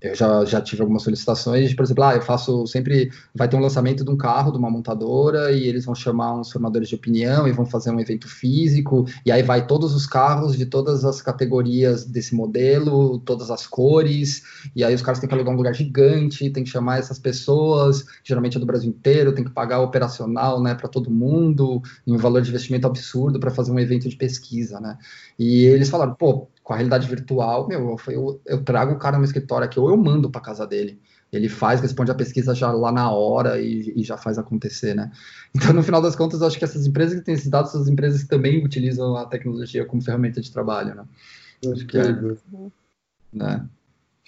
eu 0.00 0.14
já, 0.14 0.44
já 0.46 0.60
tive 0.62 0.80
algumas 0.80 1.02
solicitações, 1.02 1.74
por 1.74 1.82
exemplo, 1.82 2.04
ah, 2.04 2.14
eu 2.14 2.22
faço 2.22 2.66
sempre, 2.66 3.10
vai 3.34 3.48
ter 3.48 3.56
um 3.56 3.60
lançamento 3.60 4.02
de 4.02 4.10
um 4.10 4.16
carro, 4.16 4.50
de 4.50 4.56
uma 4.56 4.70
montadora, 4.70 5.52
e 5.52 5.64
eles 5.64 5.84
vão 5.84 5.94
chamar 5.94 6.34
uns 6.34 6.50
formadores 6.50 6.88
de 6.88 6.94
opinião 6.94 7.46
e 7.46 7.52
vão 7.52 7.66
fazer 7.66 7.90
um 7.90 8.00
evento 8.00 8.26
físico, 8.26 9.04
e 9.26 9.30
aí 9.30 9.42
vai 9.42 9.66
todos 9.66 9.94
os 9.94 10.06
carros 10.06 10.56
de 10.56 10.64
todas 10.64 11.04
as 11.04 11.20
categorias 11.20 12.04
desse 12.04 12.34
modelo, 12.34 13.18
todas 13.18 13.50
as 13.50 13.66
cores, 13.66 14.42
e 14.74 14.82
aí 14.82 14.94
os 14.94 15.02
caras 15.02 15.20
têm 15.20 15.28
que 15.28 15.34
alugar 15.34 15.52
um 15.52 15.56
lugar 15.58 15.74
gigante, 15.74 16.48
tem 16.50 16.64
que 16.64 16.70
chamar 16.70 16.98
essas 16.98 17.18
pessoas, 17.18 18.06
geralmente 18.24 18.56
é 18.56 18.60
do 18.60 18.66
Brasil 18.66 18.88
inteiro, 18.88 19.34
tem 19.34 19.44
que 19.44 19.50
pagar 19.50 19.80
operacional, 19.80 20.62
né, 20.62 20.74
para 20.74 20.88
todo 20.88 21.10
mundo, 21.10 21.82
em 22.06 22.14
um 22.14 22.18
valor 22.18 22.40
de 22.40 22.48
investimento 22.48 22.86
absurdo 22.86 23.38
para 23.38 23.50
fazer 23.50 23.70
um 23.70 23.78
evento 23.78 24.08
de 24.08 24.16
pesquisa, 24.16 24.80
né, 24.80 24.96
e 25.38 25.64
eles 25.64 25.90
falaram, 25.90 26.14
pô, 26.14 26.48
com 26.70 26.74
a 26.74 26.76
realidade 26.76 27.08
virtual, 27.08 27.66
meu, 27.66 27.96
eu, 28.06 28.40
eu 28.46 28.62
trago 28.62 28.92
o 28.92 28.96
cara 28.96 29.18
no 29.18 29.24
escritório 29.24 29.64
aqui, 29.64 29.80
ou 29.80 29.90
eu 29.90 29.96
mando 29.96 30.30
para 30.30 30.40
casa 30.40 30.64
dele. 30.64 31.00
Ele 31.32 31.48
faz, 31.48 31.80
responde 31.80 32.12
a 32.12 32.14
pesquisa 32.14 32.54
já 32.54 32.70
lá 32.70 32.92
na 32.92 33.10
hora 33.10 33.60
e, 33.60 33.92
e, 33.96 34.04
já 34.04 34.16
faz 34.16 34.38
acontecer, 34.38 34.94
né? 34.94 35.10
Então, 35.52 35.72
no 35.72 35.82
final 35.82 36.00
das 36.00 36.14
contas, 36.14 36.40
eu 36.40 36.46
acho 36.46 36.56
que 36.56 36.62
essas 36.62 36.86
empresas 36.86 37.18
que 37.18 37.24
têm 37.24 37.34
esses 37.34 37.48
dados 37.48 37.72
são 37.72 37.80
as 37.80 37.88
empresas 37.88 38.22
que 38.22 38.28
também 38.28 38.64
utilizam 38.64 39.16
a 39.16 39.26
tecnologia 39.26 39.84
como 39.84 40.00
ferramenta 40.00 40.40
de 40.40 40.52
trabalho, 40.52 40.94
né? 40.94 41.04
Acho 41.72 41.86
que 41.88 41.98
é. 41.98 42.12
Né? 43.32 43.66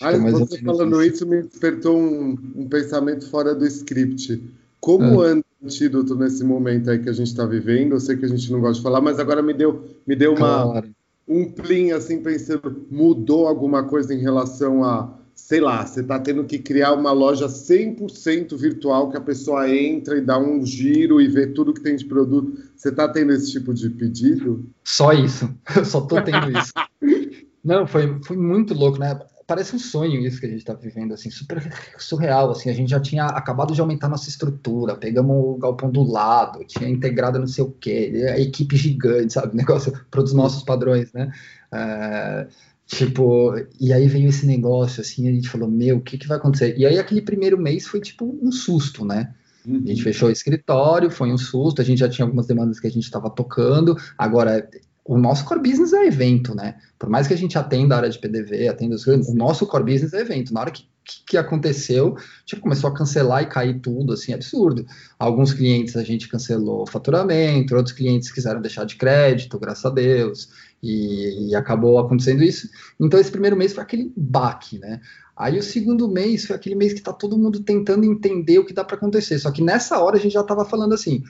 Ah, 0.00 0.16
você 0.16 0.60
falando 0.62 1.00
isso. 1.00 1.14
isso 1.14 1.26
me 1.28 1.42
despertou 1.42 1.96
um, 1.96 2.36
um, 2.56 2.68
pensamento 2.68 3.30
fora 3.30 3.54
do 3.54 3.64
script. 3.66 4.42
Como 4.80 5.22
é. 5.22 5.28
anda 5.28 5.44
o 5.60 5.66
antídoto 5.66 6.16
nesse 6.16 6.42
momento 6.42 6.90
aí 6.90 6.98
que 6.98 7.08
a 7.08 7.12
gente 7.12 7.28
está 7.28 7.46
vivendo? 7.46 7.92
Eu 7.92 8.00
sei 8.00 8.16
que 8.16 8.24
a 8.24 8.28
gente 8.28 8.50
não 8.50 8.60
gosta 8.60 8.78
de 8.78 8.82
falar, 8.82 9.00
mas 9.00 9.20
agora 9.20 9.40
me 9.40 9.54
deu, 9.54 9.96
me 10.04 10.16
deu 10.16 10.34
uma, 10.34 10.64
claro 10.64 11.01
um 11.26 11.50
plim 11.50 11.92
assim 11.92 12.22
pensando, 12.22 12.86
mudou 12.90 13.46
alguma 13.46 13.84
coisa 13.84 14.12
em 14.14 14.18
relação 14.18 14.84
a, 14.84 15.18
sei 15.34 15.60
lá, 15.60 15.84
você 15.84 16.00
está 16.00 16.18
tendo 16.18 16.44
que 16.44 16.58
criar 16.58 16.92
uma 16.92 17.12
loja 17.12 17.46
100% 17.46 18.56
virtual 18.56 19.10
que 19.10 19.16
a 19.16 19.20
pessoa 19.20 19.68
entra 19.68 20.18
e 20.18 20.20
dá 20.20 20.38
um 20.38 20.64
giro 20.64 21.20
e 21.20 21.28
vê 21.28 21.46
tudo 21.46 21.72
que 21.72 21.80
tem 21.80 21.96
de 21.96 22.04
produto. 22.04 22.58
Você 22.76 22.88
está 22.88 23.08
tendo 23.08 23.32
esse 23.32 23.52
tipo 23.52 23.72
de 23.72 23.88
pedido? 23.90 24.68
Só 24.84 25.12
isso. 25.12 25.48
Eu 25.76 25.84
só 25.84 26.00
estou 26.00 26.22
tendo 26.22 26.50
isso. 26.58 26.72
Não, 27.64 27.86
foi, 27.86 28.18
foi 28.24 28.36
muito 28.36 28.74
louco, 28.74 28.98
né? 28.98 29.18
Parece 29.52 29.76
um 29.76 29.78
sonho 29.78 30.26
isso 30.26 30.40
que 30.40 30.46
a 30.46 30.48
gente 30.48 30.60
está 30.60 30.72
vivendo, 30.72 31.12
assim, 31.12 31.30
super 31.30 31.70
surreal, 31.98 32.50
assim, 32.50 32.70
a 32.70 32.72
gente 32.72 32.88
já 32.88 32.98
tinha 32.98 33.26
acabado 33.26 33.74
de 33.74 33.82
aumentar 33.82 34.08
nossa 34.08 34.30
estrutura, 34.30 34.96
pegamos 34.96 35.36
o 35.36 35.58
galpão 35.58 35.90
do 35.90 36.02
lado, 36.02 36.64
tinha 36.64 36.88
integrado 36.88 37.38
não 37.38 37.46
sei 37.46 37.62
o 37.62 37.70
quê, 37.70 38.30
a 38.34 38.40
equipe 38.40 38.74
gigante, 38.78 39.34
sabe, 39.34 39.54
negócio 39.54 39.92
para 40.10 40.22
os 40.22 40.32
nossos 40.32 40.62
padrões, 40.62 41.12
né, 41.12 41.30
é, 41.70 42.46
tipo, 42.86 43.54
e 43.78 43.92
aí 43.92 44.08
veio 44.08 44.30
esse 44.30 44.46
negócio, 44.46 45.02
assim, 45.02 45.28
a 45.28 45.32
gente 45.32 45.50
falou, 45.50 45.70
meu, 45.70 45.98
o 45.98 46.00
que 46.00 46.16
que 46.16 46.26
vai 46.26 46.38
acontecer? 46.38 46.74
E 46.78 46.86
aí 46.86 46.98
aquele 46.98 47.20
primeiro 47.20 47.58
mês 47.58 47.86
foi, 47.86 48.00
tipo, 48.00 48.24
um 48.42 48.50
susto, 48.50 49.04
né, 49.04 49.34
a 49.66 49.68
gente 49.68 49.98
uhum. 49.98 50.02
fechou 50.02 50.30
o 50.30 50.32
escritório, 50.32 51.10
foi 51.10 51.30
um 51.30 51.36
susto, 51.36 51.82
a 51.82 51.84
gente 51.84 51.98
já 51.98 52.08
tinha 52.08 52.24
algumas 52.24 52.46
demandas 52.46 52.80
que 52.80 52.86
a 52.86 52.90
gente 52.90 53.04
estava 53.04 53.28
tocando, 53.28 53.94
agora 54.16 54.66
o 55.04 55.18
nosso 55.18 55.44
core 55.44 55.60
business 55.60 55.92
é 55.92 56.06
evento, 56.06 56.54
né? 56.54 56.76
Por 56.98 57.08
mais 57.08 57.26
que 57.26 57.34
a 57.34 57.36
gente 57.36 57.58
atenda 57.58 57.94
a 57.94 57.98
área 57.98 58.10
de 58.10 58.18
PDV, 58.18 58.68
atenda 58.68 58.94
os 58.94 59.06
o 59.06 59.34
nosso 59.34 59.66
core 59.66 59.84
business 59.84 60.12
é 60.12 60.20
evento. 60.20 60.54
Na 60.54 60.60
hora 60.60 60.70
que, 60.70 60.86
que, 61.26 61.36
aconteceu, 61.36 62.16
tipo, 62.46 62.62
começou 62.62 62.88
a 62.88 62.94
cancelar 62.94 63.42
e 63.42 63.46
cair 63.46 63.80
tudo, 63.80 64.12
assim, 64.12 64.32
absurdo. 64.32 64.86
Alguns 65.18 65.52
clientes 65.52 65.96
a 65.96 66.04
gente 66.04 66.28
cancelou 66.28 66.82
o 66.82 66.86
faturamento, 66.86 67.74
outros 67.74 67.94
clientes 67.94 68.30
quiseram 68.30 68.60
deixar 68.60 68.84
de 68.84 68.94
crédito, 68.94 69.58
graças 69.58 69.84
a 69.84 69.90
Deus, 69.90 70.50
e, 70.80 71.48
e 71.48 71.54
acabou 71.56 71.98
acontecendo 71.98 72.44
isso. 72.44 72.68
Então, 73.00 73.18
esse 73.18 73.30
primeiro 73.30 73.56
mês 73.56 73.72
foi 73.72 73.82
aquele 73.82 74.12
baque, 74.16 74.78
né? 74.78 75.00
Aí 75.36 75.58
o 75.58 75.62
segundo 75.62 76.08
mês 76.08 76.46
foi 76.46 76.54
aquele 76.54 76.76
mês 76.76 76.92
que 76.92 77.00
tá 77.00 77.12
todo 77.12 77.38
mundo 77.38 77.60
tentando 77.60 78.04
entender 78.04 78.60
o 78.60 78.64
que 78.64 78.72
dá 78.72 78.84
para 78.84 78.96
acontecer. 78.96 79.38
Só 79.40 79.50
que 79.50 79.62
nessa 79.62 79.98
hora 79.98 80.16
a 80.16 80.20
gente 80.20 80.32
já 80.32 80.42
estava 80.42 80.64
falando 80.64 80.94
assim: 80.94 81.24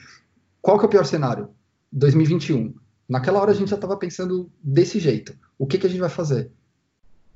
qual 0.61 0.77
que 0.77 0.85
é 0.85 0.87
o 0.87 0.91
pior 0.91 1.05
cenário? 1.05 1.49
2021 1.91 2.73
Naquela 3.07 3.39
hora 3.39 3.51
a 3.51 3.55
gente 3.55 3.69
já 3.69 3.75
estava 3.75 3.97
pensando 3.97 4.49
desse 4.61 4.99
jeito. 4.99 5.33
O 5.57 5.67
que, 5.67 5.77
que 5.77 5.87
a 5.87 5.89
gente 5.89 5.99
vai 5.99 6.09
fazer? 6.09 6.49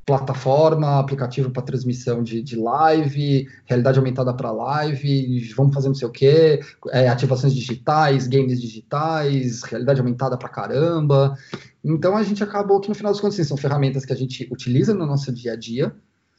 Plataforma, 0.06 1.00
aplicativo 1.00 1.52
para 1.52 1.62
transmissão 1.62 2.24
de, 2.24 2.42
de, 2.42 2.56
live, 2.56 3.48
realidade 3.66 4.00
aumentada 4.00 4.34
para 4.34 4.52
live, 4.52 5.54
vamos 5.56 5.74
fazer 5.74 5.90
não 5.90 5.96
sei 5.96 6.08
o 6.08 6.12
quê, 6.12 6.62
é, 6.92 7.10
ativações 7.10 7.54
digitais, 7.54 8.26
games 8.26 8.62
digitais, 8.62 9.64
realidade 9.64 10.00
aumentada 10.00 10.38
para 10.38 10.48
caramba. 10.48 11.38
Então 11.84 12.16
a 12.16 12.24
gente 12.24 12.42
acabou 12.42 12.80
que 12.80 12.88
no 12.88 12.96
final 12.96 13.12
das 13.12 13.20
contas 13.20 13.36
assim, 13.38 13.48
são 13.48 13.58
ferramentas 13.58 14.06
que 14.06 14.14
a 14.14 14.16
gente 14.16 14.48
utiliza 14.50 14.94
no 14.94 15.06
nosso 15.06 15.32
dia 15.34 15.54
a 15.54 15.56
dia, 15.58 15.94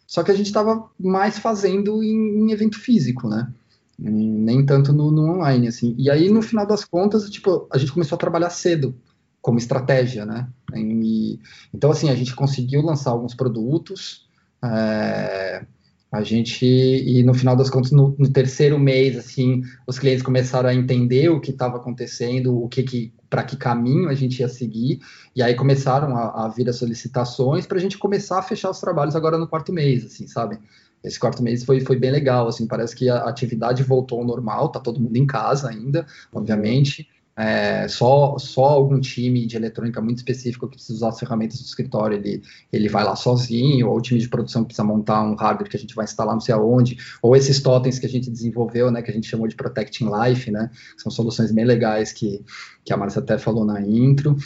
só 0.06 0.22
que 0.22 0.30
a 0.30 0.34
gente 0.34 0.46
estava 0.46 0.88
mais 0.98 1.38
fazendo 1.38 2.02
em, 2.02 2.40
em 2.40 2.52
evento 2.52 2.80
físico, 2.80 3.28
né? 3.28 3.52
nem 3.98 4.64
tanto 4.64 4.92
no, 4.92 5.10
no, 5.10 5.34
online, 5.34 5.66
assim. 5.66 5.94
E 5.98 6.08
aí, 6.08 6.30
no 6.30 6.40
final 6.40 6.64
das 6.64 6.84
contas, 6.84 7.28
tipo, 7.28 7.66
a 7.70 7.76
gente 7.76 7.92
começou 7.92 8.14
a 8.14 8.18
trabalhar 8.18 8.50
cedo 8.50 8.94
como 9.40 9.58
estratégia, 9.58 10.24
né? 10.24 10.48
E, 10.74 11.38
então, 11.72 11.90
assim, 11.90 12.10
a 12.10 12.14
gente 12.14 12.34
conseguiu 12.34 12.82
lançar 12.82 13.10
alguns 13.10 13.34
produtos, 13.34 14.28
é, 14.62 15.64
a 16.10 16.22
gente, 16.22 16.64
e 16.64 17.22
no 17.22 17.34
final 17.34 17.54
das 17.54 17.68
contas, 17.68 17.90
no, 17.90 18.14
no, 18.18 18.30
terceiro 18.30 18.78
mês, 18.78 19.16
assim, 19.16 19.62
os 19.86 19.98
clientes 19.98 20.22
começaram 20.22 20.68
a 20.68 20.74
entender 20.74 21.28
o 21.28 21.40
que 21.40 21.50
estava 21.50 21.76
acontecendo, 21.76 22.62
o 22.62 22.68
que, 22.68 22.82
que 22.82 23.12
para 23.28 23.44
que 23.44 23.56
caminho 23.56 24.08
a 24.08 24.14
gente 24.14 24.40
ia 24.40 24.48
seguir, 24.48 25.00
e 25.36 25.42
aí 25.42 25.54
começaram 25.54 26.16
a, 26.16 26.46
a 26.46 26.48
vir 26.48 26.68
as 26.68 26.76
solicitações 26.76 27.66
para 27.66 27.76
a 27.76 27.80
gente 27.80 27.98
começar 27.98 28.38
a 28.38 28.42
fechar 28.42 28.70
os 28.70 28.80
trabalhos 28.80 29.14
agora 29.14 29.36
no 29.36 29.46
quarto 29.46 29.70
mês, 29.70 30.04
assim, 30.04 30.26
sabe? 30.26 30.58
Esse 31.04 31.20
quarto 31.20 31.42
mês 31.42 31.62
foi, 31.62 31.80
foi 31.80 31.96
bem 31.96 32.10
legal, 32.10 32.48
assim, 32.48 32.66
parece 32.66 32.96
que 32.96 33.08
a 33.08 33.24
atividade 33.24 33.82
voltou 33.82 34.18
ao 34.18 34.26
normal, 34.26 34.70
tá 34.70 34.80
todo 34.80 35.00
mundo 35.00 35.16
em 35.16 35.26
casa 35.26 35.68
ainda, 35.68 36.06
obviamente, 36.32 37.06
é, 37.38 37.86
só, 37.86 38.36
só 38.36 38.64
algum 38.64 38.98
time 38.98 39.46
de 39.46 39.54
eletrônica 39.54 40.00
muito 40.00 40.16
específico 40.16 40.66
que 40.66 40.74
precisa 40.74 40.94
usar 40.94 41.10
as 41.10 41.20
ferramentas 41.20 41.60
do 41.60 41.64
escritório, 41.64 42.16
ele, 42.16 42.42
ele 42.72 42.88
vai 42.88 43.04
lá 43.04 43.14
sozinho, 43.14 43.88
ou 43.88 43.96
o 43.96 44.00
time 44.00 44.18
de 44.18 44.28
produção 44.28 44.64
precisa 44.64 44.82
montar 44.82 45.22
um 45.22 45.36
hardware 45.36 45.70
que 45.70 45.76
a 45.76 45.78
gente 45.78 45.94
vai 45.94 46.04
instalar 46.04 46.34
não 46.34 46.40
sei 46.40 46.52
aonde, 46.52 46.98
ou 47.22 47.36
esses 47.36 47.62
totens 47.62 48.00
que 48.00 48.06
a 48.06 48.08
gente 48.08 48.28
desenvolveu, 48.28 48.90
né, 48.90 49.02
que 49.02 49.10
a 49.12 49.14
gente 49.14 49.28
chamou 49.28 49.46
de 49.46 49.54
Protecting 49.54 50.10
Life, 50.10 50.50
né, 50.50 50.68
são 50.96 51.12
soluções 51.12 51.52
bem 51.52 51.64
legais 51.64 52.10
que, 52.10 52.44
que 52.84 52.92
a 52.92 52.96
Marcia 52.96 53.22
até 53.22 53.38
falou 53.38 53.64
na 53.64 53.80
intro. 53.80 54.36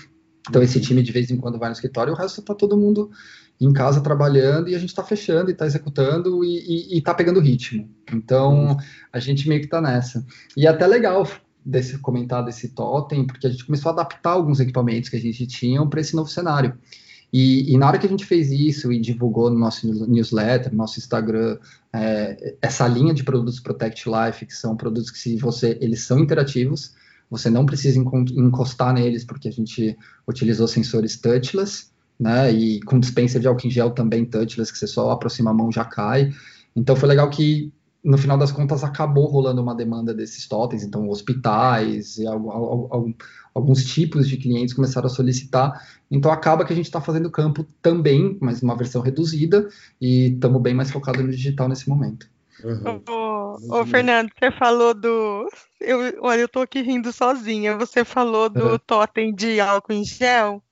Então 0.46 0.62
esse 0.62 0.78
time 0.78 1.02
de 1.02 1.12
vez 1.12 1.30
em 1.30 1.38
quando 1.38 1.58
vai 1.58 1.70
no 1.70 1.74
escritório, 1.74 2.12
o 2.12 2.16
resto 2.16 2.40
está 2.40 2.54
todo 2.54 2.76
mundo 2.76 3.10
em 3.58 3.72
casa 3.72 4.02
trabalhando 4.02 4.68
e 4.68 4.74
a 4.74 4.78
gente 4.78 4.90
está 4.90 5.02
fechando 5.02 5.48
e 5.48 5.52
está 5.52 5.64
executando 5.64 6.44
e 6.44 6.98
está 6.98 7.14
pegando 7.14 7.40
ritmo. 7.40 7.88
Então 8.12 8.76
a 9.10 9.18
gente 9.18 9.48
meio 9.48 9.60
que 9.60 9.66
está 9.66 9.80
nessa. 9.80 10.26
E 10.56 10.66
é 10.66 10.68
até 10.68 10.86
legal 10.86 11.24
desse 11.64 11.98
comentar 11.98 12.44
desse 12.44 12.68
totem, 12.68 13.26
porque 13.26 13.46
a 13.46 13.50
gente 13.50 13.64
começou 13.64 13.90
a 13.90 13.92
adaptar 13.92 14.30
alguns 14.30 14.60
equipamentos 14.60 15.08
que 15.08 15.16
a 15.16 15.20
gente 15.20 15.46
tinha 15.46 15.84
para 15.86 16.00
esse 16.00 16.14
novo 16.14 16.28
cenário. 16.28 16.76
E, 17.32 17.72
e, 17.72 17.78
na 17.78 17.88
hora 17.88 17.98
que 17.98 18.06
a 18.06 18.08
gente 18.08 18.26
fez 18.26 18.50
isso 18.52 18.92
e 18.92 19.00
divulgou 19.00 19.48
no 19.50 19.58
nosso 19.58 19.86
newsletter, 20.06 20.70
no 20.70 20.78
nosso 20.78 20.98
Instagram, 20.98 21.56
é, 21.90 22.56
essa 22.60 22.86
linha 22.86 23.14
de 23.14 23.24
produtos 23.24 23.58
Protect 23.58 24.04
Life, 24.06 24.44
que 24.44 24.54
são 24.54 24.76
produtos 24.76 25.10
que 25.10 25.18
se 25.18 25.36
você, 25.36 25.78
eles 25.80 26.02
são 26.02 26.18
interativos, 26.18 26.94
você 27.30 27.48
não 27.48 27.64
precisa 27.64 27.98
encostar 27.98 28.92
neles, 28.92 29.24
porque 29.24 29.48
a 29.48 29.52
gente 29.52 29.96
utilizou 30.28 30.68
sensores 30.68 31.16
touchless, 31.16 31.90
né, 32.20 32.52
e 32.52 32.82
com 32.82 33.00
dispensa 33.00 33.40
de 33.40 33.48
álcool 33.48 33.66
em 33.66 33.70
gel 33.70 33.92
também 33.92 34.26
touchless, 34.26 34.70
que 34.70 34.78
você 34.78 34.86
só 34.86 35.10
aproxima 35.10 35.50
a 35.50 35.54
mão 35.54 35.72
já 35.72 35.86
cai. 35.86 36.30
Então 36.76 36.94
foi 36.94 37.08
legal 37.08 37.30
que 37.30 37.72
no 38.02 38.18
final 38.18 38.36
das 38.36 38.50
contas 38.50 38.82
acabou 38.82 39.26
rolando 39.26 39.62
uma 39.62 39.74
demanda 39.74 40.12
desses 40.12 40.46
totens, 40.48 40.82
então 40.82 41.08
hospitais 41.08 42.18
e 42.18 42.24
alguns 43.54 43.84
tipos 43.84 44.28
de 44.28 44.36
clientes 44.36 44.74
começaram 44.74 45.06
a 45.06 45.10
solicitar, 45.10 45.86
então 46.10 46.32
acaba 46.32 46.64
que 46.64 46.72
a 46.72 46.76
gente 46.76 46.86
está 46.86 47.00
fazendo 47.00 47.30
campo 47.30 47.64
também, 47.80 48.36
mas 48.40 48.62
uma 48.62 48.76
versão 48.76 49.02
reduzida, 49.02 49.68
e 50.00 50.32
estamos 50.34 50.60
bem 50.60 50.74
mais 50.74 50.90
focados 50.90 51.22
no 51.22 51.30
digital 51.30 51.68
nesse 51.68 51.88
momento. 51.88 52.26
Uhum. 52.64 53.02
Ô, 53.08 53.80
ô, 53.80 53.86
Fernando, 53.86 54.30
você 54.38 54.50
falou 54.52 54.94
do. 54.94 55.48
Eu, 55.80 55.98
olha, 56.20 56.42
eu 56.42 56.48
tô 56.48 56.60
aqui 56.60 56.80
rindo 56.80 57.12
sozinha. 57.12 57.76
Você 57.76 58.04
falou 58.04 58.48
do 58.48 58.72
uhum. 58.72 58.78
totem 58.86 59.34
de 59.34 59.58
álcool 59.58 59.92
em 59.92 60.04
gel. 60.04 60.62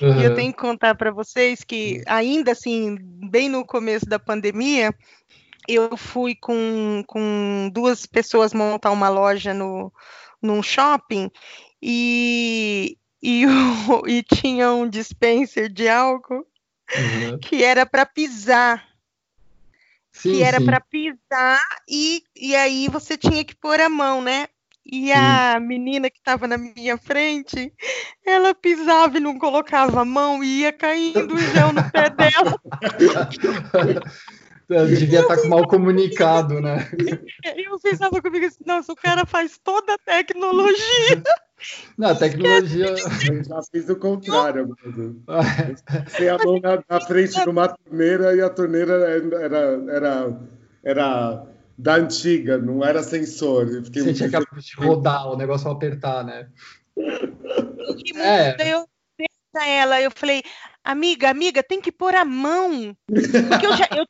Uhum. 0.00 0.20
E 0.20 0.24
eu 0.24 0.34
tenho 0.34 0.52
que 0.52 0.58
contar 0.58 0.94
para 0.94 1.10
vocês 1.10 1.62
que, 1.64 2.02
ainda 2.06 2.52
assim, 2.52 2.96
bem 3.28 3.48
no 3.48 3.64
começo 3.64 4.06
da 4.06 4.18
pandemia, 4.18 4.94
eu 5.74 5.96
fui 5.96 6.34
com, 6.34 7.02
com 7.06 7.70
duas 7.72 8.06
pessoas 8.06 8.52
montar 8.52 8.90
uma 8.90 9.08
loja 9.08 9.54
no, 9.54 9.92
num 10.42 10.62
shopping 10.62 11.30
e, 11.82 12.96
e, 13.22 13.46
o, 13.88 14.06
e 14.08 14.22
tinha 14.22 14.72
um 14.72 14.88
dispenser 14.88 15.70
de 15.70 15.88
álcool 15.88 16.46
uhum. 16.96 17.38
que 17.38 17.62
era 17.62 17.86
para 17.86 18.04
pisar. 18.06 18.88
Sim, 20.12 20.32
que 20.32 20.42
era 20.42 20.60
para 20.60 20.80
pisar 20.80 21.62
e, 21.88 22.22
e 22.34 22.54
aí 22.56 22.88
você 22.88 23.16
tinha 23.16 23.44
que 23.44 23.54
pôr 23.54 23.80
a 23.80 23.88
mão, 23.88 24.20
né? 24.20 24.48
E 24.84 25.12
a 25.12 25.60
menina 25.60 26.10
que 26.10 26.18
estava 26.18 26.48
na 26.48 26.58
minha 26.58 26.98
frente, 26.98 27.72
ela 28.26 28.52
pisava 28.54 29.18
e 29.18 29.20
não 29.20 29.38
colocava 29.38 30.00
a 30.00 30.04
mão 30.04 30.42
e 30.42 30.62
ia 30.62 30.72
caindo 30.72 31.34
o 31.34 31.38
gel 31.38 31.72
no 31.72 31.90
pé 31.92 32.10
dela. 32.10 32.60
devia 34.70 35.20
estar 35.20 35.36
tá 35.36 35.48
mal 35.48 35.66
comunicado, 35.66 36.60
né? 36.60 36.88
Eu 37.56 37.78
pensava 37.80 38.22
comigo 38.22 38.46
assim, 38.46 38.64
nossa, 38.64 38.92
o 38.92 38.96
cara 38.96 39.26
faz 39.26 39.58
toda 39.62 39.94
a 39.94 39.98
tecnologia. 39.98 41.22
Não, 41.98 42.10
a 42.10 42.14
tecnologia. 42.14 42.86
Eu 42.86 43.44
já 43.44 43.60
fiz 43.70 43.88
o 43.88 43.96
contrário. 43.96 44.76
Você 46.06 46.28
a 46.28 46.38
mão 46.38 46.60
na, 46.60 46.82
na, 46.88 47.00
frente 47.00 47.42
de 47.42 47.48
uma 47.48 47.68
torneira 47.68 48.34
e 48.34 48.40
a 48.40 48.48
torneira 48.48 48.94
era, 48.94 49.58
era, 49.90 50.40
era 50.84 51.46
da 51.76 51.94
antiga, 51.96 52.56
não 52.56 52.84
era 52.84 53.02
sensor. 53.02 53.66
Você 53.66 54.14
tinha 54.14 54.28
que 54.28 54.84
rodar, 54.84 55.28
o 55.28 55.36
negócio 55.36 55.70
apertar, 55.70 56.24
né? 56.24 56.48
E 56.96 58.16
é. 58.16 58.56
eu 58.72 58.86
ela, 59.54 60.00
eu 60.00 60.10
falei, 60.12 60.42
amiga, 60.84 61.28
amiga, 61.28 61.62
tem 61.62 61.80
que 61.80 61.90
pôr 61.90 62.14
a 62.14 62.24
mão. 62.24 62.96
Porque 63.06 63.66
eu 63.66 63.76
já 63.76 63.88
eu 63.96 64.04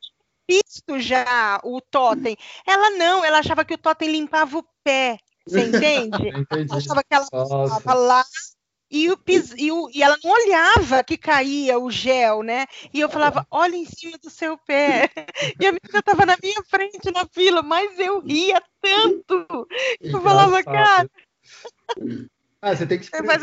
visto 0.50 0.98
já 0.98 1.60
o 1.62 1.80
totem. 1.80 2.36
Ela 2.66 2.90
não, 2.90 3.24
ela 3.24 3.38
achava 3.38 3.64
que 3.64 3.74
o 3.74 3.78
totem 3.78 4.10
limpava 4.10 4.58
o 4.58 4.64
pé. 4.82 5.16
Você 5.46 5.60
entende? 5.66 6.28
Entendi. 6.28 6.72
Achava 6.72 7.02
que 7.02 7.14
ela 7.14 7.24
estava 7.24 7.94
lá 7.94 8.24
e, 8.90 9.08
o, 9.08 9.16
e, 9.56 9.70
o, 9.70 9.88
e 9.94 10.02
ela 10.02 10.18
não 10.24 10.32
olhava 10.32 11.04
que 11.04 11.16
caía 11.16 11.78
o 11.78 11.88
gel, 11.92 12.42
né? 12.42 12.66
E 12.92 12.98
eu 12.98 13.08
falava, 13.08 13.46
olha 13.48 13.76
em 13.76 13.84
cima 13.84 14.18
do 14.18 14.28
seu 14.28 14.58
pé. 14.58 15.08
E 15.60 15.66
a 15.66 15.72
menina 15.72 15.98
estava 16.00 16.26
na 16.26 16.36
minha 16.42 16.62
frente 16.64 17.10
na 17.12 17.26
fila, 17.26 17.62
mas 17.62 17.98
eu 17.98 18.20
ria 18.20 18.60
tanto. 18.80 19.66
Eu 20.00 20.20
falava, 20.20 20.62
cara. 20.62 21.08
Ah, 22.62 22.74
você 22.74 22.86
tem 22.86 22.98
que, 22.98 23.08
mas, 23.22 23.42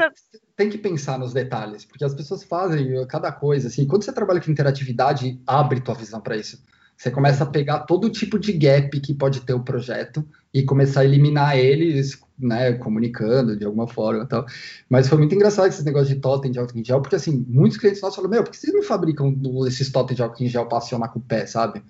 tem 0.56 0.70
que 0.70 0.78
pensar 0.78 1.18
nos 1.18 1.34
detalhes, 1.34 1.86
porque 1.86 2.04
as 2.04 2.14
pessoas 2.14 2.44
fazem 2.44 3.06
cada 3.08 3.32
coisa. 3.32 3.68
Assim, 3.68 3.88
quando 3.88 4.04
você 4.04 4.12
trabalha 4.12 4.42
com 4.42 4.52
interatividade, 4.52 5.42
abre 5.46 5.82
tua 5.82 5.96
visão 5.96 6.20
para 6.20 6.38
isso. 6.38 6.62
Você 6.98 7.12
começa 7.12 7.44
a 7.44 7.48
pegar 7.48 7.82
todo 7.82 8.10
tipo 8.10 8.40
de 8.40 8.52
gap 8.54 9.00
que 9.00 9.14
pode 9.14 9.42
ter 9.42 9.54
o 9.54 9.64
projeto 9.64 10.28
e 10.52 10.64
começar 10.64 11.02
a 11.02 11.06
eliminar 11.06 11.56
eles, 11.56 12.20
né, 12.40 12.74
comunicando 12.74 13.56
de 13.56 13.64
alguma 13.64 13.88
forma 13.88 14.24
e 14.24 14.28
tal. 14.28 14.46
Mas 14.90 15.08
foi 15.08 15.20
muito 15.20 15.36
engraçado 15.36 15.68
esse 15.68 15.86
negócio 15.86 16.14
de 16.14 16.20
totem 16.20 16.52
de 16.52 16.58
álcool 16.58 16.80
em 16.80 16.84
gel, 16.84 17.00
porque 17.00 17.16
assim, 17.16 17.46
muitos 17.48 17.78
clientes 17.78 18.02
nossos 18.02 18.16
falaram, 18.16 18.32
meu, 18.32 18.44
por 18.44 18.52
que 18.52 18.58
vocês 18.58 18.74
não 18.74 18.82
fabricam 18.82 19.36
esses 19.68 19.92
totem 19.92 20.16
de 20.16 20.24
álcool 20.24 20.44
em 20.44 20.48
gel 20.48 20.66
para 20.66 20.80
acionar 20.80 21.12
com 21.12 21.20
o 21.20 21.22
pé, 21.22 21.46
sabe? 21.46 21.84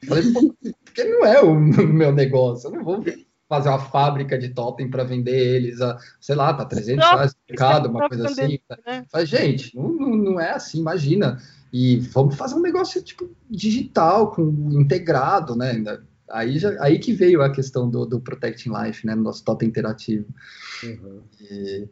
Eu 0.00 0.08
falei, 0.08 0.32
porque 0.84 1.04
não 1.04 1.26
é 1.26 1.40
o 1.42 1.54
meu 1.58 2.12
negócio, 2.12 2.68
eu 2.68 2.72
não 2.72 2.84
vou 2.84 3.04
fazer 3.48 3.68
uma 3.68 3.80
fábrica 3.80 4.38
de 4.38 4.50
totem 4.50 4.88
para 4.88 5.02
vender 5.02 5.36
eles 5.36 5.80
a, 5.80 5.98
sei 6.20 6.36
lá, 6.36 6.54
tá 6.54 6.64
300 6.64 7.04
reais 7.04 7.32
no 7.32 7.40
mercado, 7.50 7.88
uma 7.88 8.08
coisa 8.08 8.28
assim. 8.28 8.60
Né? 8.86 9.04
Mas, 9.12 9.28
gente, 9.28 9.76
não, 9.76 9.88
não, 9.88 10.16
não 10.16 10.40
é 10.40 10.52
assim, 10.52 10.78
imagina 10.78 11.38
e 11.72 11.96
vamos 12.00 12.34
fazer 12.36 12.54
um 12.54 12.60
negócio 12.60 13.02
tipo 13.02 13.30
digital, 13.48 14.30
com 14.30 14.42
integrado, 14.72 15.56
né? 15.56 15.82
Aí, 16.30 16.58
já, 16.58 16.76
aí 16.82 16.98
que 16.98 17.14
veio 17.14 17.40
a 17.40 17.50
questão 17.50 17.88
do, 17.88 18.04
do 18.04 18.20
Protecting 18.20 18.70
Life, 18.70 19.06
né? 19.06 19.14
No 19.14 19.22
nosso 19.22 19.42
totem 19.42 19.68
interativo. 19.68 20.26
Uhum. 20.84 21.20
E, 21.40 21.88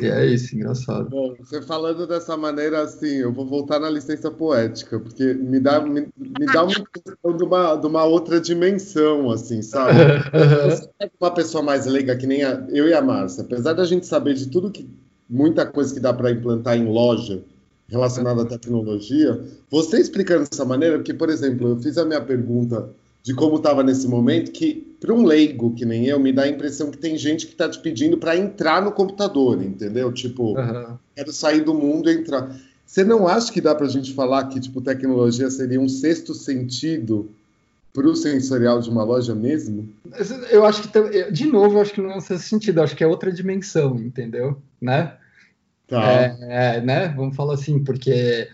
e, 0.00 0.06
é 0.06 0.26
isso, 0.26 0.56
engraçado. 0.56 1.08
Bom, 1.08 1.36
você 1.38 1.62
falando 1.62 2.04
dessa 2.04 2.36
maneira 2.36 2.82
assim, 2.82 3.18
eu 3.18 3.32
vou 3.32 3.46
voltar 3.46 3.78
na 3.78 3.88
licença 3.88 4.28
poética, 4.28 4.98
porque 4.98 5.34
me 5.34 5.60
dá, 5.60 5.80
me, 5.80 6.08
me 6.16 6.46
dá 6.46 6.64
uma 6.64 6.84
questão 6.86 7.36
de 7.36 7.44
uma, 7.44 7.76
de 7.76 7.86
uma 7.86 8.04
outra 8.04 8.40
dimensão, 8.40 9.30
assim, 9.30 9.62
sabe? 9.62 9.98
Você 10.68 10.90
é 11.00 11.10
uma 11.20 11.32
pessoa 11.32 11.62
mais 11.62 11.86
leiga 11.86 12.16
que 12.16 12.26
nem 12.26 12.42
a, 12.42 12.66
eu 12.70 12.88
e 12.88 12.94
a 12.94 13.02
Márcia, 13.02 13.44
apesar 13.44 13.74
da 13.74 13.84
gente 13.84 14.06
saber 14.06 14.34
de 14.34 14.48
tudo 14.48 14.72
que. 14.72 14.88
muita 15.28 15.64
coisa 15.64 15.94
que 15.94 16.00
dá 16.00 16.12
para 16.12 16.32
implantar 16.32 16.76
em 16.76 16.86
loja 16.86 17.44
relacionado 17.88 18.40
à 18.40 18.46
tecnologia. 18.46 19.40
Você 19.70 20.00
explicando 20.00 20.48
dessa 20.48 20.64
maneira, 20.64 20.96
porque, 20.96 21.14
por 21.14 21.28
exemplo, 21.28 21.68
eu 21.68 21.76
fiz 21.76 21.98
a 21.98 22.04
minha 22.04 22.20
pergunta 22.20 22.88
de 23.22 23.34
como 23.34 23.56
estava 23.56 23.82
nesse 23.82 24.06
momento, 24.06 24.52
que 24.52 24.86
para 25.00 25.12
um 25.12 25.24
leigo 25.24 25.74
que 25.74 25.86
nem 25.86 26.06
eu, 26.06 26.20
me 26.20 26.30
dá 26.30 26.42
a 26.42 26.48
impressão 26.48 26.90
que 26.90 26.98
tem 26.98 27.16
gente 27.16 27.46
que 27.46 27.52
está 27.52 27.68
te 27.68 27.78
pedindo 27.78 28.18
para 28.18 28.36
entrar 28.36 28.82
no 28.82 28.92
computador, 28.92 29.62
entendeu? 29.62 30.12
Tipo, 30.12 30.58
uhum. 30.58 30.98
quero 31.16 31.32
sair 31.32 31.62
do 31.62 31.72
mundo 31.72 32.10
e 32.10 32.14
entrar. 32.14 32.54
Você 32.86 33.02
não 33.02 33.26
acha 33.26 33.50
que 33.50 33.62
dá 33.62 33.74
para 33.74 33.86
a 33.86 33.88
gente 33.88 34.12
falar 34.12 34.44
que 34.48 34.60
tipo 34.60 34.80
tecnologia 34.80 35.50
seria 35.50 35.80
um 35.80 35.88
sexto 35.88 36.34
sentido 36.34 37.30
para 37.94 38.06
o 38.06 38.14
sensorial 38.14 38.80
de 38.80 38.90
uma 38.90 39.04
loja 39.04 39.34
mesmo? 39.34 39.88
Eu 40.50 40.66
acho 40.66 40.82
que, 40.82 41.30
de 41.30 41.46
novo, 41.46 41.76
eu 41.76 41.80
acho 41.80 41.94
que 41.94 42.02
não 42.02 42.10
é 42.10 42.16
um 42.18 42.20
sexto 42.20 42.46
sentido, 42.46 42.82
acho 42.82 42.94
que 42.94 43.02
é 43.02 43.06
outra 43.06 43.32
dimensão, 43.32 43.96
entendeu? 43.96 44.58
Né? 44.80 45.14
Tá. 45.86 46.02
É, 46.12 46.36
é, 46.40 46.80
né? 46.80 47.08
Vamos 47.08 47.36
falar 47.36 47.54
assim, 47.54 47.82
porque 47.82 48.48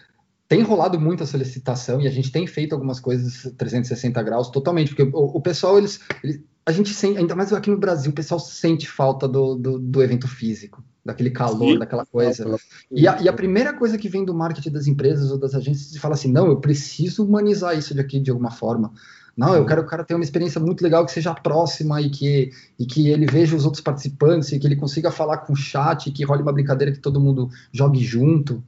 tem 0.49 0.63
rolado 0.63 0.99
muita 0.99 1.25
solicitação 1.27 2.01
e 2.01 2.09
a 2.09 2.11
gente 2.11 2.33
tem 2.33 2.45
feito 2.45 2.73
algumas 2.73 2.99
coisas 2.99 3.53
360 3.57 4.21
graus 4.23 4.49
totalmente, 4.51 4.89
porque 4.95 5.17
o, 5.17 5.37
o 5.37 5.41
pessoal, 5.41 5.79
eles, 5.79 6.01
eles, 6.25 6.41
a 6.67 6.73
gente 6.73 6.93
sente, 6.93 7.19
ainda 7.19 7.37
mais 7.37 7.53
aqui 7.53 7.71
no 7.71 7.79
Brasil, 7.79 8.11
o 8.11 8.15
pessoal 8.15 8.41
sente 8.41 8.89
falta 8.89 9.29
do, 9.29 9.55
do, 9.55 9.79
do 9.79 10.03
evento 10.03 10.27
físico, 10.27 10.83
daquele 11.05 11.31
calor, 11.31 11.75
Sim. 11.75 11.79
daquela 11.79 12.05
coisa. 12.05 12.59
E 12.91 13.07
a, 13.07 13.23
e 13.23 13.29
a, 13.29 13.33
primeira 13.33 13.73
coisa 13.73 13.97
que 13.97 14.09
vem 14.09 14.25
do 14.25 14.35
marketing 14.35 14.73
das 14.73 14.89
empresas 14.89 15.31
ou 15.31 15.39
das 15.39 15.55
agências 15.55 15.95
é 15.95 16.01
fala 16.01 16.15
assim, 16.15 16.33
não, 16.33 16.49
eu 16.49 16.61
preciso 16.61 17.25
humanizar 17.25 17.79
isso 17.79 17.95
daqui 17.95 18.19
de 18.19 18.33
alguma 18.33 18.51
forma. 18.51 18.93
Não, 19.41 19.55
eu 19.55 19.65
quero 19.65 19.81
que 19.81 19.87
o 19.87 19.91
cara 19.91 20.05
tenha 20.05 20.19
uma 20.19 20.25
experiência 20.25 20.61
muito 20.61 20.83
legal, 20.83 21.03
que 21.07 21.13
seja 21.13 21.33
próxima 21.33 21.99
e 21.99 22.11
que, 22.11 22.51
e 22.79 22.85
que 22.85 23.09
ele 23.09 23.25
veja 23.25 23.57
os 23.57 23.65
outros 23.65 23.83
participantes 23.83 24.53
e 24.53 24.59
que 24.59 24.67
ele 24.67 24.77
consiga 24.77 25.11
falar 25.11 25.39
com 25.39 25.55
o 25.55 25.57
chat, 25.57 26.11
que 26.11 26.25
role 26.27 26.43
uma 26.43 26.53
brincadeira 26.53 26.93
que 26.93 26.99
todo 26.99 27.19
mundo 27.19 27.49
jogue 27.73 28.05
junto. 28.05 28.63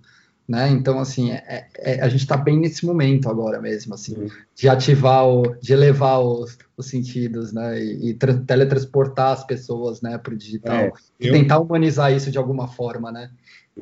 né? 0.48 0.70
Então, 0.70 0.98
assim, 0.98 1.30
é, 1.30 1.68
é, 1.76 2.00
a 2.00 2.08
gente 2.08 2.22
está 2.22 2.38
bem 2.38 2.58
nesse 2.58 2.86
momento 2.86 3.28
agora 3.28 3.60
mesmo, 3.60 3.92
assim, 3.92 4.30
de 4.54 4.66
ativar, 4.66 5.26
o, 5.26 5.54
de 5.60 5.74
elevar 5.74 6.20
os, 6.20 6.56
os 6.74 6.86
sentidos, 6.86 7.52
né? 7.52 7.78
E, 7.78 8.08
e 8.10 8.14
teletransportar 8.14 9.32
as 9.32 9.44
pessoas, 9.44 10.00
né, 10.00 10.16
para 10.16 10.32
o 10.32 10.36
digital. 10.36 10.74
É, 10.74 10.92
e 11.20 11.28
eu... 11.28 11.34
tentar 11.34 11.58
humanizar 11.58 12.12
isso 12.14 12.30
de 12.30 12.38
alguma 12.38 12.66
forma, 12.66 13.12
né? 13.12 13.30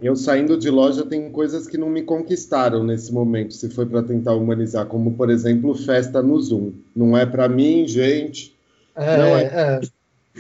Eu 0.00 0.14
saindo 0.14 0.56
de 0.56 0.70
loja 0.70 1.04
tem 1.04 1.30
coisas 1.30 1.66
que 1.66 1.76
não 1.76 1.90
me 1.90 2.02
conquistaram 2.02 2.84
nesse 2.84 3.12
momento, 3.12 3.54
se 3.54 3.68
foi 3.70 3.84
para 3.86 4.02
tentar 4.02 4.34
humanizar, 4.34 4.86
como 4.86 5.14
por 5.14 5.30
exemplo 5.30 5.74
festa 5.74 6.22
no 6.22 6.40
Zoom. 6.40 6.72
Não 6.94 7.16
é 7.16 7.26
para 7.26 7.48
mim, 7.48 7.86
gente. 7.88 8.54
É, 8.94 9.16
não 9.16 9.24
é. 9.24 9.42
é. 9.42 9.80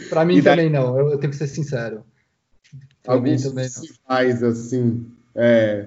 Para 0.08 0.24
mim 0.24 0.40
também 0.40 0.70
não. 0.70 0.98
Eu, 0.98 1.10
eu, 1.10 1.18
tenho 1.18 1.32
que 1.32 1.36
ser 1.36 1.48
sincero. 1.48 2.04
Pra 3.02 3.14
Alguns 3.14 3.42
também 3.42 3.66
faz 4.06 4.42
assim. 4.42 5.06
É, 5.34 5.86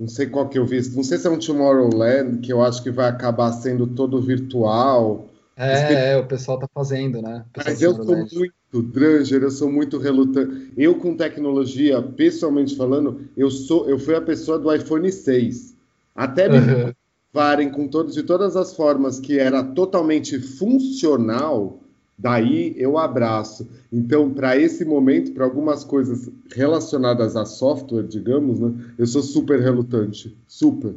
não 0.00 0.08
sei 0.08 0.26
qual 0.26 0.48
que 0.48 0.58
eu 0.58 0.66
vi. 0.66 0.80
Não 0.90 1.04
sei 1.04 1.18
se 1.18 1.26
é 1.26 1.30
um 1.30 1.38
Tomorrowland 1.38 2.38
que 2.38 2.52
eu 2.52 2.62
acho 2.62 2.82
que 2.82 2.90
vai 2.90 3.08
acabar 3.08 3.52
sendo 3.52 3.86
todo 3.86 4.20
virtual. 4.20 5.28
É, 5.56 6.12
é 6.12 6.16
o 6.16 6.26
pessoal 6.26 6.58
tá 6.58 6.68
fazendo, 6.72 7.22
né? 7.22 7.44
Mas 7.56 7.80
eu 7.80 7.94
sou 7.94 8.16
muito 8.16 8.82
Dranger, 8.82 9.42
eu 9.42 9.50
sou 9.50 9.70
muito 9.70 9.98
relutante. 9.98 10.72
Eu 10.76 10.96
com 10.96 11.16
tecnologia, 11.16 12.02
pessoalmente 12.02 12.76
falando, 12.76 13.20
eu 13.36 13.50
sou, 13.50 13.88
eu 13.88 13.98
fui 13.98 14.14
a 14.14 14.20
pessoa 14.20 14.58
do 14.58 14.74
iPhone 14.74 15.10
6. 15.10 15.74
Até 16.14 16.48
me 16.48 16.58
uhum. 16.58 16.92
provarem 17.32 17.70
com 17.70 17.86
todos 17.86 18.14
de 18.14 18.22
todas 18.22 18.56
as 18.56 18.74
formas 18.74 19.20
que 19.20 19.38
era 19.38 19.62
totalmente 19.62 20.40
funcional, 20.40 21.80
daí 22.18 22.74
eu 22.76 22.98
abraço. 22.98 23.68
Então, 23.92 24.30
para 24.30 24.56
esse 24.56 24.84
momento, 24.84 25.32
para 25.32 25.44
algumas 25.44 25.84
coisas 25.84 26.28
relacionadas 26.52 27.36
a 27.36 27.44
software, 27.44 28.04
digamos, 28.04 28.58
né, 28.58 28.72
eu 28.98 29.06
sou 29.06 29.22
super 29.22 29.60
relutante, 29.60 30.36
super. 30.48 30.94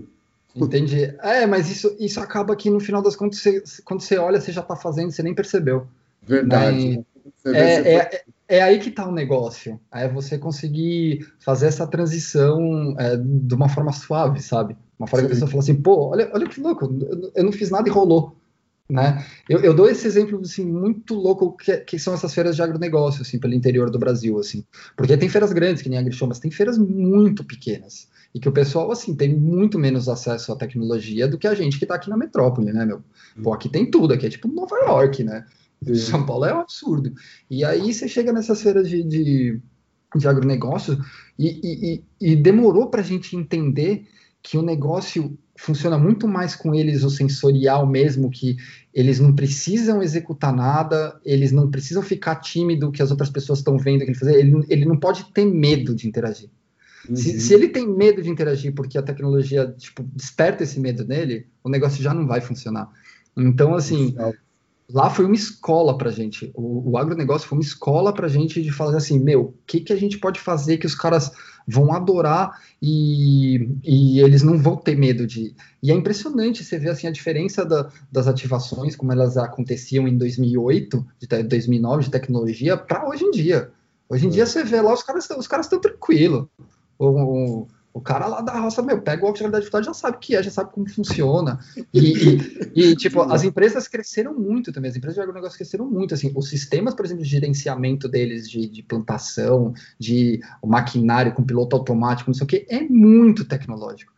Entendi. 0.65 1.15
É, 1.21 1.45
mas 1.45 1.69
isso, 1.69 1.95
isso 1.99 2.19
acaba 2.19 2.55
que 2.55 2.69
no 2.69 2.79
final 2.79 3.01
das 3.01 3.15
contas, 3.15 3.39
você, 3.39 3.63
quando 3.85 4.01
você 4.01 4.17
olha, 4.17 4.39
você 4.41 4.51
já 4.51 4.61
está 4.61 4.75
fazendo, 4.75 5.11
você 5.11 5.21
nem 5.21 5.33
percebeu. 5.33 5.87
Verdade. 6.25 6.97
Né? 6.97 7.05
É, 7.45 7.95
é, 7.95 8.21
é, 8.47 8.61
aí 8.61 8.79
que 8.79 8.89
está 8.89 9.07
o 9.07 9.11
negócio. 9.11 9.79
É 9.91 10.07
você 10.07 10.37
conseguir 10.37 11.27
fazer 11.39 11.67
essa 11.67 11.87
transição 11.87 12.95
é, 12.97 13.17
de 13.17 13.53
uma 13.53 13.69
forma 13.69 13.91
suave, 13.91 14.41
sabe? 14.41 14.75
Uma 14.97 15.07
forma 15.07 15.23
Sim. 15.23 15.27
que 15.27 15.31
a 15.31 15.35
pessoa 15.35 15.49
fala 15.49 15.63
assim, 15.63 15.81
pô, 15.81 16.09
olha, 16.09 16.29
olha 16.33 16.47
que 16.47 16.59
louco, 16.59 16.85
eu 17.35 17.43
não 17.43 17.51
fiz 17.51 17.69
nada 17.69 17.87
e 17.87 17.91
rolou. 17.91 18.35
Né? 18.89 19.25
Eu, 19.49 19.59
eu 19.59 19.73
dou 19.73 19.89
esse 19.89 20.07
exemplo 20.07 20.39
assim, 20.39 20.65
muito 20.65 21.13
louco 21.13 21.57
que, 21.57 21.75
que, 21.79 21.99
são 21.99 22.13
essas 22.13 22.33
feiras 22.33 22.55
de 22.55 22.61
agronegócio 22.61 23.21
assim, 23.21 23.37
pelo 23.37 23.53
interior 23.53 23.89
do 23.89 23.99
Brasil. 23.99 24.39
assim, 24.39 24.63
Porque 24.95 25.17
tem 25.17 25.27
feiras 25.27 25.51
grandes, 25.51 25.81
que 25.81 25.89
nem 25.89 25.97
a 25.97 26.01
Agrishow, 26.01 26.27
mas 26.27 26.39
tem 26.39 26.49
feiras 26.49 26.77
muito 26.77 27.43
pequenas 27.43 28.07
e 28.37 28.39
que 28.39 28.47
o 28.47 28.51
pessoal 28.51 28.91
assim 28.91 29.15
tem 29.15 29.35
muito 29.35 29.79
menos 29.79 30.07
acesso 30.07 30.51
à 30.53 30.55
tecnologia 30.55 31.27
do 31.27 31.39
que 31.39 31.47
a 31.47 31.55
gente 31.55 31.79
que 31.79 31.85
está 31.85 31.95
aqui 31.95 32.07
na 32.07 32.15
metrópole, 32.15 32.71
né, 32.71 32.85
meu? 32.85 33.01
Pô, 33.41 33.51
aqui 33.51 33.67
tem 33.67 33.89
tudo, 33.89 34.13
aqui 34.13 34.27
é 34.27 34.29
tipo 34.29 34.47
Nova 34.47 34.75
York, 34.75 35.23
né? 35.23 35.43
São 35.95 36.23
Paulo 36.23 36.45
é 36.45 36.53
um 36.53 36.59
absurdo. 36.59 37.11
E 37.49 37.65
aí 37.65 37.91
você 37.91 38.07
chega 38.07 38.31
nessas 38.31 38.61
feiras 38.61 38.87
de, 38.87 39.01
de, 39.01 39.59
de 40.15 40.27
agronegócio 40.27 41.03
e, 41.37 42.03
e, 42.21 42.31
e 42.33 42.35
demorou 42.35 42.91
para 42.91 43.01
a 43.01 43.03
gente 43.03 43.35
entender 43.35 44.05
que 44.43 44.55
o 44.55 44.61
negócio 44.61 45.35
funciona 45.57 45.97
muito 45.97 46.27
mais 46.27 46.55
com 46.55 46.75
eles 46.75 47.03
o 47.03 47.09
sensorial 47.09 47.87
mesmo, 47.87 48.29
que 48.29 48.55
eles 48.93 49.19
não 49.19 49.33
precisam 49.33 50.03
executar 50.03 50.55
nada, 50.55 51.19
eles 51.25 51.51
não 51.51 51.71
precisam 51.71 52.03
ficar 52.03 52.35
tímido 52.35 52.91
que 52.91 53.01
as 53.01 53.09
outras 53.09 53.31
pessoas 53.31 53.59
estão 53.59 53.79
vendo 53.79 54.05
que 54.05 54.11
ele 54.11 54.13
fazer, 54.13 54.35
ele, 54.35 54.63
ele 54.69 54.85
não 54.85 54.95
pode 54.95 55.25
ter 55.33 55.45
medo 55.45 55.95
de 55.95 56.07
interagir. 56.07 56.51
Uhum. 57.09 57.15
Se, 57.15 57.39
se, 57.39 57.53
ele 57.53 57.69
tem 57.69 57.87
medo 57.87 58.21
de 58.21 58.29
interagir 58.29 58.73
porque 58.73 58.97
a 58.97 59.03
tecnologia 59.03 59.73
tipo, 59.77 60.03
desperta 60.13 60.63
esse 60.63 60.79
medo 60.79 61.05
nele, 61.05 61.47
o 61.63 61.69
negócio 61.69 62.01
já 62.01 62.13
não 62.13 62.27
vai 62.27 62.41
funcionar. 62.41 62.89
Então, 63.35 63.75
assim, 63.75 64.15
lá 64.91 65.09
foi 65.09 65.25
uma 65.25 65.35
escola 65.35 65.97
para 65.97 66.11
gente. 66.11 66.51
O, 66.55 66.91
o 66.91 66.97
agronegócio 66.97 67.47
foi 67.47 67.57
uma 67.57 67.63
escola 67.63 68.13
para 68.13 68.27
gente 68.27 68.61
de 68.61 68.71
falar 68.71 68.97
assim, 68.97 69.19
meu, 69.19 69.41
o 69.41 69.53
que, 69.65 69.81
que 69.81 69.93
a 69.93 69.95
gente 69.95 70.17
pode 70.17 70.39
fazer 70.39 70.77
que 70.77 70.85
os 70.85 70.95
caras 70.95 71.31
vão 71.67 71.93
adorar 71.93 72.61
e, 72.81 73.69
e 73.83 74.21
eles 74.21 74.41
não 74.41 74.57
vão 74.57 74.77
ter 74.77 74.95
medo 74.95 75.27
de. 75.27 75.53
E 75.83 75.91
é 75.91 75.93
impressionante 75.93 76.63
você 76.63 76.79
ver 76.79 76.89
assim 76.89 77.07
a 77.07 77.11
diferença 77.11 77.65
da, 77.65 77.89
das 78.11 78.27
ativações, 78.27 78.95
como 78.95 79.11
elas 79.11 79.37
aconteciam 79.37 80.07
em 80.07 80.17
2008, 80.17 81.05
de 81.19 81.43
2009 81.43 82.05
de 82.05 82.11
tecnologia, 82.11 82.77
para 82.77 83.07
hoje 83.07 83.25
em 83.25 83.31
dia. 83.31 83.71
Hoje 84.09 84.25
em 84.25 84.29
é. 84.29 84.31
dia 84.31 84.45
você 84.45 84.63
vê 84.63 84.81
lá 84.81 84.93
os 84.93 85.03
caras 85.03 85.29
os 85.29 85.47
caras 85.47 85.65
estão 85.65 85.81
tranquilos. 85.81 86.47
O, 86.99 87.67
o 87.97 88.01
cara 88.01 88.27
lá 88.27 88.41
da 88.41 88.59
roça, 88.59 88.83
meu, 88.83 89.01
pega 89.01 89.23
o 89.23 89.25
óculos 89.25 89.39
de 89.39 89.41
realidade 89.41 89.63
virtual 89.65 89.83
já 89.83 89.93
sabe 89.93 90.17
o 90.17 90.19
que 90.19 90.35
é, 90.35 90.43
já 90.43 90.51
sabe 90.51 90.71
como 90.71 90.87
funciona. 90.87 91.59
E, 91.91 92.37
e, 92.75 92.91
e, 92.91 92.95
tipo, 92.95 93.21
as 93.21 93.43
empresas 93.43 93.87
cresceram 93.87 94.35
muito 94.35 94.71
também, 94.71 94.91
as 94.91 94.95
empresas 94.95 95.15
de 95.15 95.21
agronegócio 95.21 95.57
cresceram 95.57 95.89
muito, 95.89 96.13
assim, 96.13 96.31
os 96.35 96.47
sistemas, 96.47 96.93
por 96.93 97.05
exemplo, 97.05 97.23
de 97.23 97.29
gerenciamento 97.29 98.07
deles, 98.07 98.47
de, 98.47 98.67
de 98.67 98.83
plantação, 98.83 99.73
de 99.99 100.39
maquinário 100.63 101.33
com 101.33 101.43
piloto 101.43 101.75
automático, 101.75 102.29
não 102.29 102.35
sei 102.35 102.45
o 102.45 102.47
que, 102.47 102.67
é 102.69 102.81
muito 102.81 103.43
tecnológico. 103.45 104.13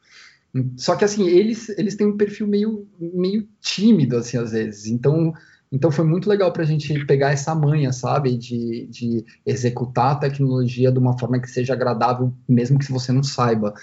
Só 0.76 0.96
que, 0.96 1.06
assim, 1.06 1.28
eles, 1.28 1.70
eles 1.70 1.96
têm 1.96 2.08
um 2.08 2.18
perfil 2.18 2.48
meio, 2.48 2.88
meio 3.00 3.48
tímido, 3.62 4.18
assim, 4.18 4.38
às 4.38 4.52
vezes. 4.52 4.88
Então, 4.88 5.32
então 5.72 5.92
foi 5.92 6.04
muito 6.04 6.28
legal 6.28 6.52
para 6.52 6.64
a 6.64 6.66
gente 6.66 7.06
pegar 7.06 7.32
essa 7.32 7.54
manha, 7.54 7.92
sabe, 7.92 8.36
de, 8.36 8.88
de 8.88 9.26
executar 9.46 10.14
a 10.14 10.16
tecnologia 10.16 10.92
de 10.92 10.98
uma 10.98 11.18
forma 11.18 11.40
que 11.40 11.50
seja 11.50 11.74
agradável, 11.74 12.34
mesmo 12.48 12.80
que 12.80 12.92
você 12.92 13.12
não 13.12 13.24
saiba 13.24 13.74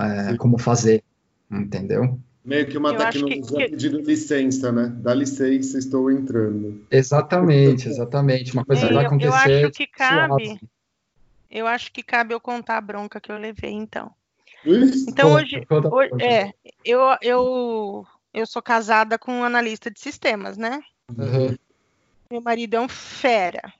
é, 0.00 0.36
como 0.36 0.58
fazer, 0.58 1.02
entendeu? 1.50 2.18
Meio 2.44 2.66
que 2.66 2.76
uma 2.76 2.92
eu 2.92 2.98
tecnologia 2.98 3.64
que... 3.64 3.70
pedindo 3.70 4.00
licença, 4.00 4.70
né? 4.70 4.92
Dá 4.98 5.14
licença, 5.14 5.78
estou 5.78 6.10
entrando. 6.10 6.86
Exatamente, 6.90 7.88
exatamente. 7.88 8.52
Uma 8.52 8.64
coisa 8.64 8.86
é, 8.86 8.92
vai 8.92 9.06
acontecer. 9.06 9.28
Eu 9.28 9.34
acho 9.34 9.70
que 9.70 9.86
cabe. 9.86 10.44
Suave. 10.46 10.60
Eu 11.50 11.66
acho 11.66 11.92
que 11.92 12.02
cabe 12.02 12.34
eu 12.34 12.40
contar 12.40 12.78
a 12.78 12.80
bronca 12.80 13.20
que 13.20 13.30
eu 13.30 13.38
levei, 13.38 13.70
então. 13.70 14.10
Isso? 14.64 15.08
Então 15.08 15.30
conta, 15.30 15.42
hoje, 15.42 15.66
conta, 15.66 15.94
hoje 15.94 16.10
conta. 16.10 16.24
é, 16.24 16.52
eu, 16.84 17.00
eu 17.22 18.06
eu 18.34 18.46
sou 18.46 18.60
casada 18.60 19.16
com 19.16 19.32
um 19.32 19.44
analista 19.44 19.90
de 19.90 20.00
sistemas, 20.00 20.58
né? 20.58 20.80
Uhum. 21.10 21.56
Meu 22.30 22.40
marido 22.40 22.74
é 22.74 22.80
um 22.80 22.88
fera. 22.88 23.72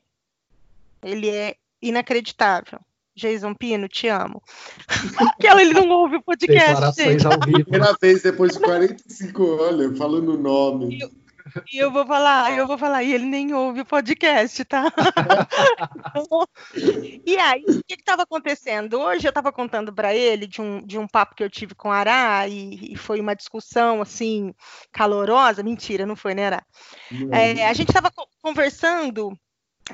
Ele 1.03 1.29
é 1.29 1.57
inacreditável. 1.81 2.81
Jason 3.17 3.55
Pino, 3.55 3.89
te 3.89 4.09
amo. 4.09 4.43
Aquela 5.17 5.63
ele 5.63 5.73
não 5.73 5.89
ouve 5.89 6.17
o 6.17 6.23
podcast. 6.23 7.01
Gente. 7.01 7.27
Ao 7.27 7.39
vivo. 7.41 7.65
Primeira 7.65 7.97
vez 8.01 8.23
depois 8.23 8.53
de 8.55 8.61
45 8.61 9.63
anos, 9.63 9.99
falando 9.99 10.35
o 10.35 10.39
nome. 10.39 11.01
Eu, 11.01 11.11
e 11.73 11.79
eu 11.79 11.91
vou 11.91 12.07
falar, 12.07 12.57
eu 12.57 12.67
vou 12.67 12.79
falar, 12.79 13.03
e 13.03 13.13
ele 13.13 13.25
nem 13.25 13.53
ouve 13.53 13.83
o 13.83 13.87
podcast, 13.87 14.65
tá? 14.65 14.85
e 17.27 17.37
aí, 17.37 17.65
o 17.69 17.83
que 17.85 17.95
estava 17.95 18.23
acontecendo? 18.23 18.99
Hoje 18.99 19.27
eu 19.27 19.31
estava 19.31 19.53
contando 19.53 19.93
para 19.93 20.15
ele 20.15 20.47
de 20.47 20.61
um, 20.61 20.85
de 20.85 20.99
um 20.99 21.07
papo 21.07 21.35
que 21.35 21.45
eu 21.45 21.51
tive 21.51 21.75
com 21.75 21.89
o 21.89 21.93
Ará, 21.93 22.47
e, 22.49 22.93
e 22.93 22.97
foi 22.97 23.21
uma 23.21 23.37
discussão, 23.37 24.01
assim, 24.01 24.55
calorosa. 24.93 25.63
Mentira, 25.63 26.07
não 26.07 26.17
foi, 26.17 26.35
né, 26.35 26.47
Ará? 26.47 26.65
É, 27.31 27.67
a 27.67 27.73
gente 27.73 27.89
estava 27.89 28.11
conversando, 28.41 29.37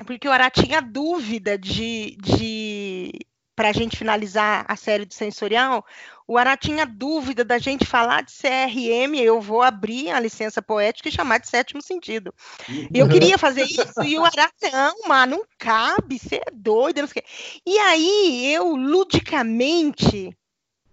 porque 0.05 0.27
o 0.27 0.31
Ará 0.31 0.49
tinha 0.49 0.81
dúvida 0.81 1.57
de, 1.57 2.17
de 2.21 3.11
para 3.55 3.69
a 3.69 3.73
gente 3.73 3.97
finalizar 3.97 4.65
a 4.67 4.75
série 4.75 5.05
do 5.05 5.13
sensorial, 5.13 5.85
o 6.27 6.37
Ará 6.37 6.55
tinha 6.55 6.85
dúvida 6.85 7.43
da 7.43 7.57
gente 7.57 7.85
falar 7.85 8.23
de 8.23 8.31
CRM, 8.31 9.15
eu 9.19 9.41
vou 9.41 9.61
abrir 9.61 10.09
a 10.11 10.19
licença 10.19 10.61
poética 10.61 11.09
e 11.09 11.11
chamar 11.11 11.39
de 11.39 11.49
sétimo 11.49 11.81
sentido. 11.81 12.33
E 12.69 12.97
eu 12.97 13.09
queria 13.09 13.37
fazer 13.37 13.63
isso, 13.63 14.01
e 14.03 14.17
o 14.17 14.23
Ará, 14.23 14.49
não, 14.71 14.95
mas 15.07 15.29
não 15.29 15.43
cabe, 15.59 16.17
você 16.17 16.37
é 16.37 16.51
doido, 16.53 17.01
não 17.01 17.07
sei 17.07 17.21
o 17.21 17.23
quê. 17.23 17.29
E 17.65 17.77
aí, 17.79 18.53
eu, 18.53 18.75
ludicamente, 18.75 20.35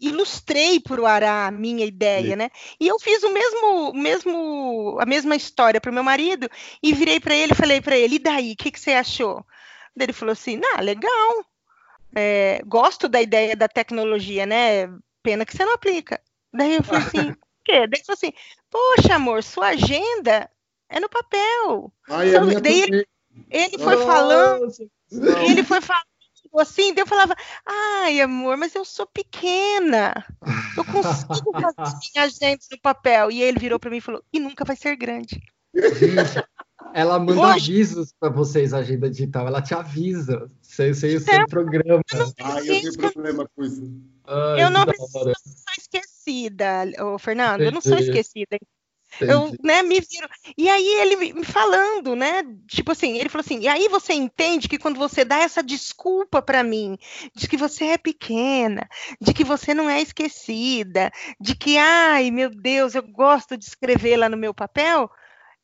ilustrei 0.01 0.81
para 0.81 1.01
o 1.01 1.07
Ará 1.07 1.47
a 1.47 1.51
minha 1.51 1.85
ideia, 1.85 2.37
né? 2.37 2.51
E 2.81 2.89
eu 2.89 2.99
fiz 2.99 3.23
o 3.23 3.33
mesmo, 3.33 3.93
mesmo 3.93 4.99
a 5.01 5.07
mesma 5.07 5.37
história 5.37 5.81
para 5.81 5.91
o 5.91 5.95
meu 5.95 6.03
marido 6.03 6.49
e 6.83 6.93
virei 6.93 7.21
para 7.21 7.35
ele 7.35 7.53
e 7.53 7.57
falei 7.57 7.81
para 7.81 7.97
ele, 7.97 8.17
e 8.17 8.21
daí, 8.21 8.53
o 8.53 8.57
que, 8.57 8.71
que 8.71 8.81
você 8.81 8.93
achou? 8.93 9.45
Ele 9.99 10.13
falou 10.13 10.33
assim, 10.33 10.61
ah, 10.75 10.81
legal, 10.81 11.45
é, 12.19 12.61
gosto 12.67 13.09
da 13.09 13.23
ideia 13.23 13.55
da 13.55 13.69
tecnologia, 13.69 14.45
né? 14.45 14.89
pena 15.23 15.45
que 15.45 15.57
você 15.57 15.65
não 15.65 15.75
aplica. 15.75 16.21
Daí 16.53 16.77
eu 16.77 16.83
falei 16.83 17.03
assim, 17.03 17.31
o 17.31 17.37
quê? 17.65 17.87
Daí 17.87 18.01
ele 18.01 18.05
falou 18.05 18.15
assim, 18.17 18.33
poxa, 18.71 19.15
amor, 19.15 19.43
sua 19.43 19.69
agenda 19.69 20.51
é 20.89 20.99
no 20.99 21.09
papel. 21.09 21.93
Ai, 22.09 22.31
então, 22.31 22.61
daí 22.61 22.81
ele, 22.81 23.07
ele, 23.51 23.79
foi 23.79 23.97
falando, 23.99 24.73
ele 25.47 25.63
foi 25.63 25.81
falando 25.81 26.07
assim, 26.59 26.95
daí 26.95 27.03
eu 27.03 27.07
falava, 27.07 27.37
ai, 27.67 28.21
amor, 28.21 28.57
mas 28.57 28.75
eu 28.75 28.85
sou 28.85 29.07
pequena. 29.07 30.25
Eu 30.77 30.85
consigo 30.85 31.53
fazer 31.53 31.97
minha 32.15 32.25
agenda 32.25 32.59
no 32.71 32.81
papel. 32.81 33.31
E 33.31 33.43
ele 33.43 33.59
virou 33.59 33.79
para 33.79 33.91
mim 33.91 33.99
e 33.99 34.03
falou, 34.03 34.25
e 34.33 34.41
nunca 34.41 34.65
vai 34.65 34.77
ser 34.77 34.97
grande. 34.97 35.43
Ela 36.99 37.17
manda 37.17 37.55
avisos 37.55 38.13
para 38.19 38.29
vocês, 38.29 38.75
a 38.75 38.79
agenda 38.79 39.09
digital. 39.09 39.47
Ela 39.47 39.63
te 39.63 39.73
avisa 39.73 40.51
sem, 40.61 40.91
o 40.91 40.95
seu 40.97 41.47
programa. 41.49 42.03
Ah, 42.43 42.59
eu 42.59 42.81
tenho 42.81 43.13
problema 43.13 43.49
com 43.55 43.63
isso. 43.63 44.03
Ai, 44.27 44.65
eu 44.65 44.69
não, 44.69 44.85
sou 44.85 45.33
esquecida, 45.79 46.91
ô, 47.01 47.17
Fernando. 47.17 47.61
Entendi. 47.61 47.69
Eu 47.69 47.73
não 47.73 47.81
sou 47.81 47.99
esquecida. 47.99 48.59
Eu, 49.21 49.53
né, 49.63 49.81
me 49.83 50.01
viro. 50.01 50.29
E 50.57 50.69
aí 50.69 50.87
ele 51.01 51.35
me 51.35 51.45
falando, 51.45 52.17
né? 52.17 52.43
Tipo 52.67 52.91
assim, 52.91 53.17
ele 53.17 53.29
falou 53.29 53.45
assim: 53.45 53.61
e 53.61 53.69
aí 53.69 53.89
você 53.89 54.13
entende 54.13 54.69
que 54.69 54.79
quando 54.79 54.99
você 54.99 55.25
dá 55.25 55.39
essa 55.39 55.63
desculpa 55.63 56.43
para 56.43 56.65
mim, 56.65 56.99
de 57.33 57.49
que 57.49 57.57
você 57.57 57.85
é 57.85 57.99
pequena, 57.99 58.89
de 59.21 59.33
que 59.33 59.45
você 59.45 59.73
não 59.73 59.89
é 59.89 60.03
esquecida, 60.03 61.13
de 61.41 61.55
que, 61.55 61.79
ai, 61.79 62.33
meu 62.33 62.51
Deus, 62.51 62.97
eu 62.97 63.03
gosto 63.03 63.57
de 63.57 63.65
escrever 63.65 64.17
lá 64.17 64.29
no 64.29 64.37
meu 64.37 64.53
papel, 64.53 65.09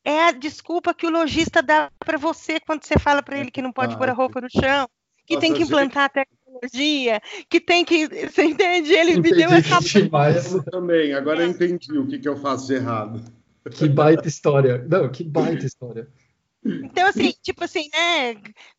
é 0.05 0.25
a 0.25 0.31
desculpa 0.33 0.93
que 0.93 1.07
o 1.07 1.11
lojista 1.11 1.63
dá 1.63 1.91
para 1.99 2.19
você 2.19 2.61
quando 2.61 2.85
você 2.85 2.99
fala 2.99 3.23
para 3.23 3.39
ele 3.39 3.51
que 3.51 3.63
não 3.63 3.73
pode 3.73 3.95
ah, 3.95 3.99
pôr 3.99 4.11
a 4.11 4.13
roupa 4.13 4.41
no 4.41 4.51
chão, 4.51 4.87
que 5.27 5.39
tem 5.39 5.55
que 5.55 5.63
implantar 5.63 6.05
a 6.05 6.09
tecnologia, 6.11 7.23
que 7.49 7.59
tem 7.59 7.85
que. 7.85 8.07
Você 8.07 8.45
entende? 8.45 8.93
Ele 8.93 9.13
entendi 9.13 9.31
me 9.31 9.37
deu 9.37 9.51
essa. 9.51 9.81
Demais. 9.81 10.53
Eu 10.53 10.63
também, 10.65 11.15
agora 11.15 11.43
eu 11.43 11.49
entendi 11.49 11.99
o 11.99 12.07
que, 12.07 12.19
que 12.19 12.29
eu 12.29 12.37
faço 12.37 12.67
de 12.67 12.75
errado. 12.75 13.25
Que 13.71 13.89
baita 13.89 14.29
história. 14.29 14.87
Não, 14.87 15.11
que 15.11 15.25
baita 15.25 15.65
história. 15.65 16.07
Então, 16.63 17.07
assim, 17.07 17.33
tipo 17.43 17.65
assim, 17.65 17.89
né? 17.93 18.37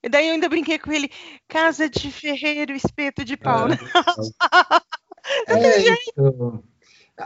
Daí 0.10 0.28
eu 0.28 0.34
ainda 0.34 0.50
brinquei 0.50 0.80
com 0.80 0.92
ele, 0.92 1.10
casa 1.48 1.90
de 1.90 2.12
ferreiro, 2.12 2.74
espeto 2.74 3.24
de 3.24 3.38
pau? 3.38 3.68
É, 3.68 5.54
é, 5.54 5.96
então, 6.10 6.64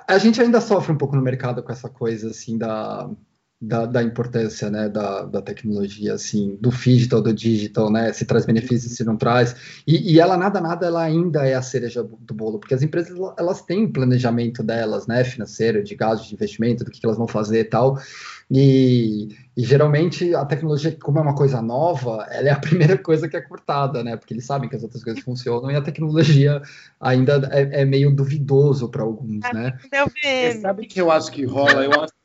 a 0.08 0.18
gente 0.18 0.42
ainda 0.42 0.60
sofre 0.60 0.92
um 0.92 0.98
pouco 0.98 1.16
no 1.16 1.22
mercado 1.22 1.64
com 1.64 1.72
essa 1.72 1.90
coisa, 1.90 2.30
assim, 2.30 2.58
da 2.58 3.10
da, 3.62 3.86
da, 3.86 4.02
importância 4.02 4.70
né, 4.70 4.88
da, 4.88 5.24
da, 5.24 5.42
tecnologia, 5.42 6.14
assim, 6.14 6.58
do 6.62 6.70
digital, 6.70 7.22
do 7.22 7.34
digital, 7.34 7.92
né, 7.92 8.14
se 8.14 8.26
traz 8.26 8.46
benefícios, 8.46 8.94
se 8.94 9.04
não 9.04 9.18
traz, 9.18 9.54
e, 9.86 10.14
e, 10.14 10.20
ela 10.20 10.38
nada, 10.38 10.62
nada, 10.62 10.86
ela 10.86 11.04
ainda 11.04 11.46
é 11.46 11.56
a 11.56 11.62
cereja 11.62 12.02
do 12.02 12.34
bolo, 12.34 12.58
porque 12.58 12.74
as 12.74 12.82
empresas, 12.82 13.18
elas 13.38 13.62
têm 13.62 13.86
um 13.86 13.92
planejamento 13.92 14.64
delas, 14.64 15.08
né, 15.08 15.26
financeiro, 15.26 15.84
de 15.84 15.94
gastos, 15.94 16.30
de 16.30 16.36
investimento, 16.36 16.86
do 16.86 16.92
que, 16.92 17.02
que 17.02 17.06
elas 17.06 17.18
vão 17.18 17.28
fazer 17.28 17.60
e 17.60 17.66
tal, 17.66 18.00
e, 18.50 19.28
e, 19.58 19.64
geralmente 19.64 20.34
a 20.34 20.46
tecnologia, 20.46 20.96
como 20.98 21.20
é 21.20 21.22
uma 21.22 21.36
coisa 21.36 21.62
nova, 21.62 22.26
ela 22.32 22.48
é 22.48 22.52
a 22.52 22.60
primeira 22.62 22.98
coisa 22.98 23.28
que 23.28 23.36
é 23.36 23.42
cortada, 23.42 24.02
né, 24.06 24.16
porque 24.16 24.34
eles 24.34 24.46
sabem 24.46 24.70
que 24.70 24.76
as 24.78 24.84
outras 24.84 25.04
coisas 25.04 25.22
funcionam, 25.22 25.70
e 25.70 25.76
a 25.76 25.82
tecnologia 25.82 26.62
ainda 26.98 27.50
é, 27.52 27.82
é 27.82 27.86
meio 27.86 28.16
duvidoso 28.16 28.88
para 28.88 29.04
alguns, 29.04 29.42
né. 29.54 29.78
Você 29.92 30.62
sabe 30.62 30.88
que 30.88 31.02
eu 31.02 31.12
acho 31.12 31.30
que 31.30 31.44
rola? 31.44 31.84
Eu 31.84 32.02
acho 32.02 32.19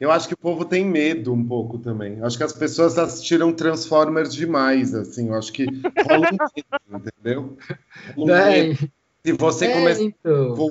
eu 0.00 0.10
acho 0.10 0.28
que 0.28 0.34
o 0.34 0.38
povo 0.38 0.64
tem 0.64 0.84
medo 0.84 1.32
um 1.32 1.44
pouco 1.44 1.78
também. 1.78 2.18
Eu 2.18 2.26
acho 2.26 2.36
que 2.36 2.44
as 2.44 2.52
pessoas 2.52 2.98
assistiram 2.98 3.52
Transformers 3.52 4.32
demais, 4.32 4.94
assim. 4.94 5.28
Eu 5.28 5.34
acho 5.34 5.52
que 5.52 5.64
rola 5.64 6.28
um 6.28 6.30
medo, 6.32 7.08
entendeu? 7.08 7.56
Um 8.16 8.26
medo. 8.26 8.90
Se 9.24 9.32
você 9.32 9.66
é, 9.66 9.72
começar 9.72 10.02
então. 10.02 10.70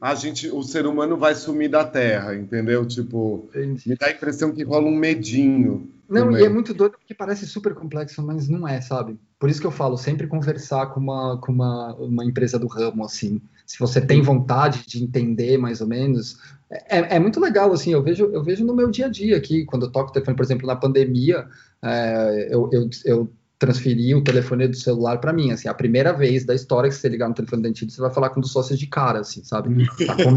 a 0.00 0.14
gente, 0.16 0.48
o 0.48 0.60
ser 0.62 0.86
humano 0.86 1.16
vai 1.16 1.36
sumir 1.36 1.70
da 1.70 1.84
Terra, 1.84 2.34
entendeu? 2.34 2.84
Tipo, 2.84 3.48
Entendi. 3.50 3.90
me 3.90 3.96
dá 3.96 4.06
a 4.06 4.10
impressão 4.10 4.50
que 4.50 4.64
rola 4.64 4.88
um 4.88 4.94
medinho. 4.94 5.88
Não, 6.08 6.24
também. 6.24 6.42
e 6.42 6.46
é 6.46 6.48
muito 6.48 6.74
doido 6.74 6.98
porque 6.98 7.14
parece 7.14 7.46
super 7.46 7.72
complexo, 7.72 8.20
mas 8.20 8.48
não 8.48 8.66
é, 8.66 8.80
sabe? 8.80 9.16
Por 9.38 9.48
isso 9.48 9.60
que 9.60 9.66
eu 9.68 9.70
falo, 9.70 9.96
sempre 9.96 10.26
conversar 10.26 10.86
com 10.86 10.98
uma, 10.98 11.38
com 11.40 11.52
uma, 11.52 11.94
uma 11.94 12.24
empresa 12.24 12.58
do 12.58 12.66
ramo, 12.66 13.04
assim. 13.04 13.40
Se 13.64 13.78
você 13.78 14.00
tem 14.00 14.20
vontade 14.20 14.84
de 14.84 15.04
entender 15.04 15.56
mais 15.56 15.80
ou 15.80 15.86
menos, 15.86 16.40
é, 16.70 17.16
é, 17.16 17.18
muito 17.18 17.40
legal, 17.40 17.72
assim, 17.72 17.92
eu 17.92 18.02
vejo, 18.02 18.26
eu 18.26 18.44
vejo 18.44 18.64
no 18.64 18.74
meu 18.74 18.90
dia 18.90 19.06
a 19.06 19.08
dia 19.08 19.36
aqui, 19.36 19.64
quando 19.64 19.86
eu 19.86 19.90
toco 19.90 20.10
o 20.10 20.12
telefone, 20.12 20.36
por 20.36 20.44
exemplo, 20.44 20.66
na 20.66 20.76
pandemia, 20.76 21.46
é, 21.82 22.48
eu, 22.50 22.70
eu, 22.72 22.88
eu, 23.04 23.32
transferi 23.58 24.14
o 24.14 24.24
telefone 24.24 24.66
do 24.68 24.76
celular 24.76 25.18
para 25.18 25.34
mim, 25.34 25.50
assim, 25.50 25.68
a 25.68 25.74
primeira 25.74 26.14
vez 26.14 26.46
da 26.46 26.54
história 26.54 26.88
que 26.88 26.94
você 26.94 27.10
ligar 27.10 27.28
no 27.28 27.34
telefone 27.34 27.62
dentista, 27.62 27.94
você 27.94 28.00
vai 28.00 28.10
falar 28.10 28.30
com 28.30 28.38
um 28.38 28.40
dos 28.40 28.52
sócios 28.52 28.78
de 28.78 28.86
cara, 28.86 29.20
assim, 29.20 29.44
sabe? 29.44 29.86
Tá, 30.06 30.16
com, 30.16 30.36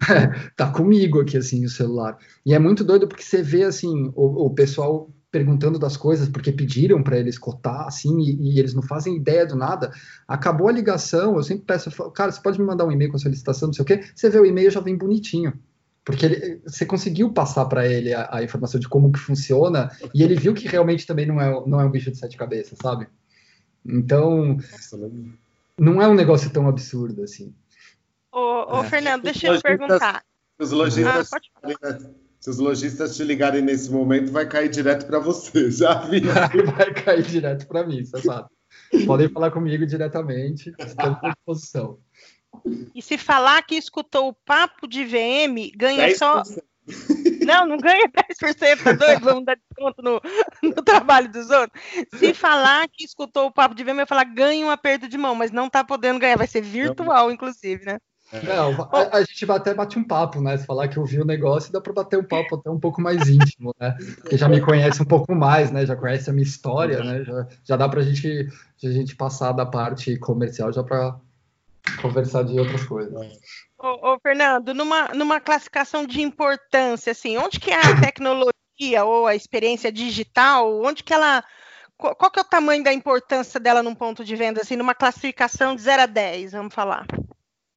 tá 0.54 0.70
comigo 0.70 1.20
aqui, 1.20 1.38
assim, 1.38 1.64
o 1.64 1.70
celular. 1.70 2.18
E 2.44 2.52
é 2.52 2.58
muito 2.58 2.84
doido 2.84 3.08
porque 3.08 3.22
você 3.22 3.42
vê, 3.42 3.62
assim, 3.62 4.12
o, 4.14 4.46
o 4.46 4.50
pessoal 4.50 5.10
perguntando 5.30 5.78
das 5.78 5.96
coisas 5.96 6.28
porque 6.28 6.52
pediram 6.52 7.02
para 7.02 7.18
eles 7.18 7.38
cotar, 7.38 7.86
assim, 7.86 8.18
e, 8.20 8.52
e, 8.52 8.58
eles 8.58 8.74
não 8.74 8.82
fazem 8.82 9.16
ideia 9.16 9.46
do 9.46 9.56
nada. 9.56 9.90
Acabou 10.26 10.68
a 10.68 10.72
ligação, 10.72 11.36
eu 11.36 11.42
sempre 11.42 11.64
peço, 11.64 11.90
cara, 12.12 12.30
você 12.32 12.42
pode 12.42 12.60
me 12.60 12.66
mandar 12.66 12.84
um 12.84 12.92
e-mail 12.92 13.10
com 13.10 13.16
a 13.16 13.20
solicitação, 13.20 13.68
não 13.68 13.72
sei 13.72 13.82
o 13.82 13.86
quê. 13.86 14.00
Você 14.14 14.28
vê 14.28 14.38
o 14.38 14.44
e-mail 14.44 14.70
já 14.70 14.80
vem 14.80 14.96
bonitinho 14.96 15.54
porque 16.08 16.24
ele, 16.24 16.62
você 16.64 16.86
conseguiu 16.86 17.30
passar 17.30 17.66
para 17.66 17.86
ele 17.86 18.14
a, 18.14 18.36
a, 18.36 18.42
informação 18.42 18.80
de 18.80 18.88
como 18.88 19.12
que 19.12 19.18
funciona 19.18 19.90
e 20.14 20.22
ele 20.22 20.36
viu 20.36 20.54
que 20.54 20.66
realmente 20.66 21.06
também 21.06 21.26
não 21.26 21.38
é, 21.38 21.50
não 21.66 21.78
é 21.78 21.84
um 21.84 21.90
bicho 21.90 22.10
de 22.10 22.16
sete 22.16 22.34
cabeças, 22.34 22.78
sabe? 22.80 23.06
Então, 23.84 24.56
não 25.78 26.00
é 26.00 26.08
um 26.08 26.14
negócio 26.14 26.48
tão 26.48 26.66
absurdo 26.66 27.24
assim. 27.24 27.54
Ô, 28.32 28.78
ô 28.78 28.84
é. 28.84 28.88
Fernando, 28.88 29.22
deixa 29.22 29.48
eu 29.48 29.60
perguntar. 29.60 30.24
Os 30.58 30.70
lojistas, 30.70 31.30
ah, 31.30 31.98
se 32.40 32.48
os 32.48 32.58
lojistas 32.58 33.14
te 33.14 33.22
ligarem 33.22 33.60
nesse 33.60 33.90
momento, 33.90 34.32
vai 34.32 34.48
cair 34.48 34.70
direto 34.70 35.04
para 35.06 35.18
você, 35.18 35.68
já 35.70 36.06
vi. 36.06 36.20
vai 36.74 36.94
cair 36.94 37.22
direto 37.22 37.66
para 37.66 37.86
mim, 37.86 38.02
você 38.02 38.22
sabe. 38.22 38.48
Podem 39.04 39.28
falar 39.28 39.50
comigo 39.50 39.84
diretamente, 39.84 40.72
estou 40.78 41.18
à 41.22 41.34
disposição. 41.34 41.98
E 42.94 43.02
se 43.02 43.18
falar 43.18 43.62
que 43.62 43.76
escutou 43.76 44.28
o 44.28 44.34
papo 44.34 44.86
de 44.86 45.04
VM, 45.04 45.70
ganha 45.76 46.08
10%. 46.08 46.16
só. 46.16 46.42
Não, 47.44 47.66
não 47.66 47.78
ganha 47.78 48.08
10%, 48.08 48.82
tá 48.82 48.92
doido? 48.92 49.20
Vamos 49.20 49.44
dar 49.44 49.56
desconto 49.56 50.02
no, 50.02 50.20
no 50.62 50.82
trabalho 50.82 51.30
dos 51.30 51.50
outros. 51.50 51.82
Se 52.14 52.32
falar 52.34 52.88
que 52.88 53.04
escutou 53.04 53.46
o 53.46 53.52
papo 53.52 53.74
de 53.74 53.84
VM, 53.84 53.96
vai 53.96 54.06
falar 54.06 54.24
ganha 54.24 54.66
um 54.66 54.70
aperto 54.70 55.08
de 55.08 55.18
mão, 55.18 55.34
mas 55.34 55.50
não 55.50 55.68
tá 55.68 55.84
podendo 55.84 56.18
ganhar, 56.18 56.36
vai 56.36 56.46
ser 56.46 56.62
virtual, 56.62 57.30
inclusive, 57.30 57.84
né? 57.84 57.98
Não, 58.30 58.88
a, 58.92 59.16
a, 59.16 59.20
gente 59.20 59.50
até 59.50 59.72
bate 59.72 59.98
um 59.98 60.04
papo, 60.04 60.40
né? 60.42 60.58
Se 60.58 60.66
falar 60.66 60.88
que 60.88 60.98
ouviu 60.98 61.22
o 61.22 61.26
negócio, 61.26 61.72
dá 61.72 61.80
para 61.80 61.94
bater 61.94 62.18
um 62.18 62.24
papo 62.24 62.56
até 62.56 62.68
um 62.68 62.78
pouco 62.78 63.00
mais 63.00 63.26
íntimo, 63.26 63.74
né? 63.80 63.96
Porque 64.16 64.36
já 64.36 64.46
me 64.46 64.60
conhece 64.60 65.00
um 65.00 65.06
pouco 65.06 65.34
mais, 65.34 65.70
né? 65.70 65.86
Já 65.86 65.96
conhece 65.96 66.28
a 66.28 66.32
minha 66.32 66.46
história, 66.46 67.02
né? 67.02 67.24
Já, 67.24 67.46
já 67.64 67.76
dá 67.76 67.88
para 67.88 68.02
gente, 68.02 68.46
a 68.84 68.90
gente 68.90 69.16
passar 69.16 69.52
da 69.52 69.64
parte 69.64 70.18
comercial 70.18 70.70
já 70.70 70.84
para 70.84 71.18
conversar 72.00 72.44
de 72.44 72.58
outras 72.58 72.84
coisas. 72.84 73.14
Ô, 73.78 74.12
ô, 74.12 74.18
Fernando, 74.20 74.74
numa, 74.74 75.08
numa 75.08 75.40
classificação 75.40 76.06
de 76.06 76.20
importância, 76.20 77.12
assim, 77.12 77.36
onde 77.36 77.60
que 77.60 77.70
é 77.70 77.76
a 77.76 78.00
tecnologia 78.00 79.04
ou 79.04 79.26
a 79.26 79.34
experiência 79.34 79.90
digital, 79.90 80.82
onde 80.82 81.02
que 81.02 81.12
ela. 81.12 81.42
Qual, 81.96 82.14
qual 82.14 82.30
que 82.30 82.38
é 82.38 82.42
o 82.42 82.48
tamanho 82.48 82.84
da 82.84 82.92
importância 82.92 83.58
dela 83.58 83.82
num 83.82 83.94
ponto 83.94 84.24
de 84.24 84.36
venda, 84.36 84.60
assim, 84.60 84.76
numa 84.76 84.94
classificação 84.94 85.74
de 85.74 85.82
0 85.82 86.02
a 86.02 86.06
10, 86.06 86.52
vamos 86.52 86.74
falar? 86.74 87.06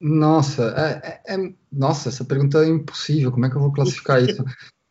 Nossa, 0.00 0.74
é, 0.76 1.08
é, 1.08 1.34
é, 1.34 1.52
nossa, 1.70 2.08
essa 2.08 2.24
pergunta 2.24 2.58
é 2.58 2.68
impossível. 2.68 3.30
Como 3.30 3.46
é 3.46 3.50
que 3.50 3.56
eu 3.56 3.60
vou 3.60 3.72
classificar 3.72 4.22
isso? 4.22 4.44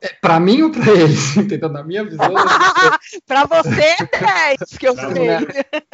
É, 0.00 0.08
para 0.20 0.38
mim 0.38 0.62
ou 0.62 0.70
para 0.70 0.90
eles? 0.92 1.36
Entendeu? 1.36 1.68
Na 1.68 1.82
minha 1.82 2.04
visão. 2.04 2.28
para 3.26 3.44
você 3.46 3.80
é 3.80 4.56
10 4.56 4.78
que 4.78 4.88
eu 4.88 4.94
sei. 4.94 5.28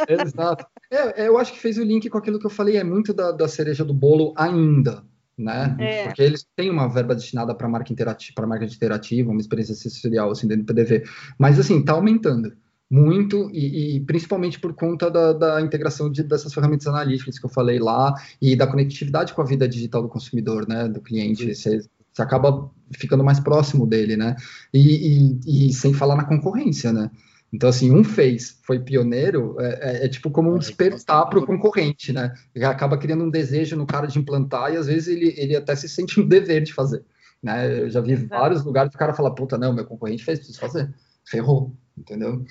Exato. 0.08 0.66
É, 0.90 1.26
eu 1.26 1.38
acho 1.38 1.52
que 1.52 1.58
fez 1.58 1.78
o 1.78 1.84
link 1.84 2.08
com 2.08 2.18
aquilo 2.18 2.38
que 2.38 2.46
eu 2.46 2.50
falei, 2.50 2.76
é 2.76 2.84
muito 2.84 3.12
da, 3.12 3.32
da 3.32 3.48
cereja 3.48 3.84
do 3.84 3.94
bolo 3.94 4.34
ainda. 4.36 5.02
Né? 5.36 5.76
É. 5.80 6.04
Porque 6.04 6.22
eles 6.22 6.46
têm 6.54 6.70
uma 6.70 6.88
verba 6.88 7.14
destinada 7.14 7.54
para 7.54 7.68
marca 7.68 7.92
interativa, 7.92 8.32
para 8.36 8.46
marca 8.46 8.64
interativa, 8.64 9.30
uma 9.30 9.40
experiência 9.40 9.74
sensorial 9.74 10.30
assim 10.30 10.46
dentro 10.46 10.64
do 10.64 10.66
PDV. 10.66 11.02
Mas 11.38 11.58
assim, 11.58 11.80
está 11.80 11.92
aumentando 11.92 12.52
muito 12.90 13.50
e, 13.52 13.96
e, 13.96 14.00
principalmente 14.00 14.60
por 14.60 14.74
conta 14.74 15.10
da, 15.10 15.32
da 15.32 15.60
integração 15.60 16.10
de, 16.10 16.22
dessas 16.22 16.52
ferramentas 16.52 16.86
analíticas 16.86 17.38
que 17.38 17.44
eu 17.44 17.50
falei 17.50 17.78
lá 17.78 18.14
e 18.40 18.54
da 18.54 18.66
conectividade 18.66 19.32
com 19.32 19.42
a 19.42 19.44
vida 19.44 19.66
digital 19.66 20.02
do 20.02 20.08
consumidor, 20.08 20.68
né, 20.68 20.86
do 20.86 21.00
cliente. 21.00 21.54
Você, 21.54 21.80
você 22.14 22.22
acaba 22.22 22.70
ficando 22.96 23.24
mais 23.24 23.40
próximo 23.40 23.86
dele, 23.86 24.16
né? 24.16 24.36
E, 24.72 25.40
e, 25.44 25.68
e, 25.68 25.72
sem 25.72 25.92
falar 25.92 26.14
na 26.14 26.24
concorrência, 26.24 26.92
né? 26.92 27.10
Então, 27.52 27.68
assim, 27.68 27.92
um 27.92 28.02
fez, 28.02 28.58
foi 28.64 28.78
pioneiro, 28.80 29.56
é, 29.60 30.02
é, 30.02 30.06
é 30.06 30.08
tipo 30.08 30.30
como 30.30 30.52
um 30.52 30.58
despertar 30.58 31.28
para 31.28 31.38
o 31.38 31.46
concorrente, 31.46 32.12
né? 32.12 32.32
Ele 32.54 32.64
acaba 32.64 32.96
criando 32.96 33.24
um 33.24 33.30
desejo 33.30 33.76
no 33.76 33.86
cara 33.86 34.06
de 34.06 34.18
implantar 34.18 34.72
e 34.72 34.76
às 34.76 34.86
vezes 34.86 35.08
ele, 35.08 35.34
ele 35.36 35.56
até 35.56 35.74
se 35.74 35.88
sente 35.88 36.20
um 36.20 36.26
dever 36.26 36.62
de 36.62 36.72
fazer. 36.72 37.04
Né? 37.42 37.82
Eu 37.82 37.90
já 37.90 38.00
vi 38.00 38.14
vários 38.14 38.64
lugares 38.64 38.90
que 38.90 38.96
o 38.96 38.98
cara 38.98 39.12
fala, 39.12 39.34
puta, 39.34 39.58
não, 39.58 39.72
meu 39.72 39.84
concorrente 39.84 40.24
fez, 40.24 40.38
preciso 40.38 40.58
fazer. 40.58 40.92
Ferrou, 41.26 41.76
entendeu? 41.96 42.44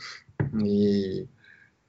E, 0.63 1.27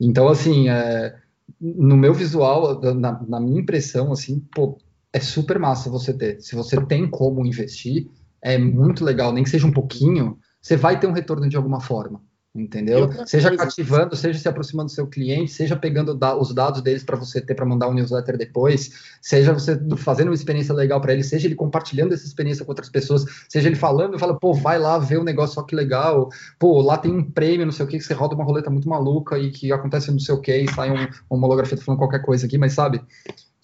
então, 0.00 0.28
assim, 0.28 0.68
é, 0.68 1.14
no 1.60 1.96
meu 1.96 2.14
visual, 2.14 2.80
na, 2.94 3.22
na 3.28 3.40
minha 3.40 3.60
impressão, 3.60 4.12
assim, 4.12 4.40
pô, 4.54 4.78
é 5.14 5.20
super 5.20 5.60
massa 5.60 5.88
você 5.88 6.12
ter. 6.12 6.40
Se 6.42 6.56
você 6.56 6.84
tem 6.84 7.08
como 7.08 7.46
investir, 7.46 8.10
é 8.42 8.58
muito 8.58 9.04
legal, 9.04 9.32
nem 9.32 9.44
que 9.44 9.48
seja 9.48 9.64
um 9.64 9.72
pouquinho, 9.72 10.36
você 10.60 10.76
vai 10.76 10.98
ter 10.98 11.06
um 11.06 11.12
retorno 11.12 11.48
de 11.48 11.56
alguma 11.56 11.80
forma. 11.80 12.20
entendeu? 12.52 13.10
Seja 13.24 13.48
coisa, 13.48 13.64
cativando, 13.64 14.16
seja 14.16 14.38
se 14.40 14.48
aproximando 14.48 14.88
do 14.88 14.92
seu 14.92 15.06
cliente, 15.06 15.52
seja 15.52 15.76
pegando 15.76 16.14
da, 16.14 16.36
os 16.36 16.52
dados 16.52 16.82
deles 16.82 17.04
para 17.04 17.16
você 17.16 17.40
ter 17.40 17.54
para 17.54 17.64
mandar 17.64 17.88
um 17.88 17.94
newsletter 17.94 18.36
depois, 18.36 19.16
seja 19.22 19.52
você 19.52 19.80
fazendo 19.96 20.28
uma 20.28 20.34
experiência 20.34 20.74
legal 20.74 21.00
para 21.00 21.12
ele, 21.12 21.22
seja 21.22 21.46
ele 21.46 21.54
compartilhando 21.54 22.12
essa 22.12 22.26
experiência 22.26 22.64
com 22.64 22.72
outras 22.72 22.88
pessoas, 22.88 23.24
seja 23.48 23.68
ele 23.68 23.76
falando, 23.76 24.18
fala, 24.18 24.38
pô, 24.38 24.52
vai 24.52 24.80
lá 24.80 24.98
ver 24.98 25.18
o 25.18 25.20
um 25.20 25.24
negócio, 25.24 25.54
só 25.54 25.62
que 25.62 25.76
legal, 25.76 26.28
pô, 26.58 26.80
lá 26.80 26.98
tem 26.98 27.12
um 27.12 27.28
prêmio, 27.28 27.66
não 27.66 27.72
sei 27.72 27.86
o 27.86 27.88
que, 27.88 27.98
que 27.98 28.04
você 28.04 28.14
roda 28.14 28.34
uma 28.34 28.44
roleta 28.44 28.68
muito 28.70 28.88
maluca 28.88 29.38
e 29.38 29.50
que 29.50 29.72
acontece 29.72 30.10
não 30.10 30.18
sei 30.18 30.34
o 30.34 30.40
que, 30.40 30.56
e 30.56 30.72
sai 30.72 30.90
um, 30.90 31.36
um 31.36 31.44
holografia 31.44 31.78
falando 31.78 31.98
qualquer 31.98 32.22
coisa 32.22 32.46
aqui, 32.46 32.58
mas 32.58 32.72
sabe? 32.72 33.00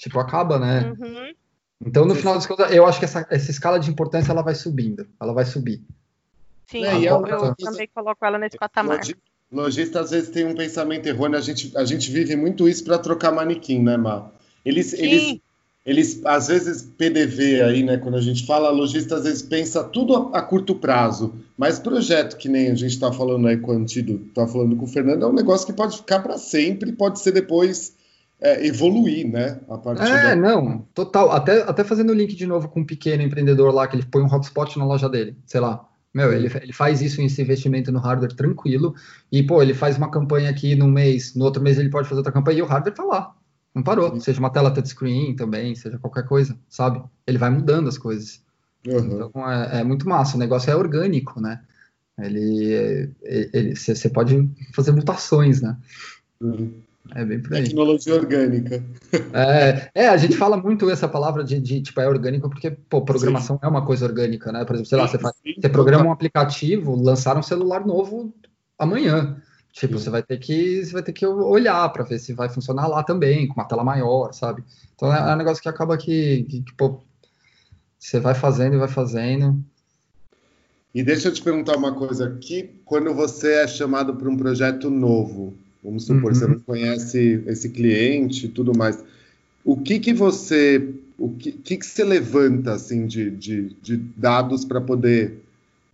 Tipo, 0.00 0.18
acaba, 0.18 0.58
né? 0.58 0.94
Uhum. 0.98 1.34
Então, 1.84 2.04
no 2.04 2.14
final 2.14 2.34
das 2.34 2.46
contas, 2.46 2.72
eu 2.72 2.86
acho 2.86 2.98
que 2.98 3.06
essa, 3.06 3.26
essa 3.30 3.50
escala 3.50 3.80
de 3.80 3.90
importância 3.90 4.32
ela 4.32 4.42
vai 4.42 4.54
subindo, 4.54 5.06
ela 5.18 5.32
vai 5.32 5.46
subir. 5.46 5.82
Sim, 6.66 6.84
é, 6.84 6.96
eu, 6.98 7.26
eu, 7.26 7.44
eu 7.46 7.54
também 7.56 7.88
coloco 7.92 8.24
ela 8.24 8.38
nesse 8.38 8.58
patamar. 8.58 9.00
Lojista 9.50 10.00
às 10.00 10.10
vezes 10.10 10.28
tem 10.28 10.46
um 10.46 10.54
pensamento 10.54 11.06
errôneo, 11.06 11.36
a 11.36 11.40
gente, 11.40 11.76
a 11.76 11.84
gente 11.84 12.10
vive 12.10 12.36
muito 12.36 12.68
isso 12.68 12.84
para 12.84 12.98
trocar 12.98 13.32
manequim, 13.32 13.82
né, 13.82 13.96
Mar? 13.96 14.30
Eles, 14.64 14.92
eles, 14.92 15.40
eles, 15.84 16.20
às 16.24 16.48
vezes, 16.48 16.82
PDV 16.82 17.62
aí, 17.62 17.82
né, 17.82 17.96
quando 17.96 18.16
a 18.16 18.20
gente 18.20 18.46
fala, 18.46 18.70
lojista 18.70 19.16
às 19.16 19.24
vezes 19.24 19.42
pensa 19.42 19.82
tudo 19.82 20.14
a, 20.14 20.38
a 20.38 20.42
curto 20.42 20.74
prazo, 20.74 21.34
mas 21.56 21.80
projeto 21.80 22.36
que 22.36 22.48
nem 22.48 22.70
a 22.70 22.74
gente 22.74 22.92
está 22.92 23.10
falando 23.10 23.48
aí 23.48 23.56
com 23.56 23.72
o 23.72 23.74
Antido, 23.74 24.26
está 24.28 24.46
falando 24.46 24.76
com 24.76 24.84
o 24.84 24.88
Fernando, 24.88 25.24
é 25.24 25.26
um 25.26 25.32
negócio 25.32 25.66
que 25.66 25.72
pode 25.72 25.96
ficar 25.96 26.20
para 26.20 26.38
sempre, 26.38 26.92
pode 26.92 27.18
ser 27.18 27.32
depois 27.32 27.96
é, 28.40 28.66
evoluir, 28.66 29.30
né? 29.30 29.60
A 29.68 29.76
partir 29.76 30.10
é, 30.10 30.34
da... 30.34 30.36
não, 30.36 30.86
total. 30.94 31.30
Até, 31.30 31.62
até 31.62 31.84
fazendo 31.84 32.10
o 32.10 32.14
link 32.14 32.34
de 32.34 32.46
novo 32.46 32.68
com 32.68 32.80
um 32.80 32.86
pequeno 32.86 33.22
empreendedor 33.22 33.72
lá, 33.72 33.86
que 33.86 33.96
ele 33.96 34.06
põe 34.06 34.22
um 34.22 34.32
hotspot 34.32 34.78
na 34.78 34.84
loja 34.84 35.08
dele, 35.08 35.36
sei 35.46 35.60
lá. 35.60 35.86
Meu, 36.12 36.32
ele, 36.32 36.50
ele 36.60 36.72
faz 36.72 37.00
isso, 37.00 37.20
esse 37.22 37.40
investimento 37.40 37.92
no 37.92 38.00
hardware 38.00 38.34
tranquilo, 38.34 38.94
e, 39.30 39.42
pô, 39.42 39.62
ele 39.62 39.74
faz 39.74 39.96
uma 39.96 40.10
campanha 40.10 40.50
aqui 40.50 40.74
no 40.74 40.88
mês, 40.88 41.34
no 41.36 41.44
outro 41.44 41.62
mês 41.62 41.78
ele 41.78 41.90
pode 41.90 42.08
fazer 42.08 42.18
outra 42.18 42.32
campanha, 42.32 42.58
e 42.58 42.62
o 42.62 42.66
hardware 42.66 42.94
tá 42.94 43.04
lá. 43.04 43.36
Não 43.74 43.82
parou. 43.82 44.12
Sim. 44.14 44.20
Seja 44.20 44.40
uma 44.40 44.50
tela 44.50 44.72
touchscreen 44.72 45.36
também, 45.36 45.74
seja 45.74 45.98
qualquer 45.98 46.26
coisa, 46.26 46.58
sabe? 46.68 47.02
Ele 47.26 47.38
vai 47.38 47.50
mudando 47.50 47.88
as 47.88 47.96
coisas. 47.96 48.42
Uhum. 48.86 49.26
Então 49.28 49.50
é, 49.50 49.80
é, 49.80 49.84
muito 49.84 50.08
massa. 50.08 50.36
O 50.36 50.40
negócio 50.40 50.70
é 50.70 50.74
orgânico, 50.74 51.40
né? 51.40 51.60
Ele, 52.18 53.14
ele, 53.22 53.76
você 53.76 54.08
pode 54.10 54.50
fazer 54.74 54.90
mutações, 54.90 55.62
né? 55.62 55.76
Uhum. 56.40 56.82
É 57.14 57.24
bem 57.24 57.40
por 57.40 57.54
aí. 57.54 57.64
Tecnologia 57.64 58.14
orgânica. 58.14 58.84
É, 59.32 59.90
é, 59.94 60.08
a 60.08 60.16
gente 60.16 60.36
fala 60.36 60.56
muito 60.56 60.88
essa 60.90 61.08
palavra 61.08 61.42
de, 61.42 61.58
de 61.60 61.80
tipo, 61.80 62.00
é 62.00 62.08
orgânico, 62.08 62.48
porque, 62.48 62.70
pô, 62.70 63.02
programação 63.02 63.56
sim. 63.56 63.60
é 63.64 63.68
uma 63.68 63.84
coisa 63.84 64.06
orgânica, 64.06 64.52
né? 64.52 64.64
Por 64.64 64.74
exemplo, 64.74 64.88
sei 64.88 64.98
lá, 64.98 65.08
você, 65.08 65.18
faz, 65.18 65.34
você 65.60 65.68
programa 65.68 66.06
um 66.06 66.12
aplicativo, 66.12 66.94
lançar 66.94 67.36
um 67.36 67.42
celular 67.42 67.84
novo 67.84 68.32
amanhã. 68.78 69.40
Tipo, 69.72 69.98
você 69.98 70.10
vai 70.10 70.22
ter 70.22 70.38
que 70.38 70.84
você 70.84 70.92
vai 70.92 71.02
ter 71.02 71.12
que 71.12 71.26
olhar 71.26 71.88
para 71.90 72.04
ver 72.04 72.18
se 72.18 72.32
vai 72.32 72.48
funcionar 72.48 72.86
lá 72.86 73.02
também, 73.02 73.46
com 73.46 73.54
uma 73.54 73.66
tela 73.66 73.84
maior, 73.84 74.32
sabe? 74.32 74.62
Então 74.94 75.12
é, 75.12 75.30
é 75.30 75.34
um 75.34 75.38
negócio 75.38 75.62
que 75.62 75.68
acaba 75.68 75.96
que, 75.96 76.44
que, 76.44 76.62
que 76.62 76.74
pô, 76.74 77.00
você 77.98 78.18
vai 78.20 78.34
fazendo 78.34 78.74
e 78.74 78.78
vai 78.78 78.88
fazendo. 78.88 79.62
E 80.92 81.04
deixa 81.04 81.28
eu 81.28 81.32
te 81.32 81.42
perguntar 81.42 81.76
uma 81.76 81.94
coisa 81.94 82.26
aqui, 82.26 82.80
quando 82.84 83.14
você 83.14 83.52
é 83.62 83.68
chamado 83.68 84.16
para 84.16 84.28
um 84.28 84.36
projeto 84.36 84.90
novo, 84.90 85.54
Vamos 85.82 86.04
supor, 86.04 86.32
uhum. 86.32 86.38
você 86.38 86.46
não 86.46 86.60
conhece 86.60 87.42
esse 87.46 87.70
cliente 87.70 88.46
e 88.46 88.48
tudo 88.48 88.76
mais. 88.76 89.02
O 89.64 89.76
que 89.76 89.98
que 89.98 90.12
você, 90.12 90.94
o 91.18 91.30
que, 91.30 91.52
que, 91.52 91.76
que 91.76 91.86
você 91.86 92.04
levanta 92.04 92.72
assim 92.72 93.06
de, 93.06 93.30
de, 93.30 93.76
de 93.82 93.96
dados 93.96 94.64
para 94.64 94.80
poder 94.80 95.40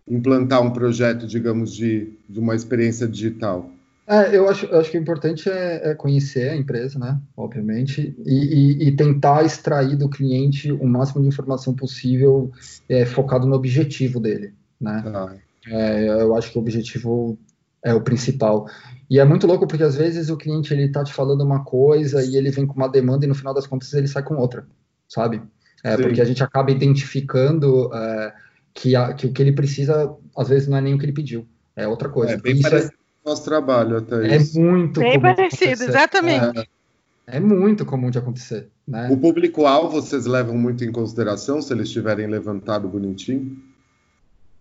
implantar 0.09 0.63
um 0.63 0.71
projeto, 0.71 1.27
digamos, 1.27 1.75
de, 1.75 2.13
de 2.29 2.39
uma 2.39 2.55
experiência 2.55 3.07
digital? 3.07 3.71
É, 4.07 4.37
eu 4.37 4.49
acho, 4.49 4.67
eu 4.67 4.79
acho 4.79 4.91
que 4.91 4.97
o 4.97 5.01
importante 5.01 5.51
é, 5.51 5.91
é, 5.91 5.95
conhecer 5.95 6.51
a 6.51 6.57
empresa, 6.57 6.97
né? 6.97 7.21
Obviamente, 7.37 8.15
e, 8.25 8.85
e, 8.85 8.89
e, 8.89 8.93
tentar 8.97 9.45
extrair 9.45 9.97
do 9.97 10.09
cliente 10.09 10.71
o 10.71 10.87
máximo 10.87 11.23
de 11.23 11.29
informação 11.29 11.75
possível 11.75 12.53
é, 12.89 13.05
focado 13.05 13.49
no 13.49 13.57
objetivo 13.57 14.21
dele, 14.21 14.55
né? 14.81 15.03
Ah. 15.07 15.35
Eu 15.69 16.37
acho 16.37 16.53
que 16.53 16.59
o 16.59 16.61
objetivo 16.61 17.37
é 17.83 17.93
o 17.93 18.01
principal. 18.01 18.69
E 19.09 19.21
é 19.21 19.25
muito 19.25 19.47
louco 19.47 19.67
porque 19.67 19.85
às 19.85 19.97
vezes 19.97 20.31
o 20.31 20.37
cliente 20.37 20.73
ele 20.73 20.89
tá 20.89 21.05
te 21.05 21.13
falando 21.13 21.43
uma 21.43 21.65
coisa 21.65 22.25
e 22.25 22.37
ele 22.37 22.51
vem 22.51 22.67
com 22.67 22.75
uma 22.75 22.89
demanda 22.89 23.25
e 23.25 23.29
no 23.29 23.35
final 23.35 23.55
das 23.55 23.67
contas 23.67 23.93
ele 23.93 24.09
sai 24.09 24.23
com 24.23 24.37
outra, 24.37 24.67
sabe? 25.09 25.43
É, 25.85 25.97
porque 25.97 26.21
a 26.21 26.25
gente 26.25 26.43
acaba 26.43 26.73
identificando 26.73 27.95
é, 27.95 28.35
que, 28.75 28.97
a, 28.97 29.13
que 29.15 29.27
o 29.27 29.33
que 29.33 29.41
ele 29.41 29.53
precisa 29.53 30.13
às 30.37 30.49
vezes 30.49 30.67
não 30.67 30.77
é 30.77 30.81
nem 30.81 30.95
o 30.95 30.99
que 30.99 31.05
ele 31.05 31.13
pediu, 31.13 31.47
é 31.77 31.87
outra 31.87 32.09
coisa. 32.09 32.33
É 32.33 32.37
bem 32.37 32.61
parecido 32.61 32.95
é, 32.95 32.97
com 33.23 33.29
o 33.29 33.31
nosso 33.31 33.45
trabalho 33.45 33.99
até 33.99 34.29
É 34.29 34.37
isso. 34.37 34.61
muito 34.61 34.99
Bem 34.99 35.21
parecido, 35.21 35.85
exatamente. 35.85 36.69
É, 37.27 37.37
é, 37.37 37.41
muito 37.41 37.87
comum 37.87 38.11
de 38.11 38.19
acontecer. 38.19 38.69
Né? 38.87 39.09
O 39.11 39.17
público-alvo 39.17 40.01
vocês 40.01 40.27
levam 40.27 40.57
muito 40.57 40.85
em 40.85 40.91
consideração 40.91 41.63
se 41.63 41.73
eles 41.73 41.91
tiverem 41.91 42.27
levantado 42.27 42.89
bonitinho? 42.89 43.57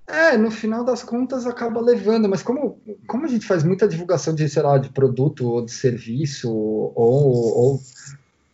É, 0.07 0.37
no 0.37 0.51
final 0.51 0.83
das 0.83 1.03
contas 1.03 1.47
acaba 1.47 1.81
levando, 1.81 2.29
mas 2.29 2.43
como, 2.43 2.79
como 3.07 3.25
a 3.25 3.27
gente 3.27 3.45
faz 3.45 3.63
muita 3.63 3.87
divulgação 3.87 4.35
de, 4.35 4.47
sei 4.47 4.61
lá, 4.61 4.77
de 4.77 4.89
produto 4.89 5.49
ou 5.49 5.65
de 5.65 5.71
serviço, 5.71 6.51
ou, 6.51 6.93
ou 6.95 7.81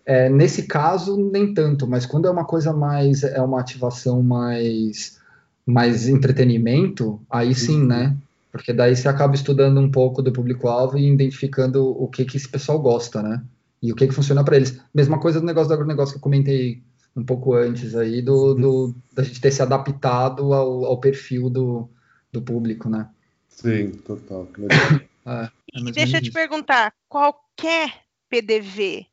é, 0.05 0.29
nesse 0.29 0.63
caso, 0.63 1.17
nem 1.17 1.53
tanto, 1.53 1.85
mas 1.87 2.05
quando 2.05 2.27
é 2.27 2.31
uma 2.31 2.45
coisa 2.45 2.71
mais, 2.71 3.23
é 3.23 3.41
uma 3.41 3.59
ativação 3.59 4.23
mais, 4.23 5.19
mais 5.65 6.07
entretenimento, 6.07 7.19
aí 7.29 7.53
sim, 7.53 7.81
uhum. 7.81 7.87
né? 7.87 8.17
Porque 8.49 8.71
daí 8.73 8.95
você 8.95 9.07
acaba 9.07 9.35
estudando 9.35 9.79
um 9.79 9.91
pouco 9.91 10.21
do 10.21 10.31
público-alvo 10.31 10.97
e 10.97 11.11
identificando 11.11 11.85
o 11.85 12.07
que, 12.07 12.25
que 12.25 12.37
esse 12.37 12.47
pessoal 12.47 12.79
gosta, 12.79 13.21
né? 13.21 13.41
E 13.81 13.91
o 13.91 13.95
que, 13.95 14.07
que 14.07 14.13
funciona 14.13 14.43
para 14.43 14.55
eles. 14.55 14.79
Mesma 14.93 15.19
coisa 15.19 15.39
do 15.39 15.45
negócio 15.45 15.69
do 15.69 15.73
agronegócio 15.73 16.13
que 16.13 16.17
eu 16.17 16.21
comentei 16.21 16.81
um 17.15 17.23
pouco 17.23 17.53
antes 17.53 17.95
aí 17.95 18.21
do, 18.21 18.53
do 18.53 18.95
da 19.13 19.23
gente 19.23 19.41
ter 19.41 19.51
se 19.51 19.61
adaptado 19.61 20.53
ao, 20.53 20.85
ao 20.85 20.99
perfil 20.99 21.49
do, 21.49 21.89
do 22.31 22.41
público, 22.41 22.89
né? 22.89 23.09
Sim, 23.49 23.91
total. 23.91 24.47
é, 25.25 25.49
é 25.73 25.91
deixa 25.91 26.17
eu 26.17 26.21
te 26.21 26.31
perguntar, 26.31 26.93
qualquer 27.09 28.01
PDV 28.29 29.05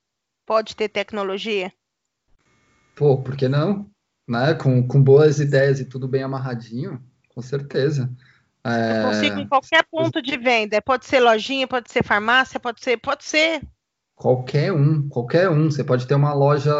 pode 0.46 0.76
ter 0.76 0.88
tecnologia? 0.88 1.72
Pô, 2.94 3.18
por 3.18 3.36
que 3.36 3.48
não? 3.48 3.90
Né? 4.26 4.54
Com, 4.54 4.86
com 4.86 5.02
boas 5.02 5.40
ideias 5.40 5.80
e 5.80 5.84
tudo 5.84 6.08
bem 6.08 6.22
amarradinho, 6.22 7.02
com 7.28 7.42
certeza. 7.42 8.10
É... 8.64 9.00
Eu 9.00 9.08
consigo 9.08 9.40
em 9.40 9.48
qualquer 9.48 9.84
ponto 9.90 10.22
de 10.22 10.36
venda. 10.36 10.80
Pode 10.82 11.06
ser 11.06 11.20
lojinha, 11.20 11.66
pode 11.66 11.90
ser 11.90 12.04
farmácia, 12.04 12.60
pode 12.60 12.82
ser, 12.82 12.96
pode 12.98 13.24
ser. 13.24 13.62
Qualquer 14.14 14.72
um, 14.72 15.08
qualquer 15.08 15.48
um. 15.48 15.70
Você 15.70 15.84
pode 15.84 16.06
ter 16.06 16.14
uma 16.14 16.34
loja 16.34 16.74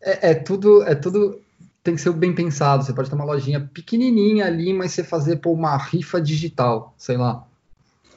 é, 0.00 0.30
é, 0.30 0.34
tudo, 0.34 0.82
é 0.82 0.94
tudo 0.94 1.40
tem 1.82 1.94
que 1.94 2.00
ser 2.00 2.12
bem 2.12 2.34
pensado. 2.34 2.84
Você 2.84 2.92
pode 2.92 3.08
ter 3.08 3.14
uma 3.14 3.24
lojinha 3.24 3.60
pequenininha 3.60 4.46
ali, 4.46 4.72
mas 4.72 4.92
você 4.92 5.02
fazer 5.02 5.36
por 5.36 5.52
uma 5.52 5.76
rifa 5.76 6.20
digital, 6.20 6.94
sei 6.96 7.16
lá. 7.16 7.46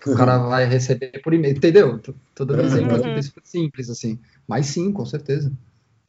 O 0.05 0.15
cara 0.15 0.37
vai 0.37 0.65
receber 0.65 1.21
por 1.21 1.33
e-mail, 1.33 1.55
entendeu? 1.55 1.97
Tô 2.35 2.43
dando 2.43 2.61
exemplo 2.61 3.01
uhum. 3.01 3.21
simples 3.43 3.89
assim. 3.89 4.19
Mas 4.45 4.65
sim, 4.65 4.91
com 4.91 5.05
certeza. 5.05 5.51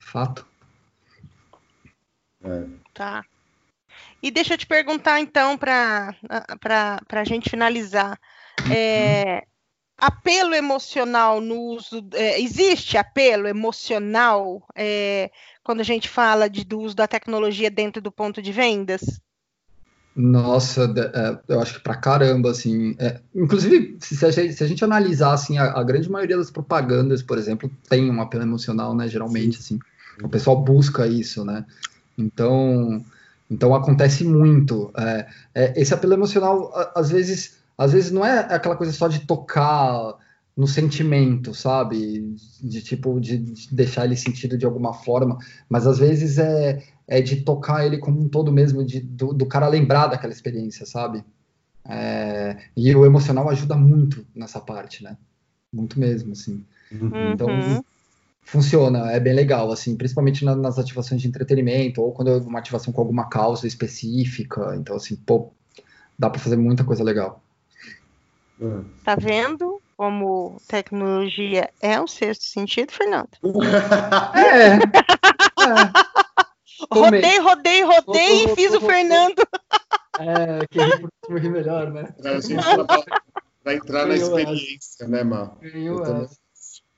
Fato. 0.01 0.45
É. 2.43 2.65
Tá. 2.93 3.25
E 4.21 4.33
deixa 4.33 4.55
eu 4.55 4.59
te 4.59 4.67
perguntar 4.67 5.21
então 5.21 5.57
para 5.57 6.17
a 7.09 7.25
gente 7.25 7.49
finalizar. 7.49 8.19
Uhum. 8.67 8.73
É, 8.73 9.47
apelo 9.97 10.55
emocional 10.55 11.41
no 11.41 11.57
uso. 11.57 12.07
É, 12.13 12.41
existe 12.41 12.97
apelo 12.97 13.47
emocional 13.47 14.67
é, 14.75 15.31
quando 15.63 15.81
a 15.81 15.85
gente 15.85 16.09
fala 16.09 16.49
de, 16.49 16.65
do 16.65 16.81
uso 16.81 16.95
da 16.95 17.07
tecnologia 17.07 17.71
dentro 17.71 18.03
do 18.03 18.13
ponto 18.13 18.43
de 18.43 18.53
vendas? 18.53 19.21
Nossa, 20.17 20.85
é, 20.97 21.53
eu 21.53 21.61
acho 21.61 21.75
que 21.75 21.81
pra 21.81 21.97
caramba, 21.97 22.51
assim. 22.51 22.95
É, 22.99 23.21
inclusive, 23.35 23.97
se 24.01 24.25
a, 24.25 24.31
gente, 24.31 24.55
se 24.55 24.63
a, 24.63 24.67
gente, 24.67 24.85
analisar, 24.85 25.33
assim, 25.33 25.59
a, 25.59 25.73
a, 25.73 25.83
grande 25.83 26.11
maioria 26.11 26.37
das 26.37 26.53
propagandas, 26.53 27.21
por 27.21 27.37
exemplo, 27.37 27.71
tem 27.89 28.09
um 28.11 28.21
apelo 28.21 28.45
emocional, 28.45 28.95
né? 28.95 29.09
Geralmente, 29.09 29.61
Sim. 29.61 29.77
assim. 29.77 30.25
O 30.25 30.29
pessoal 30.29 30.63
busca 30.63 31.05
isso, 31.09 31.45
né? 31.45 31.65
Então, 32.17 33.05
então 33.51 33.75
acontece 33.75 34.23
muito. 34.23 34.93
É, 34.97 35.27
é 35.53 35.81
esse 35.81 35.93
apelo 35.93 36.15
emocional, 36.15 36.73
às 36.95 37.11
vezes 37.11 37.59
às 37.77 37.93
vezes 37.93 38.11
não 38.11 38.25
é 38.25 38.41
aquela 38.55 38.77
coisa 38.77 38.93
só 38.93 39.09
de 39.09 39.21
tocar 39.21 40.17
no 40.57 40.67
sentimento, 40.67 41.53
sabe? 41.53 42.37
De 42.63 42.81
tipo, 42.81 43.21
de, 43.21 43.39
de, 43.39 43.75
deixar 43.75 44.05
ele 44.05 44.17
sentido 44.17 44.57
de 44.57 44.65
alguma 44.65 44.95
forma, 44.95 45.39
mas 45.69 45.87
às 45.87 45.99
vezes 45.99 46.39
é, 46.39 46.83
é 47.09 47.21
de 47.21 47.43
tocar 47.43 47.85
ele 47.85 47.99
como 47.99 48.21
um 48.21 48.29
todo 48.29 48.53
mesmo, 48.53 48.85
de, 48.85 49.01
do, 49.01 49.33
do 49.33 49.47
cara 49.47 49.67
lembrar 49.67 50.07
daquela 50.07 50.33
experiência, 50.33 50.87
sabe? 50.87 51.25
É, 51.87 52.57
e 52.77 52.95
o 52.95 53.05
emocional 53.05 53.51
ajuda 53.51 53.77
muito 53.77 54.25
nessa 54.35 54.61
parte, 54.61 55.03
né? 55.03 55.17
Muito 55.73 55.99
mesmo, 55.99 56.33
assim. 56.33 56.65
Uhum. 56.93 57.33
Então, 57.33 57.49
funciona, 58.43 59.11
é 59.11 59.19
bem 59.19 59.35
legal, 59.35 59.73
assim, 59.73 59.97
principalmente 59.97 60.45
na, 60.45 60.55
nas 60.55 60.79
ativações 60.79 61.21
de 61.21 61.27
entretenimento, 61.27 62.01
ou 62.01 62.13
quando 62.13 62.31
é 62.31 62.37
uma 62.37 62.59
ativação 62.61 62.93
com 62.93 63.01
alguma 63.01 63.29
causa 63.29 63.67
específica, 63.67 64.77
então, 64.77 64.95
assim, 64.95 65.17
pô, 65.17 65.53
dá 66.19 66.31
para 66.31 66.41
fazer 66.41 66.57
muita 66.57 66.85
coisa 66.85 67.03
legal. 67.03 67.44
Uhum. 68.61 68.85
Tá 69.05 69.17
vendo 69.17 69.81
como 69.97 70.61
tecnologia 70.69 71.71
é 71.81 72.01
um 72.01 72.07
sexto 72.07 72.45
sentido, 72.45 72.93
Fernando? 72.93 73.31
é. 74.35 74.75
é. 74.75 76.15
Rodei, 76.93 77.39
rodei, 77.39 77.83
rodei 77.83 78.45
e 78.45 78.55
fiz 78.55 78.73
o 78.75 78.81
Fernando. 78.81 79.43
É, 80.19 80.67
que 80.71 81.39
rir 81.39 81.51
melhor, 81.51 81.91
né? 81.91 82.15
Pra, 83.63 83.75
entrar 83.75 84.07
na 84.07 84.15
experiência, 84.15 85.09
né, 85.09 85.25
Mar? 85.25 85.57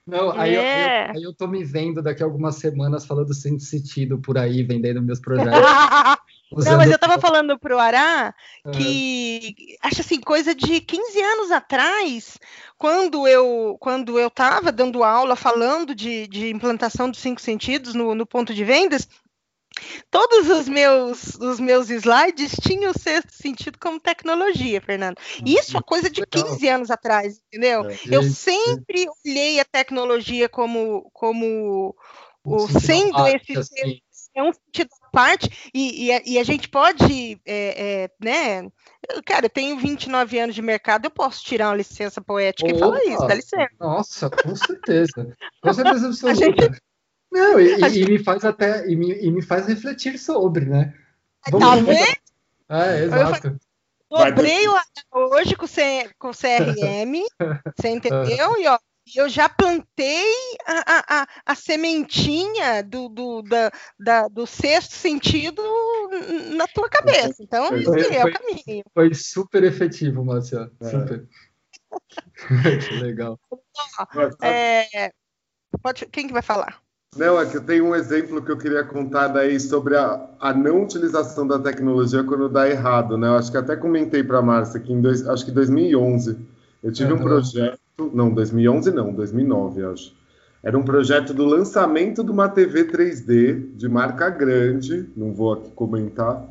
Não, 0.06 0.30
aí, 0.30 0.54
é. 0.54 1.08
eu, 1.08 1.16
aí 1.16 1.22
eu 1.22 1.34
tô 1.34 1.48
me 1.48 1.64
vendo 1.64 2.00
daqui 2.00 2.22
a 2.22 2.26
algumas 2.26 2.56
semanas 2.56 3.04
falando 3.04 3.34
sem 3.34 3.58
sentido 3.58 4.18
por 4.18 4.38
aí, 4.38 4.62
vendendo 4.62 5.02
meus 5.02 5.18
projetos. 5.18 5.52
Não, 6.52 6.76
mas 6.76 6.90
eu 6.90 6.98
tava 6.98 7.18
falando 7.18 7.58
pro 7.58 7.78
Ará 7.78 8.32
que 8.72 9.54
é. 9.82 9.88
acho 9.88 10.00
assim, 10.00 10.20
coisa 10.20 10.54
de 10.54 10.80
15 10.80 11.20
anos 11.20 11.50
atrás, 11.50 12.38
quando 12.78 13.26
eu 13.26 13.76
quando 13.80 14.18
eu 14.18 14.30
tava 14.30 14.70
dando 14.70 15.02
aula 15.02 15.34
falando 15.34 15.94
de, 15.94 16.28
de 16.28 16.48
implantação 16.50 17.10
dos 17.10 17.20
cinco 17.20 17.40
sentidos 17.40 17.94
no, 17.94 18.14
no 18.14 18.24
ponto 18.24 18.54
de 18.54 18.64
vendas, 18.64 19.08
Todos 20.10 20.48
os 20.48 20.68
meus, 20.68 21.34
os 21.34 21.60
meus 21.60 21.90
slides 21.90 22.56
tinham 22.62 22.92
o 22.92 22.98
sexto 22.98 23.32
sentido 23.32 23.78
como 23.78 24.00
tecnologia, 24.00 24.80
Fernando. 24.80 25.18
Isso 25.44 25.76
é 25.76 25.82
coisa 25.82 26.08
de 26.08 26.24
15 26.26 26.68
anos 26.68 26.90
atrás, 26.90 27.40
entendeu? 27.46 27.84
É, 27.90 27.98
eu 28.10 28.22
sempre 28.22 29.06
olhei 29.24 29.60
a 29.60 29.64
tecnologia 29.64 30.48
como, 30.48 31.10
como 31.12 31.94
o, 32.42 32.68
sendo 32.68 33.26
esse. 33.26 34.02
É 34.36 34.42
um 34.42 34.52
sentido 34.52 34.90
à 35.02 35.10
parte, 35.10 35.70
e, 35.72 36.06
e, 36.06 36.12
a, 36.12 36.22
e 36.26 36.38
a 36.38 36.44
gente 36.44 36.68
pode, 36.68 37.40
é, 37.46 38.04
é, 38.04 38.10
né? 38.22 38.68
Cara, 39.24 39.46
eu 39.46 39.50
tenho 39.50 39.78
29 39.78 40.38
anos 40.38 40.54
de 40.54 40.60
mercado, 40.60 41.06
eu 41.06 41.10
posso 41.10 41.42
tirar 41.42 41.70
uma 41.70 41.76
licença 41.76 42.20
poética 42.20 42.68
Opa, 42.68 42.76
e 42.76 42.78
falar 42.78 43.04
isso, 43.04 43.26
dá 43.26 43.34
licença. 43.34 43.70
Nossa, 43.80 44.30
com 44.30 44.54
certeza. 44.54 45.36
Com 45.62 45.72
certeza 45.72 46.06
absoluta. 46.08 46.44
Gente, 46.44 46.82
não, 47.32 47.58
e, 47.58 47.80
e, 47.80 48.04
me 48.06 48.22
faz 48.22 48.44
até 48.44 48.86
e 48.86 48.94
me, 48.94 49.12
e 49.12 49.30
me 49.30 49.40
faz 49.40 49.66
refletir 49.66 50.18
sobre, 50.18 50.66
né? 50.66 50.94
Vamos 51.50 51.66
tá 51.66 51.76
vendo? 51.76 52.16
É, 52.68 53.04
exato. 53.04 53.56
Dobrei 54.10 54.66
hoje 55.12 55.56
com, 55.56 55.66
C, 55.66 56.10
com 56.18 56.30
CRM, 56.30 57.24
você 57.76 57.88
entendeu? 57.88 58.56
E 58.58 58.66
ó, 58.68 58.78
eu 59.14 59.28
já 59.28 59.48
plantei 59.48 60.32
a, 60.66 61.20
a, 61.20 61.26
a 61.46 61.54
sementinha 61.54 62.82
do, 62.82 63.08
do, 63.08 63.42
da, 63.42 63.70
da, 63.98 64.28
do 64.28 64.46
sexto 64.46 64.92
sentido 64.92 65.62
na 66.56 66.66
tua 66.66 66.88
cabeça. 66.88 67.36
Então, 67.40 67.68
foi, 67.68 68.00
esse 68.00 68.14
é 68.14 68.24
o 68.24 68.32
caminho. 68.32 68.84
Foi 68.92 69.14
super 69.14 69.62
efetivo, 69.62 70.24
Márcia. 70.24 70.70
É. 70.80 70.90
Super. 70.90 71.28
que 72.88 72.94
legal. 72.96 73.38
É, 74.42 75.10
pode, 75.82 76.06
quem 76.06 76.26
que 76.26 76.32
vai 76.32 76.42
falar? 76.42 76.80
Não, 77.16 77.40
é 77.40 77.46
que 77.46 77.56
eu 77.56 77.64
tenho 77.64 77.86
um 77.86 77.94
exemplo 77.94 78.44
que 78.44 78.50
eu 78.50 78.58
queria 78.58 78.84
contar 78.84 79.28
daí 79.28 79.58
sobre 79.58 79.96
a, 79.96 80.28
a 80.38 80.52
não 80.52 80.82
utilização 80.82 81.46
da 81.46 81.58
tecnologia 81.58 82.22
quando 82.22 82.48
dá 82.48 82.68
errado, 82.68 83.16
né? 83.16 83.28
Eu 83.28 83.36
acho 83.36 83.50
que 83.50 83.56
até 83.56 83.74
comentei 83.74 84.22
para 84.22 84.38
a 84.38 84.42
Márcia 84.42 84.80
que 84.80 84.92
em 84.92 85.00
dois, 85.00 85.26
acho 85.26 85.44
que 85.44 85.50
2011 85.50 86.38
eu 86.82 86.92
tive 86.92 87.12
uhum. 87.12 87.18
um 87.18 87.22
projeto, 87.22 87.80
não, 87.98 88.32
2011 88.32 88.90
não, 88.90 89.12
2009 89.12 89.84
acho. 89.84 90.14
Era 90.62 90.76
um 90.76 90.82
projeto 90.82 91.32
do 91.32 91.44
lançamento 91.44 92.24
de 92.24 92.30
uma 92.30 92.48
TV 92.48 92.84
3D 92.84 93.76
de 93.76 93.88
marca 93.88 94.28
grande, 94.28 95.08
não 95.16 95.32
vou 95.32 95.52
aqui 95.54 95.70
comentar. 95.70 96.44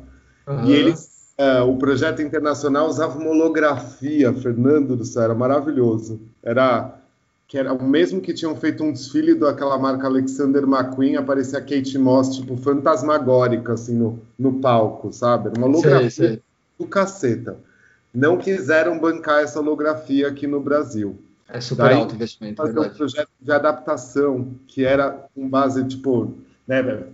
Uhum. 0.46 0.64
E 0.64 0.72
eles, 0.72 1.34
uh, 1.38 1.68
o 1.68 1.76
projeto 1.76 2.22
internacional 2.22 2.88
usava 2.88 3.18
uma 3.18 3.30
holografia, 3.30 4.32
Fernando 4.32 4.96
do 4.96 5.04
céu, 5.04 5.22
era 5.22 5.34
maravilhoso. 5.34 6.20
Era 6.42 6.98
que 7.48 7.56
era 7.56 7.72
o 7.72 7.88
mesmo 7.88 8.20
que 8.20 8.34
tinham 8.34 8.56
feito 8.56 8.82
um 8.82 8.92
desfile 8.92 9.32
daquela 9.32 9.78
marca 9.78 10.08
Alexander 10.08 10.64
McQueen, 10.64 11.14
aparecia 11.14 11.60
Kate 11.60 11.96
Moss, 11.96 12.34
tipo, 12.34 12.56
fantasmagórica, 12.56 13.74
assim, 13.74 13.94
no, 13.94 14.18
no 14.36 14.54
palco, 14.54 15.12
sabe? 15.12 15.50
Era 15.50 15.58
uma 15.58 15.68
holografia 15.68 16.10
sei, 16.10 16.28
sei. 16.28 16.42
do 16.76 16.86
caceta. 16.88 17.56
Não 18.12 18.36
quiseram 18.36 18.98
bancar 18.98 19.42
essa 19.44 19.60
holografia 19.60 20.26
aqui 20.26 20.46
no 20.48 20.58
Brasil. 20.58 21.16
É 21.48 21.60
super 21.60 21.84
Daí, 21.84 21.94
alto 21.94 22.14
investimento, 22.14 22.56
fazer 22.56 22.72
verdade. 22.72 22.94
um 22.94 22.96
projeto 22.96 23.30
de 23.40 23.52
adaptação, 23.52 24.48
que 24.66 24.84
era 24.84 25.10
com 25.34 25.48
base, 25.48 25.84
tipo, 25.84 26.34
né, 26.66 27.04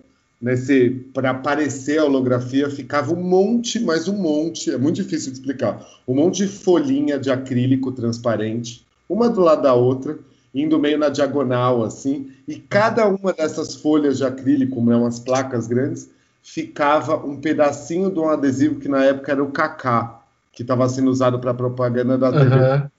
nesse 0.40 0.90
para 1.12 1.30
aparecer 1.30 1.98
a 1.98 2.04
holografia 2.04 2.70
ficava 2.70 3.12
um 3.12 3.22
monte, 3.22 3.78
mas 3.78 4.08
um 4.08 4.16
monte, 4.16 4.70
é 4.70 4.78
muito 4.78 4.96
difícil 4.96 5.32
de 5.32 5.38
explicar. 5.38 5.86
Um 6.08 6.14
monte 6.14 6.46
de 6.46 6.48
folhinha 6.48 7.18
de 7.18 7.30
acrílico 7.30 7.92
transparente 7.92 8.84
uma 9.12 9.28
do 9.28 9.40
lado 9.40 9.62
da 9.62 9.74
outra, 9.74 10.18
indo 10.54 10.78
meio 10.78 10.98
na 10.98 11.08
diagonal, 11.08 11.82
assim, 11.82 12.30
e 12.48 12.56
cada 12.56 13.06
uma 13.06 13.32
dessas 13.32 13.74
folhas 13.74 14.18
de 14.18 14.24
acrílico, 14.24 14.82
né, 14.82 14.96
umas 14.96 15.20
placas 15.20 15.66
grandes, 15.66 16.10
ficava 16.42 17.16
um 17.16 17.36
pedacinho 17.36 18.10
de 18.10 18.18
um 18.18 18.28
adesivo 18.28 18.80
que 18.80 18.88
na 18.88 19.04
época 19.04 19.32
era 19.32 19.42
o 19.42 19.50
Kaká, 19.50 20.22
que 20.52 20.62
estava 20.62 20.88
sendo 20.88 21.10
usado 21.10 21.38
para 21.38 21.54
propaganda 21.54 22.18
da 22.18 22.32
TV. 22.32 22.54
Uhum. 22.54 22.90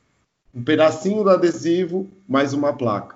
Um 0.54 0.64
pedacinho 0.64 1.24
do 1.24 1.32
adesivo, 1.32 2.08
mais 2.28 2.54
uma 2.54 2.72
placa. 2.72 3.16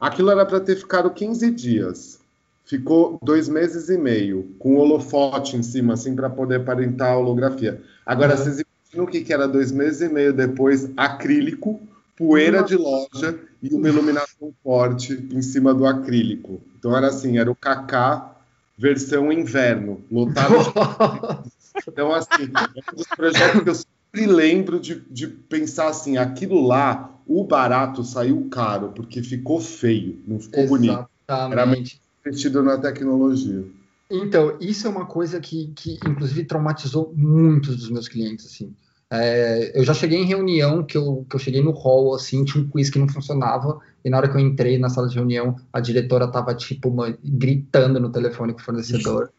Aquilo 0.00 0.30
era 0.30 0.44
para 0.44 0.58
ter 0.58 0.74
ficado 0.74 1.08
15 1.08 1.50
dias. 1.52 2.18
Ficou 2.64 3.18
dois 3.22 3.48
meses 3.48 3.88
e 3.88 3.96
meio, 3.96 4.54
com 4.58 4.76
holofote 4.76 5.56
em 5.56 5.62
cima, 5.62 5.94
assim, 5.94 6.16
para 6.16 6.28
poder 6.28 6.56
aparentar 6.56 7.12
a 7.12 7.16
holografia. 7.16 7.80
Agora, 8.04 8.32
uhum. 8.32 8.38
vocês 8.38 8.60
imaginam 8.60 9.04
o 9.04 9.06
que, 9.06 9.20
que 9.22 9.32
era 9.32 9.46
dois 9.46 9.70
meses 9.70 10.00
e 10.00 10.08
meio 10.12 10.32
depois? 10.32 10.90
Acrílico, 10.96 11.80
poeira 12.16 12.62
de 12.62 12.76
loja 12.76 13.38
e 13.62 13.72
uma 13.72 13.88
iluminação 13.88 14.52
forte 14.62 15.12
em 15.32 15.42
cima 15.42 15.72
do 15.72 15.86
acrílico. 15.86 16.60
Então 16.76 16.96
era 16.96 17.06
assim, 17.06 17.38
era 17.38 17.50
o 17.50 17.54
Kaká 17.54 18.34
versão 18.76 19.32
inverno, 19.32 20.02
lotado 20.10 20.54
de... 20.58 21.54
Então, 21.88 22.14
assim, 22.14 22.50
é 22.54 22.92
um 22.92 22.96
dos 22.96 23.06
projetos 23.08 23.62
que 23.62 23.68
eu 23.68 23.74
sempre 24.14 24.26
lembro 24.26 24.78
de, 24.78 25.00
de 25.10 25.26
pensar 25.26 25.88
assim, 25.88 26.16
aquilo 26.16 26.64
lá, 26.64 27.10
o 27.26 27.44
barato 27.44 28.04
saiu 28.04 28.48
caro, 28.48 28.92
porque 28.94 29.22
ficou 29.22 29.60
feio, 29.60 30.22
não 30.26 30.38
ficou 30.38 30.62
Exatamente. 30.62 30.88
bonito. 30.88 31.52
Era 31.52 31.66
muito 31.66 31.90
investido 32.24 32.62
na 32.62 32.78
tecnologia. 32.78 33.64
Então, 34.10 34.56
isso 34.60 34.86
é 34.86 34.90
uma 34.90 35.06
coisa 35.06 35.40
que, 35.40 35.72
que 35.74 35.98
inclusive, 36.06 36.44
traumatizou 36.44 37.12
muitos 37.16 37.76
dos 37.76 37.90
meus 37.90 38.06
clientes, 38.06 38.46
assim. 38.46 38.72
É, 39.10 39.72
eu 39.78 39.84
já 39.84 39.92
cheguei 39.94 40.18
em 40.18 40.26
reunião 40.26 40.82
que 40.84 40.96
eu, 40.96 41.26
que 41.28 41.36
eu 41.36 41.40
cheguei 41.40 41.62
no 41.62 41.70
hall, 41.72 42.14
assim, 42.14 42.44
tinha 42.44 42.62
um 42.62 42.68
quiz 42.68 42.90
que 42.90 42.98
não 42.98 43.08
funcionava, 43.08 43.80
e 44.04 44.10
na 44.10 44.18
hora 44.18 44.28
que 44.28 44.36
eu 44.36 44.40
entrei 44.40 44.78
na 44.78 44.88
sala 44.88 45.08
de 45.08 45.14
reunião, 45.14 45.56
a 45.72 45.80
diretora 45.80 46.28
tava, 46.28 46.54
tipo, 46.54 46.88
uma, 46.88 47.16
gritando 47.22 47.98
no 47.98 48.10
telefone 48.10 48.52
com 48.52 48.60
o 48.60 48.62
fornecedor. 48.62 49.30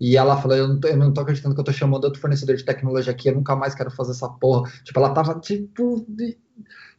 E 0.00 0.16
ela 0.16 0.40
falou: 0.40 0.56
eu 0.56 0.68
não, 0.68 0.80
tô, 0.80 0.88
eu 0.88 0.96
não 0.96 1.12
tô 1.12 1.20
acreditando 1.20 1.54
que 1.54 1.60
eu 1.60 1.64
tô 1.64 1.72
chamando 1.72 2.04
outro 2.04 2.20
fornecedor 2.20 2.56
de 2.56 2.64
tecnologia 2.64 3.12
aqui, 3.12 3.28
eu 3.28 3.34
nunca 3.34 3.56
mais 3.56 3.74
quero 3.74 3.90
fazer 3.90 4.12
essa 4.12 4.28
porra. 4.28 4.70
Tipo, 4.84 4.98
ela 4.98 5.14
tava 5.14 5.38
tipo. 5.40 6.06
E, 6.18 6.34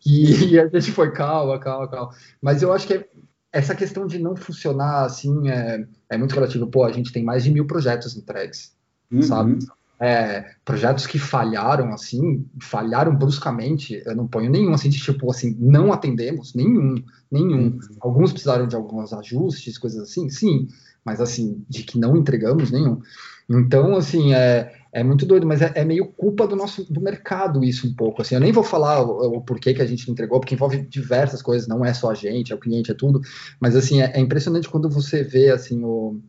e 0.53 0.59
a 0.59 0.67
gente 0.67 0.91
foi, 0.91 1.11
calma, 1.11 1.59
calma, 1.59 1.87
calma. 1.87 2.13
Mas 2.41 2.61
eu 2.61 2.73
acho 2.73 2.87
que 2.87 3.05
essa 3.51 3.75
questão 3.75 4.07
de 4.07 4.17
não 4.17 4.35
funcionar 4.35 5.05
assim 5.05 5.49
é, 5.49 5.85
é 6.09 6.17
muito 6.17 6.33
relativo. 6.33 6.67
Pô, 6.67 6.83
a 6.83 6.91
gente 6.91 7.11
tem 7.11 7.23
mais 7.23 7.43
de 7.43 7.51
mil 7.51 7.65
projetos 7.65 8.15
entregues, 8.15 8.73
uhum. 9.11 9.21
sabe? 9.21 9.59
é, 10.01 10.55
projetos 10.65 11.05
que 11.05 11.19
falharam 11.19 11.93
assim, 11.93 12.43
falharam 12.59 13.15
bruscamente, 13.15 14.01
eu 14.03 14.15
não 14.15 14.27
ponho 14.27 14.49
nenhum 14.49 14.73
assim 14.73 14.89
de 14.89 14.97
tipo 14.97 15.29
assim, 15.29 15.55
não 15.59 15.93
atendemos, 15.93 16.55
nenhum, 16.55 16.95
nenhum. 17.29 17.65
Uhum. 17.65 17.79
Alguns 17.99 18.31
precisaram 18.31 18.67
de 18.67 18.75
alguns 18.75 19.13
ajustes, 19.13 19.77
coisas 19.77 20.01
assim, 20.01 20.27
sim, 20.27 20.67
mas 21.05 21.19
assim, 21.19 21.63
de 21.69 21.83
que 21.83 21.99
não 21.99 22.15
entregamos 22.15 22.71
nenhum. 22.71 23.01
Então, 23.49 23.95
assim, 23.95 24.33
é, 24.33 24.73
é 24.93 25.03
muito 25.03 25.25
doido, 25.25 25.45
mas 25.45 25.61
é, 25.61 25.71
é, 25.75 25.83
meio 25.83 26.05
culpa 26.05 26.47
do 26.47 26.55
nosso 26.55 26.91
do 26.91 27.01
mercado 27.01 27.63
isso 27.63 27.87
um 27.87 27.93
pouco. 27.93 28.21
Assim, 28.21 28.35
eu 28.35 28.41
nem 28.41 28.51
vou 28.51 28.63
falar 28.63 29.01
o, 29.01 29.37
o, 29.37 29.41
porquê 29.41 29.73
que 29.73 29.81
a 29.81 29.85
gente 29.85 30.09
entregou, 30.09 30.39
porque 30.39 30.55
envolve 30.55 30.81
diversas 30.81 31.41
coisas, 31.41 31.67
não 31.67 31.83
é 31.83 31.93
só 31.93 32.11
a 32.11 32.13
gente, 32.13 32.51
é 32.51 32.55
o 32.55 32.59
cliente, 32.59 32.91
é 32.91 32.93
tudo. 32.93 33.21
Mas 33.59 33.75
assim, 33.75 34.01
é, 34.01 34.11
é 34.13 34.19
impressionante 34.19 34.69
quando 34.69 34.89
você 34.89 35.23
vê 35.23 35.49
assim 35.49 35.83
o, 35.83 36.19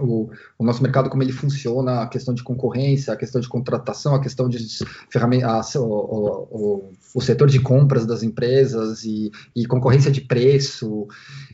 o, 0.00 0.30
o, 0.58 0.64
nosso 0.64 0.82
mercado, 0.82 1.08
como 1.10 1.22
ele 1.22 1.32
funciona, 1.32 2.02
a 2.02 2.06
questão 2.06 2.34
de 2.34 2.42
concorrência, 2.42 3.12
a 3.12 3.16
questão 3.16 3.40
de 3.40 3.48
contratação, 3.48 4.14
a 4.14 4.20
questão 4.20 4.48
de 4.48 4.58
ferramentas, 5.10 5.74
o, 5.76 5.84
o, 5.84 6.92
o, 7.14 7.20
setor 7.20 7.48
de 7.48 7.60
compras 7.60 8.06
das 8.06 8.22
empresas 8.22 9.04
e, 9.04 9.30
e, 9.54 9.66
concorrência 9.66 10.10
de 10.10 10.20
preço. 10.20 11.06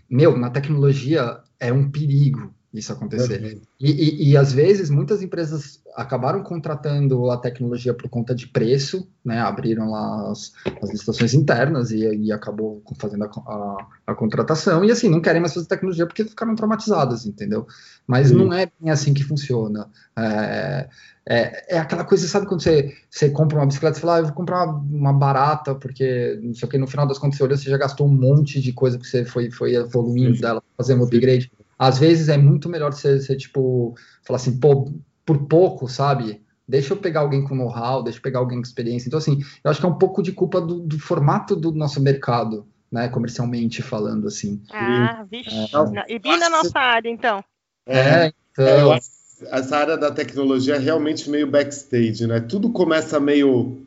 Meu, 0.08 0.36
na 0.36 0.50
tecnologia 0.50 1.38
é 1.58 1.72
um 1.72 1.90
perigo, 1.90 2.52
isso 2.72 2.92
acontecer. 2.92 3.60
E, 3.78 3.90
e, 3.90 4.30
e, 4.30 4.36
às 4.36 4.52
vezes 4.52 4.88
muitas 4.88 5.22
empresas 5.22 5.80
acabaram 5.94 6.42
contratando 6.42 7.30
a 7.30 7.36
tecnologia 7.36 7.92
por 7.92 8.08
conta 8.08 8.34
de 8.34 8.46
preço, 8.48 9.06
né? 9.22 9.40
Abriram 9.40 9.90
lá 9.90 10.30
as, 10.30 10.52
as 10.80 10.90
licitações 10.90 11.34
internas 11.34 11.90
e, 11.90 11.98
e 11.98 12.32
acabou 12.32 12.82
fazendo 12.98 13.24
a, 13.24 13.26
a, 13.26 13.86
a, 14.06 14.14
contratação. 14.14 14.82
E 14.84 14.90
assim, 14.90 15.08
não 15.08 15.20
querem 15.20 15.40
mais 15.40 15.52
fazer 15.52 15.66
tecnologia 15.66 16.06
porque 16.06 16.24
ficaram 16.24 16.54
traumatizadas, 16.54 17.26
entendeu? 17.26 17.66
Mas 18.06 18.28
Sim. 18.28 18.36
não 18.36 18.52
é 18.52 18.70
bem 18.80 18.90
assim 18.90 19.12
que 19.12 19.22
funciona. 19.22 19.90
É, 20.16 20.88
é, 21.24 21.76
é, 21.76 21.78
aquela 21.78 22.04
coisa, 22.04 22.26
sabe 22.26 22.46
quando 22.46 22.62
você, 22.62 22.94
você 23.08 23.30
compra 23.30 23.58
uma 23.58 23.66
bicicleta 23.66 23.98
e 23.98 24.00
fala, 24.00 24.16
ah, 24.16 24.18
eu 24.20 24.24
vou 24.24 24.34
comprar 24.34 24.64
uma 24.64 25.12
barata, 25.12 25.74
porque 25.74 26.40
não 26.42 26.54
sei 26.54 26.66
o 26.66 26.70
que, 26.70 26.78
no 26.78 26.86
final 26.86 27.06
das 27.06 27.18
contas 27.18 27.36
você 27.36 27.44
olhou, 27.44 27.56
você 27.56 27.70
já 27.70 27.76
gastou 27.76 28.08
um 28.08 28.14
monte 28.14 28.60
de 28.60 28.72
coisa 28.72 28.98
que 28.98 29.06
você 29.06 29.24
foi, 29.24 29.50
foi 29.50 29.74
evoluindo 29.74 30.34
Sim. 30.34 30.40
dela, 30.40 30.62
fazendo 30.76 31.02
um 31.02 31.04
upgrade. 31.04 31.50
Às 31.82 31.98
vezes 31.98 32.28
é 32.28 32.38
muito 32.38 32.68
melhor 32.68 32.92
você, 32.92 33.18
você, 33.18 33.36
tipo, 33.36 33.96
falar 34.24 34.36
assim, 34.36 34.56
pô, 34.60 34.88
por 35.26 35.48
pouco, 35.48 35.88
sabe? 35.88 36.40
Deixa 36.66 36.92
eu 36.92 36.96
pegar 36.96 37.22
alguém 37.22 37.42
com 37.42 37.56
know-how, 37.56 38.04
deixa 38.04 38.20
eu 38.20 38.22
pegar 38.22 38.38
alguém 38.38 38.58
com 38.58 38.62
experiência. 38.62 39.08
Então, 39.08 39.18
assim, 39.18 39.40
eu 39.64 39.68
acho 39.68 39.80
que 39.80 39.86
é 39.86 39.88
um 39.88 39.98
pouco 39.98 40.22
de 40.22 40.30
culpa 40.30 40.60
do, 40.60 40.78
do 40.78 40.96
formato 41.00 41.56
do 41.56 41.72
nosso 41.72 42.00
mercado, 42.00 42.68
né? 42.88 43.08
Comercialmente 43.08 43.82
falando, 43.82 44.28
assim. 44.28 44.62
Ah, 44.70 45.26
vixe. 45.28 45.50
É. 45.50 46.14
E 46.14 46.20
bem 46.20 46.38
na 46.38 46.48
nossa 46.48 46.78
área, 46.78 47.08
então. 47.08 47.42
É, 47.84 48.32
então. 48.52 48.64
É, 48.64 48.80
eu 48.80 48.92
acho 48.92 49.10
essa 49.50 49.76
área 49.76 49.96
da 49.96 50.12
tecnologia 50.12 50.76
é 50.76 50.78
realmente 50.78 51.28
meio 51.28 51.50
backstage, 51.50 52.28
né? 52.28 52.38
Tudo 52.38 52.70
começa 52.70 53.18
meio 53.18 53.84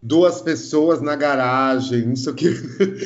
duas 0.00 0.40
pessoas 0.40 1.02
na 1.02 1.16
garagem, 1.16 2.06
não 2.06 2.16
sei 2.16 2.32
o 2.32 2.36
que. 2.36 2.48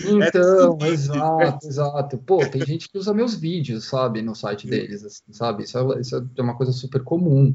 Então, 0.09 0.79
é 0.81 0.89
exato, 0.89 1.67
exato. 1.67 2.19
Pô, 2.19 2.39
tem 2.47 2.65
gente 2.65 2.89
que 2.89 2.99
usa 2.99 3.15
meus 3.15 3.35
vídeos, 3.35 3.85
sabe, 3.87 4.23
no 4.23 4.35
site 4.35 4.67
deles, 4.67 5.05
assim, 5.05 5.33
sabe? 5.33 5.65
Isso 5.65 5.79
é, 5.79 6.01
isso 6.01 6.17
é, 6.17 6.43
uma 6.43 6.57
coisa 6.57 6.73
super 6.73 7.03
comum. 7.03 7.55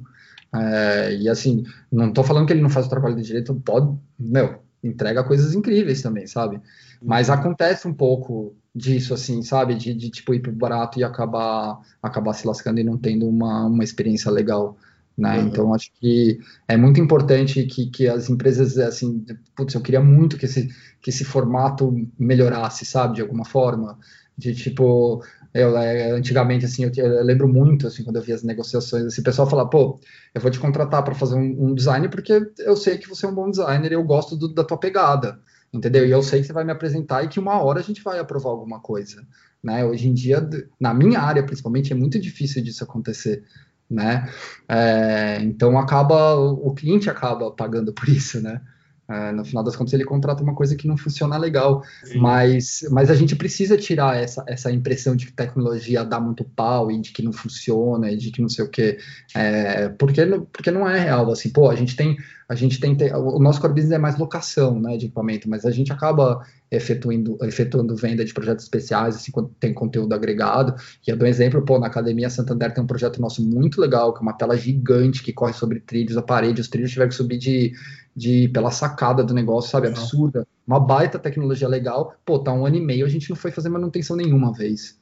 É, 0.54 1.16
e 1.16 1.30
assim, 1.30 1.64
não 1.92 2.12
tô 2.12 2.24
falando 2.24 2.48
que 2.48 2.54
ele 2.54 2.62
não 2.62 2.70
faz 2.70 2.88
o 2.88 2.90
trabalho 2.90 3.16
de 3.16 3.24
direito, 3.24 3.54
pode, 3.56 3.96
meu, 4.18 4.60
entrega 4.84 5.24
coisas 5.24 5.54
incríveis 5.54 6.02
também, 6.02 6.26
sabe? 6.26 6.62
Mas 7.02 7.30
uhum. 7.30 7.36
acontece 7.36 7.88
um 7.88 7.94
pouco 7.94 8.56
disso, 8.74 9.14
assim, 9.14 9.42
sabe? 9.42 9.76
De, 9.76 9.94
de 9.94 10.10
tipo 10.10 10.34
ir 10.34 10.40
pro 10.40 10.52
barato 10.52 11.00
e 11.00 11.04
acabar, 11.04 11.80
acabar 12.02 12.34
se 12.34 12.48
lascando 12.48 12.80
e 12.80 12.84
não 12.84 12.98
tendo 12.98 13.28
uma, 13.28 13.66
uma 13.66 13.84
experiência 13.84 14.32
legal. 14.32 14.78
Né? 15.18 15.39
Uhum. 15.39 15.47
Então, 15.47 15.74
acho 15.74 15.91
que 15.99 16.38
é 16.68 16.78
muito 16.78 17.01
importante 17.01 17.63
que, 17.63 17.88
que 17.88 18.07
as 18.07 18.30
empresas, 18.30 18.78
assim, 18.78 19.26
putz, 19.55 19.74
eu 19.74 19.82
queria 19.82 20.01
muito 20.01 20.38
que 20.38 20.45
esse, 20.45 20.68
que 21.01 21.09
esse 21.09 21.26
formato 21.26 21.91
melhorasse, 22.20 22.86
sabe, 22.86 23.15
de 23.15 23.22
alguma 23.22 23.43
forma, 23.43 23.97
de 24.38 24.53
tipo, 24.53 25.24
eu, 25.53 25.76
é, 25.76 26.11
antigamente, 26.11 26.65
assim, 26.65 26.84
eu, 26.84 26.91
eu, 26.95 27.24
lembro 27.24 27.47
muito, 27.47 27.88
assim, 27.88 28.03
quando 28.03 28.18
eu 28.18 28.22
via 28.22 28.36
as 28.36 28.43
negociações, 28.43 29.05
assim, 29.05 29.22
o 29.22 29.24
pessoal 29.24 29.49
falava, 29.49 29.70
pô, 29.70 29.99
eu 30.36 30.39
vou 30.39 30.51
te 30.51 30.59
contratar 30.59 31.03
para 31.03 31.15
fazer 31.15 31.36
um, 31.36 31.70
um, 31.70 31.74
design 31.74 32.07
porque 32.09 32.51
eu 32.59 32.78
sei 32.78 32.99
que 32.99 33.09
você 33.09 33.26
é 33.26 33.30
um 33.30 33.34
bom 33.34 33.49
designer 33.49 33.91
e 33.91 33.95
eu 33.95 34.03
gosto 34.03 34.36
do, 34.36 34.53
da 34.53 34.63
tua 34.63 34.78
pegada 34.78 35.39
entendeu? 35.74 36.05
E 36.05 36.11
eu 36.11 36.24
sei 36.24 36.41
que 36.41 36.47
você 36.47 36.53
vai 36.53 36.63
me 36.63 36.72
apresentar 36.72 37.24
e 37.24 37.28
que 37.28 37.39
uma 37.39 37.61
hora 37.61 37.80
a 37.80 37.84
gente 37.84 38.01
vai 38.01 38.20
aprovar 38.20 38.49
alguma 38.49 38.80
coisa, 38.80 39.26
né? 39.61 39.86
Hoje 39.86 40.07
em 40.07 40.13
dia, 40.13 40.47
na 40.80 40.93
minha 40.93 41.20
área 41.20 41.43
principalmente, 41.43 41.91
é 41.91 41.95
muito 41.95 42.20
difícil 42.20 42.63
disso 42.63 42.84
acontecer, 42.84 43.43
né? 43.90 44.30
É, 44.68 45.40
então 45.42 45.78
acaba, 45.78 46.36
o 46.36 46.74
cliente 46.74 47.10
acaba 47.10 47.52
pagando 47.52 47.94
por 47.94 48.10
isso, 48.10 48.42
né? 48.42 48.62
É, 49.10 49.32
no 49.32 49.46
final 49.46 49.64
das 49.64 49.76
contas, 49.76 49.94
ele 49.94 50.04
contrata 50.04 50.44
uma 50.44 50.54
coisa 50.54 50.76
que 50.76 50.88
não 50.88 50.98
funciona 50.98 51.38
legal. 51.38 51.82
Mas, 52.16 52.86
mas 52.92 53.10
a 53.10 53.16
gente 53.16 53.36
precisa 53.36 53.78
tirar 53.78 54.18
essa, 54.18 54.44
essa 54.48 54.70
impressão 54.70 55.16
de 55.16 55.28
que 55.28 55.32
tecnologia 55.32 56.04
dá 56.04 56.20
muito 56.20 56.44
pau 56.44 56.92
e 56.92 57.00
de 57.00 57.12
que 57.12 57.24
não 57.24 57.32
funciona 57.32 58.12
e 58.12 58.18
de 58.18 58.32
que 58.32 58.42
não 58.42 58.50
sei 58.50 58.66
o 58.66 58.70
quê. 58.70 58.98
É, 59.34 59.88
porque, 59.90 60.26
porque 60.52 60.72
não 60.72 60.88
é 60.88 61.00
real. 61.00 61.32
Assim, 61.32 61.50
pô, 61.50 61.70
a 61.70 61.76
gente 61.76 61.96
tem. 61.96 62.18
A 62.50 62.56
gente 62.56 62.80
tem. 62.80 62.98
O 63.14 63.40
nosso 63.40 63.62
core 63.62 63.74
business 63.74 63.94
é 63.94 63.98
mais 63.98 64.18
locação 64.18 64.80
né, 64.80 64.98
de 64.98 65.06
equipamento, 65.06 65.50
mas 65.50 65.66
a 65.66 65.72
gente 65.72 65.92
acaba 65.92 66.46
efetuando, 66.70 67.38
efetuando 67.41 67.95
venda 67.95 68.24
de 68.26 68.34
projetos 68.34 68.65
especiais, 68.65 69.15
assim, 69.15 69.32
quando 69.32 69.49
tem 69.59 69.74
conteúdo 69.74 70.13
agregado. 70.13 70.76
E 71.05 71.09
eu 71.09 71.18
dou 71.18 71.28
um 71.28 71.30
exemplo, 71.30 71.63
pô, 71.63 71.80
na 71.80 71.88
Academia 71.88 72.30
Santander 72.30 72.74
tem 72.74 72.84
um 72.84 72.88
projeto 72.88 73.22
nosso 73.22 73.43
muito 73.43 73.80
legal, 73.80 74.13
que 74.13 74.20
é 74.20 74.22
uma 74.22 74.34
tela 74.34 74.57
gigante 74.57 75.24
que 75.24 75.34
corre 75.34 75.53
sobre 75.53 75.80
trilhos, 75.80 76.18
a 76.18 76.22
parede, 76.22 76.61
os 76.61 76.68
trilhos 76.68 76.91
tiveram 76.91 77.09
que 77.09 77.15
subir 77.15 77.38
de 77.38 77.74
de 78.18 78.47
pela 78.47 78.72
sacada 78.72 79.24
do 79.24 79.32
negócio, 79.32 79.70
sabe? 79.70 79.89
Absurda. 79.89 80.47
Uma 80.65 80.80
baita 80.80 81.20
tecnologia 81.20 81.68
legal. 81.68 82.15
Pô, 82.26 82.39
tá 82.39 82.51
um 82.51 82.65
ano 82.65 82.76
e 82.76 82.82
meio, 82.82 83.05
a 83.05 83.09
gente 83.09 83.30
não 83.30 83.36
foi 83.36 83.51
fazer 83.51 83.70
manutenção 83.70 84.15
nenhuma 84.15 84.51
vez. 84.51 84.97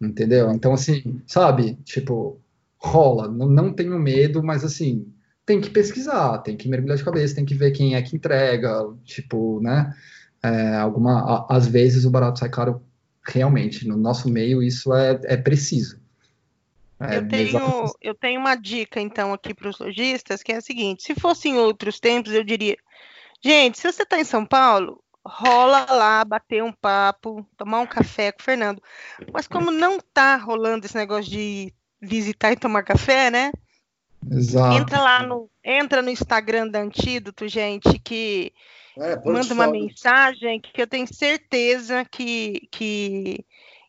Entendeu? 0.00 0.50
Então, 0.50 0.74
assim, 0.74 1.22
sabe? 1.28 1.78
Tipo, 1.84 2.40
rola. 2.76 3.28
Não, 3.28 3.48
não 3.48 3.72
tenho 3.72 3.96
medo, 4.00 4.42
mas 4.42 4.64
assim, 4.64 5.06
tem 5.46 5.60
que 5.60 5.70
pesquisar, 5.70 6.38
tem 6.38 6.56
que 6.56 6.68
mergulhar 6.68 6.96
de 6.96 7.04
cabeça, 7.04 7.36
tem 7.36 7.44
que 7.44 7.54
ver 7.54 7.70
quem 7.70 7.94
é 7.94 8.02
que 8.02 8.16
entrega, 8.16 8.84
tipo, 9.04 9.60
né? 9.60 9.94
É, 10.42 10.76
alguma, 10.76 11.46
às 11.48 11.66
vezes 11.66 12.04
o 12.04 12.10
barato 12.10 12.38
sai 12.38 12.48
caro 12.48 12.82
realmente. 13.22 13.86
No 13.86 13.96
nosso 13.96 14.28
meio, 14.28 14.62
isso 14.62 14.94
é, 14.94 15.20
é 15.24 15.36
preciso. 15.36 16.00
É, 16.98 17.18
eu, 17.18 17.28
tenho, 17.28 17.94
eu 18.00 18.14
tenho 18.14 18.40
uma 18.40 18.54
dica, 18.54 19.00
então, 19.00 19.32
aqui 19.32 19.52
para 19.52 19.68
os 19.68 19.78
lojistas, 19.78 20.42
que 20.42 20.52
é 20.52 20.56
a 20.56 20.62
seguinte: 20.62 21.02
se 21.02 21.14
fosse 21.14 21.48
em 21.48 21.56
outros 21.58 22.00
tempos, 22.00 22.32
eu 22.32 22.42
diria, 22.42 22.76
gente, 23.44 23.78
se 23.78 23.92
você 23.92 24.02
está 24.02 24.18
em 24.18 24.24
São 24.24 24.46
Paulo, 24.46 25.02
rola 25.26 25.86
lá, 25.90 26.24
bater 26.24 26.62
um 26.62 26.72
papo, 26.72 27.46
tomar 27.56 27.80
um 27.80 27.86
café 27.86 28.32
com 28.32 28.40
o 28.40 28.44
Fernando. 28.44 28.82
Mas 29.32 29.46
como 29.46 29.70
não 29.70 29.96
está 29.96 30.36
rolando 30.36 30.86
esse 30.86 30.96
negócio 30.96 31.30
de 31.30 31.72
visitar 32.00 32.52
e 32.52 32.56
tomar 32.56 32.82
café, 32.82 33.30
né? 33.30 33.50
Exato. 34.30 34.78
Entra 34.78 35.00
lá 35.00 35.22
no, 35.22 35.50
entra 35.62 36.00
no 36.00 36.10
Instagram 36.10 36.68
da 36.68 36.80
Antídoto, 36.80 37.46
gente, 37.46 37.98
que 37.98 38.52
é, 38.98 39.16
manda 39.24 39.52
uma 39.52 39.66
mensagem 39.66 40.60
que 40.60 40.80
eu 40.80 40.86
tenho 40.86 41.06
certeza 41.12 42.04
que, 42.04 42.68
que 42.70 43.44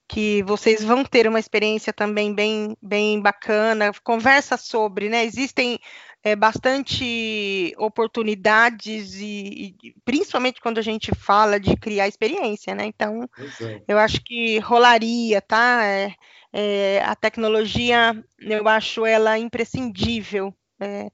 que 0.08 0.42
vocês 0.44 0.84
vão 0.84 1.04
ter 1.04 1.28
uma 1.28 1.40
experiência 1.40 1.92
também 1.92 2.34
bem, 2.34 2.78
bem 2.82 3.20
bacana. 3.20 3.92
Conversa 4.04 4.56
sobre, 4.56 5.10
né? 5.10 5.26
Existem 5.26 5.78
é, 6.24 6.36
bastante 6.36 7.74
oportunidades 7.78 9.16
e, 9.16 9.76
e, 9.84 9.96
principalmente 10.06 10.62
quando 10.62 10.78
a 10.78 10.82
gente 10.82 11.14
fala 11.14 11.60
de 11.60 11.76
criar 11.76 12.08
experiência, 12.08 12.74
né? 12.74 12.86
Então, 12.86 13.30
é. 13.62 13.82
eu 13.88 13.98
acho 13.98 14.24
que 14.24 14.60
rolaria, 14.60 15.42
tá? 15.42 15.86
É, 15.86 16.14
é, 16.54 17.02
a 17.06 17.16
tecnologia, 17.16 18.16
eu 18.40 18.68
acho 18.68 19.06
ela 19.06 19.38
imprescindível. 19.38 20.54
É, 20.80 21.10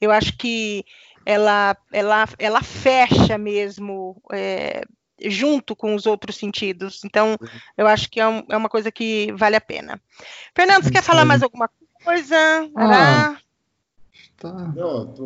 eu 0.00 0.10
acho 0.12 0.36
que 0.36 0.84
ela, 1.28 1.76
ela, 1.92 2.26
ela 2.38 2.62
fecha 2.62 3.36
mesmo 3.36 4.16
é, 4.32 4.80
junto 5.26 5.76
com 5.76 5.94
os 5.94 6.06
outros 6.06 6.36
sentidos. 6.36 7.02
Então, 7.04 7.36
eu 7.76 7.86
acho 7.86 8.10
que 8.10 8.18
é, 8.18 8.26
um, 8.26 8.42
é 8.48 8.56
uma 8.56 8.70
coisa 8.70 8.90
que 8.90 9.30
vale 9.32 9.54
a 9.54 9.60
pena. 9.60 10.00
Fernando, 10.56 10.84
você 10.84 10.90
quer 10.90 11.02
falar 11.02 11.26
mais 11.26 11.42
alguma 11.42 11.68
coisa? 12.02 12.34
Ah, 12.74 13.36
tá. 14.38 14.72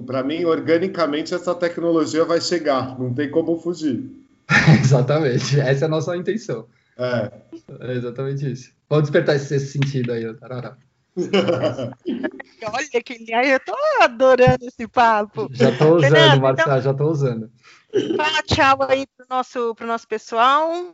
Para 0.05 0.25
mim, 0.25 0.45
organicamente, 0.45 1.37
essa 1.37 1.55
tecnologia 1.55 2.25
vai 2.25 2.41
chegar, 2.41 2.99
não 2.99 3.15
tem 3.15 3.31
como 3.31 3.57
fugir. 3.61 4.11
exatamente, 4.83 5.61
essa 5.61 5.85
é 5.85 5.87
a 5.87 5.89
nossa 5.89 6.17
intenção. 6.17 6.67
É. 6.99 7.31
é 7.79 7.93
exatamente 7.93 8.51
isso. 8.51 8.73
Vamos 8.91 9.05
despertar 9.05 9.37
esse, 9.37 9.55
esse 9.55 9.69
sentido 9.69 10.11
aí, 10.11 10.35
Tarará. 10.35 10.77
Olha 11.17 13.03
que 13.03 13.15
eu 13.31 13.61
tô 13.61 13.75
adorando 14.01 14.65
esse 14.67 14.89
papo. 14.89 15.49
Já 15.53 15.77
tô 15.77 15.97
usando, 15.97 16.11
Fernando, 16.11 16.41
Marcelo, 16.41 16.71
então... 16.71 16.81
já 16.81 16.95
tô 16.95 17.11
usando. 17.11 17.51
Fala 18.17 18.43
tchau 18.45 18.83
aí 18.89 19.07
pro 19.17 19.27
nosso, 19.29 19.75
pro 19.75 19.87
nosso 19.87 20.09
pessoal. 20.09 20.93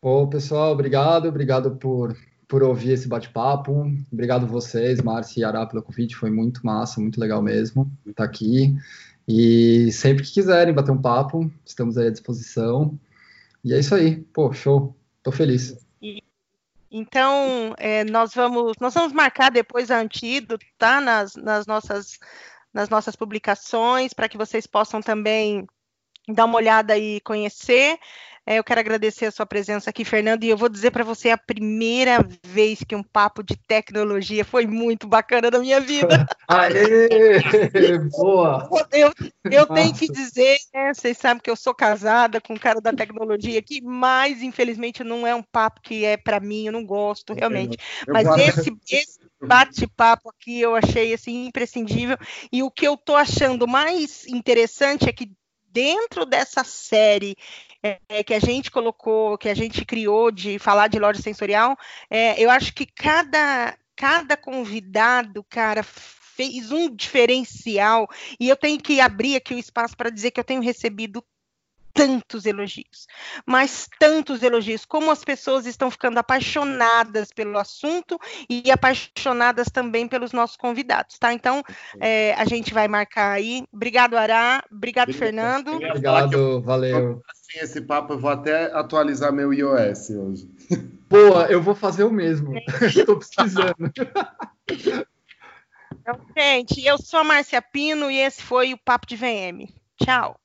Ô, 0.00 0.26
pessoal, 0.28 0.72
obrigado, 0.72 1.28
obrigado 1.28 1.72
por, 1.76 2.16
por 2.46 2.62
ouvir 2.62 2.92
esse 2.92 3.08
bate-papo. 3.08 3.92
Obrigado 4.12 4.46
vocês, 4.46 5.02
Márcia 5.02 5.40
e 5.40 5.44
Ará, 5.44 5.66
pelo 5.66 5.82
convite. 5.82 6.14
Foi 6.14 6.30
muito 6.30 6.64
massa, 6.64 7.00
muito 7.00 7.20
legal 7.20 7.42
mesmo 7.42 7.90
estar 8.06 8.24
aqui. 8.24 8.76
E 9.26 9.90
sempre 9.92 10.22
que 10.22 10.32
quiserem 10.32 10.72
bater 10.72 10.92
um 10.92 11.02
papo, 11.02 11.50
estamos 11.66 11.98
aí 11.98 12.06
à 12.06 12.10
disposição. 12.10 12.98
E 13.64 13.74
é 13.74 13.78
isso 13.78 13.94
aí. 13.94 14.16
Pô, 14.32 14.52
show. 14.52 14.96
Tô 15.22 15.32
feliz. 15.32 15.76
Então, 16.90 17.74
é, 17.78 18.04
nós 18.04 18.34
vamos 18.34 18.76
nós 18.80 18.92
vamos 18.94 19.12
marcar 19.12 19.50
depois 19.50 19.90
a 19.90 19.98
Antídoto, 19.98 20.66
tá? 20.76 21.00
Nas, 21.00 21.36
nas, 21.36 21.66
nossas, 21.66 22.18
nas 22.72 22.88
nossas 22.88 23.14
publicações, 23.14 24.12
para 24.12 24.28
que 24.28 24.36
vocês 24.36 24.66
possam 24.66 25.00
também 25.00 25.66
dar 26.28 26.46
uma 26.46 26.56
olhada 26.56 26.98
e 26.98 27.20
conhecer. 27.20 27.98
É, 28.50 28.58
eu 28.58 28.64
quero 28.64 28.80
agradecer 28.80 29.26
a 29.26 29.30
sua 29.30 29.46
presença 29.46 29.90
aqui, 29.90 30.04
Fernando, 30.04 30.42
e 30.42 30.48
eu 30.48 30.56
vou 30.56 30.68
dizer 30.68 30.90
para 30.90 31.04
você 31.04 31.30
a 31.30 31.38
primeira 31.38 32.18
vez 32.44 32.82
que 32.82 32.96
um 32.96 33.02
papo 33.02 33.44
de 33.44 33.56
tecnologia 33.56 34.44
foi 34.44 34.66
muito 34.66 35.06
bacana 35.06 35.52
na 35.52 35.60
minha 35.60 35.80
vida. 35.80 36.26
Aê! 36.48 37.08
Boa! 38.10 38.68
Eu, 38.90 39.12
eu 39.48 39.66
tenho 39.68 39.94
que 39.94 40.10
dizer, 40.10 40.58
né, 40.74 40.92
vocês 40.92 41.16
sabem 41.16 41.40
que 41.40 41.48
eu 41.48 41.54
sou 41.54 41.72
casada 41.72 42.40
com 42.40 42.54
um 42.54 42.58
cara 42.58 42.80
da 42.80 42.92
tecnologia 42.92 43.60
aqui, 43.60 43.80
mas 43.80 44.42
infelizmente 44.42 45.04
não 45.04 45.24
é 45.24 45.32
um 45.32 45.44
papo 45.44 45.80
que 45.80 46.04
é 46.04 46.16
para 46.16 46.40
mim, 46.40 46.66
eu 46.66 46.72
não 46.72 46.84
gosto 46.84 47.32
realmente. 47.32 47.78
Eu, 48.04 48.12
eu 48.12 48.12
mas 48.14 48.26
esse, 48.36 48.76
esse 48.90 49.20
bate-papo 49.40 50.28
aqui 50.28 50.60
eu 50.60 50.74
achei 50.74 51.14
assim 51.14 51.46
imprescindível. 51.46 52.18
E 52.50 52.64
o 52.64 52.70
que 52.70 52.88
eu 52.88 52.96
tô 52.96 53.14
achando 53.14 53.68
mais 53.68 54.26
interessante 54.26 55.08
é 55.08 55.12
que 55.12 55.30
dentro 55.72 56.26
dessa 56.26 56.64
série 56.64 57.36
é, 57.82 58.22
que 58.22 58.34
a 58.34 58.40
gente 58.40 58.70
colocou, 58.70 59.38
que 59.38 59.48
a 59.48 59.54
gente 59.54 59.84
criou 59.84 60.30
de 60.30 60.58
falar 60.58 60.88
de 60.88 60.98
loja 60.98 61.20
sensorial, 61.20 61.76
é, 62.08 62.40
eu 62.42 62.50
acho 62.50 62.74
que 62.74 62.86
cada, 62.86 63.76
cada 63.96 64.36
convidado, 64.36 65.44
cara, 65.44 65.82
fez 65.82 66.70
um 66.72 66.94
diferencial. 66.94 68.08
E 68.38 68.48
eu 68.48 68.56
tenho 68.56 68.80
que 68.80 69.00
abrir 69.00 69.36
aqui 69.36 69.54
o 69.54 69.58
espaço 69.58 69.96
para 69.96 70.10
dizer 70.10 70.30
que 70.30 70.40
eu 70.40 70.44
tenho 70.44 70.62
recebido 70.62 71.24
tantos 71.92 72.46
elogios, 72.46 73.06
mas 73.46 73.88
tantos 73.98 74.42
elogios, 74.42 74.84
como 74.84 75.10
as 75.10 75.24
pessoas 75.24 75.66
estão 75.66 75.90
ficando 75.90 76.18
apaixonadas 76.18 77.32
pelo 77.32 77.58
assunto 77.58 78.18
e 78.48 78.70
apaixonadas 78.70 79.68
também 79.68 80.08
pelos 80.08 80.32
nossos 80.32 80.56
convidados, 80.56 81.18
tá? 81.18 81.32
Então, 81.32 81.62
é, 82.00 82.34
a 82.34 82.44
gente 82.44 82.72
vai 82.72 82.88
marcar 82.88 83.32
aí. 83.32 83.64
Obrigado, 83.72 84.16
Ará. 84.16 84.62
Obrigado, 84.70 85.12
Fernando. 85.12 85.72
Obrigado, 85.74 86.60
valeu. 86.62 87.22
Assim, 87.28 87.64
esse 87.64 87.80
papo, 87.80 88.14
eu 88.14 88.18
vou 88.18 88.30
até 88.30 88.72
atualizar 88.72 89.32
meu 89.32 89.52
iOS 89.52 90.10
hoje. 90.10 90.48
Boa, 91.10 91.46
eu 91.46 91.60
vou 91.60 91.74
fazer 91.74 92.04
o 92.04 92.10
mesmo. 92.10 92.54
Estou 92.82 93.18
precisando. 93.18 93.92
Então, 95.92 96.20
gente, 96.36 96.84
eu 96.86 96.98
sou 96.98 97.20
a 97.20 97.24
Márcia 97.24 97.60
Pino 97.60 98.10
e 98.10 98.18
esse 98.18 98.42
foi 98.42 98.72
o 98.72 98.78
Papo 98.78 99.06
de 99.06 99.16
VM. 99.16 99.68
Tchau. 100.02 100.40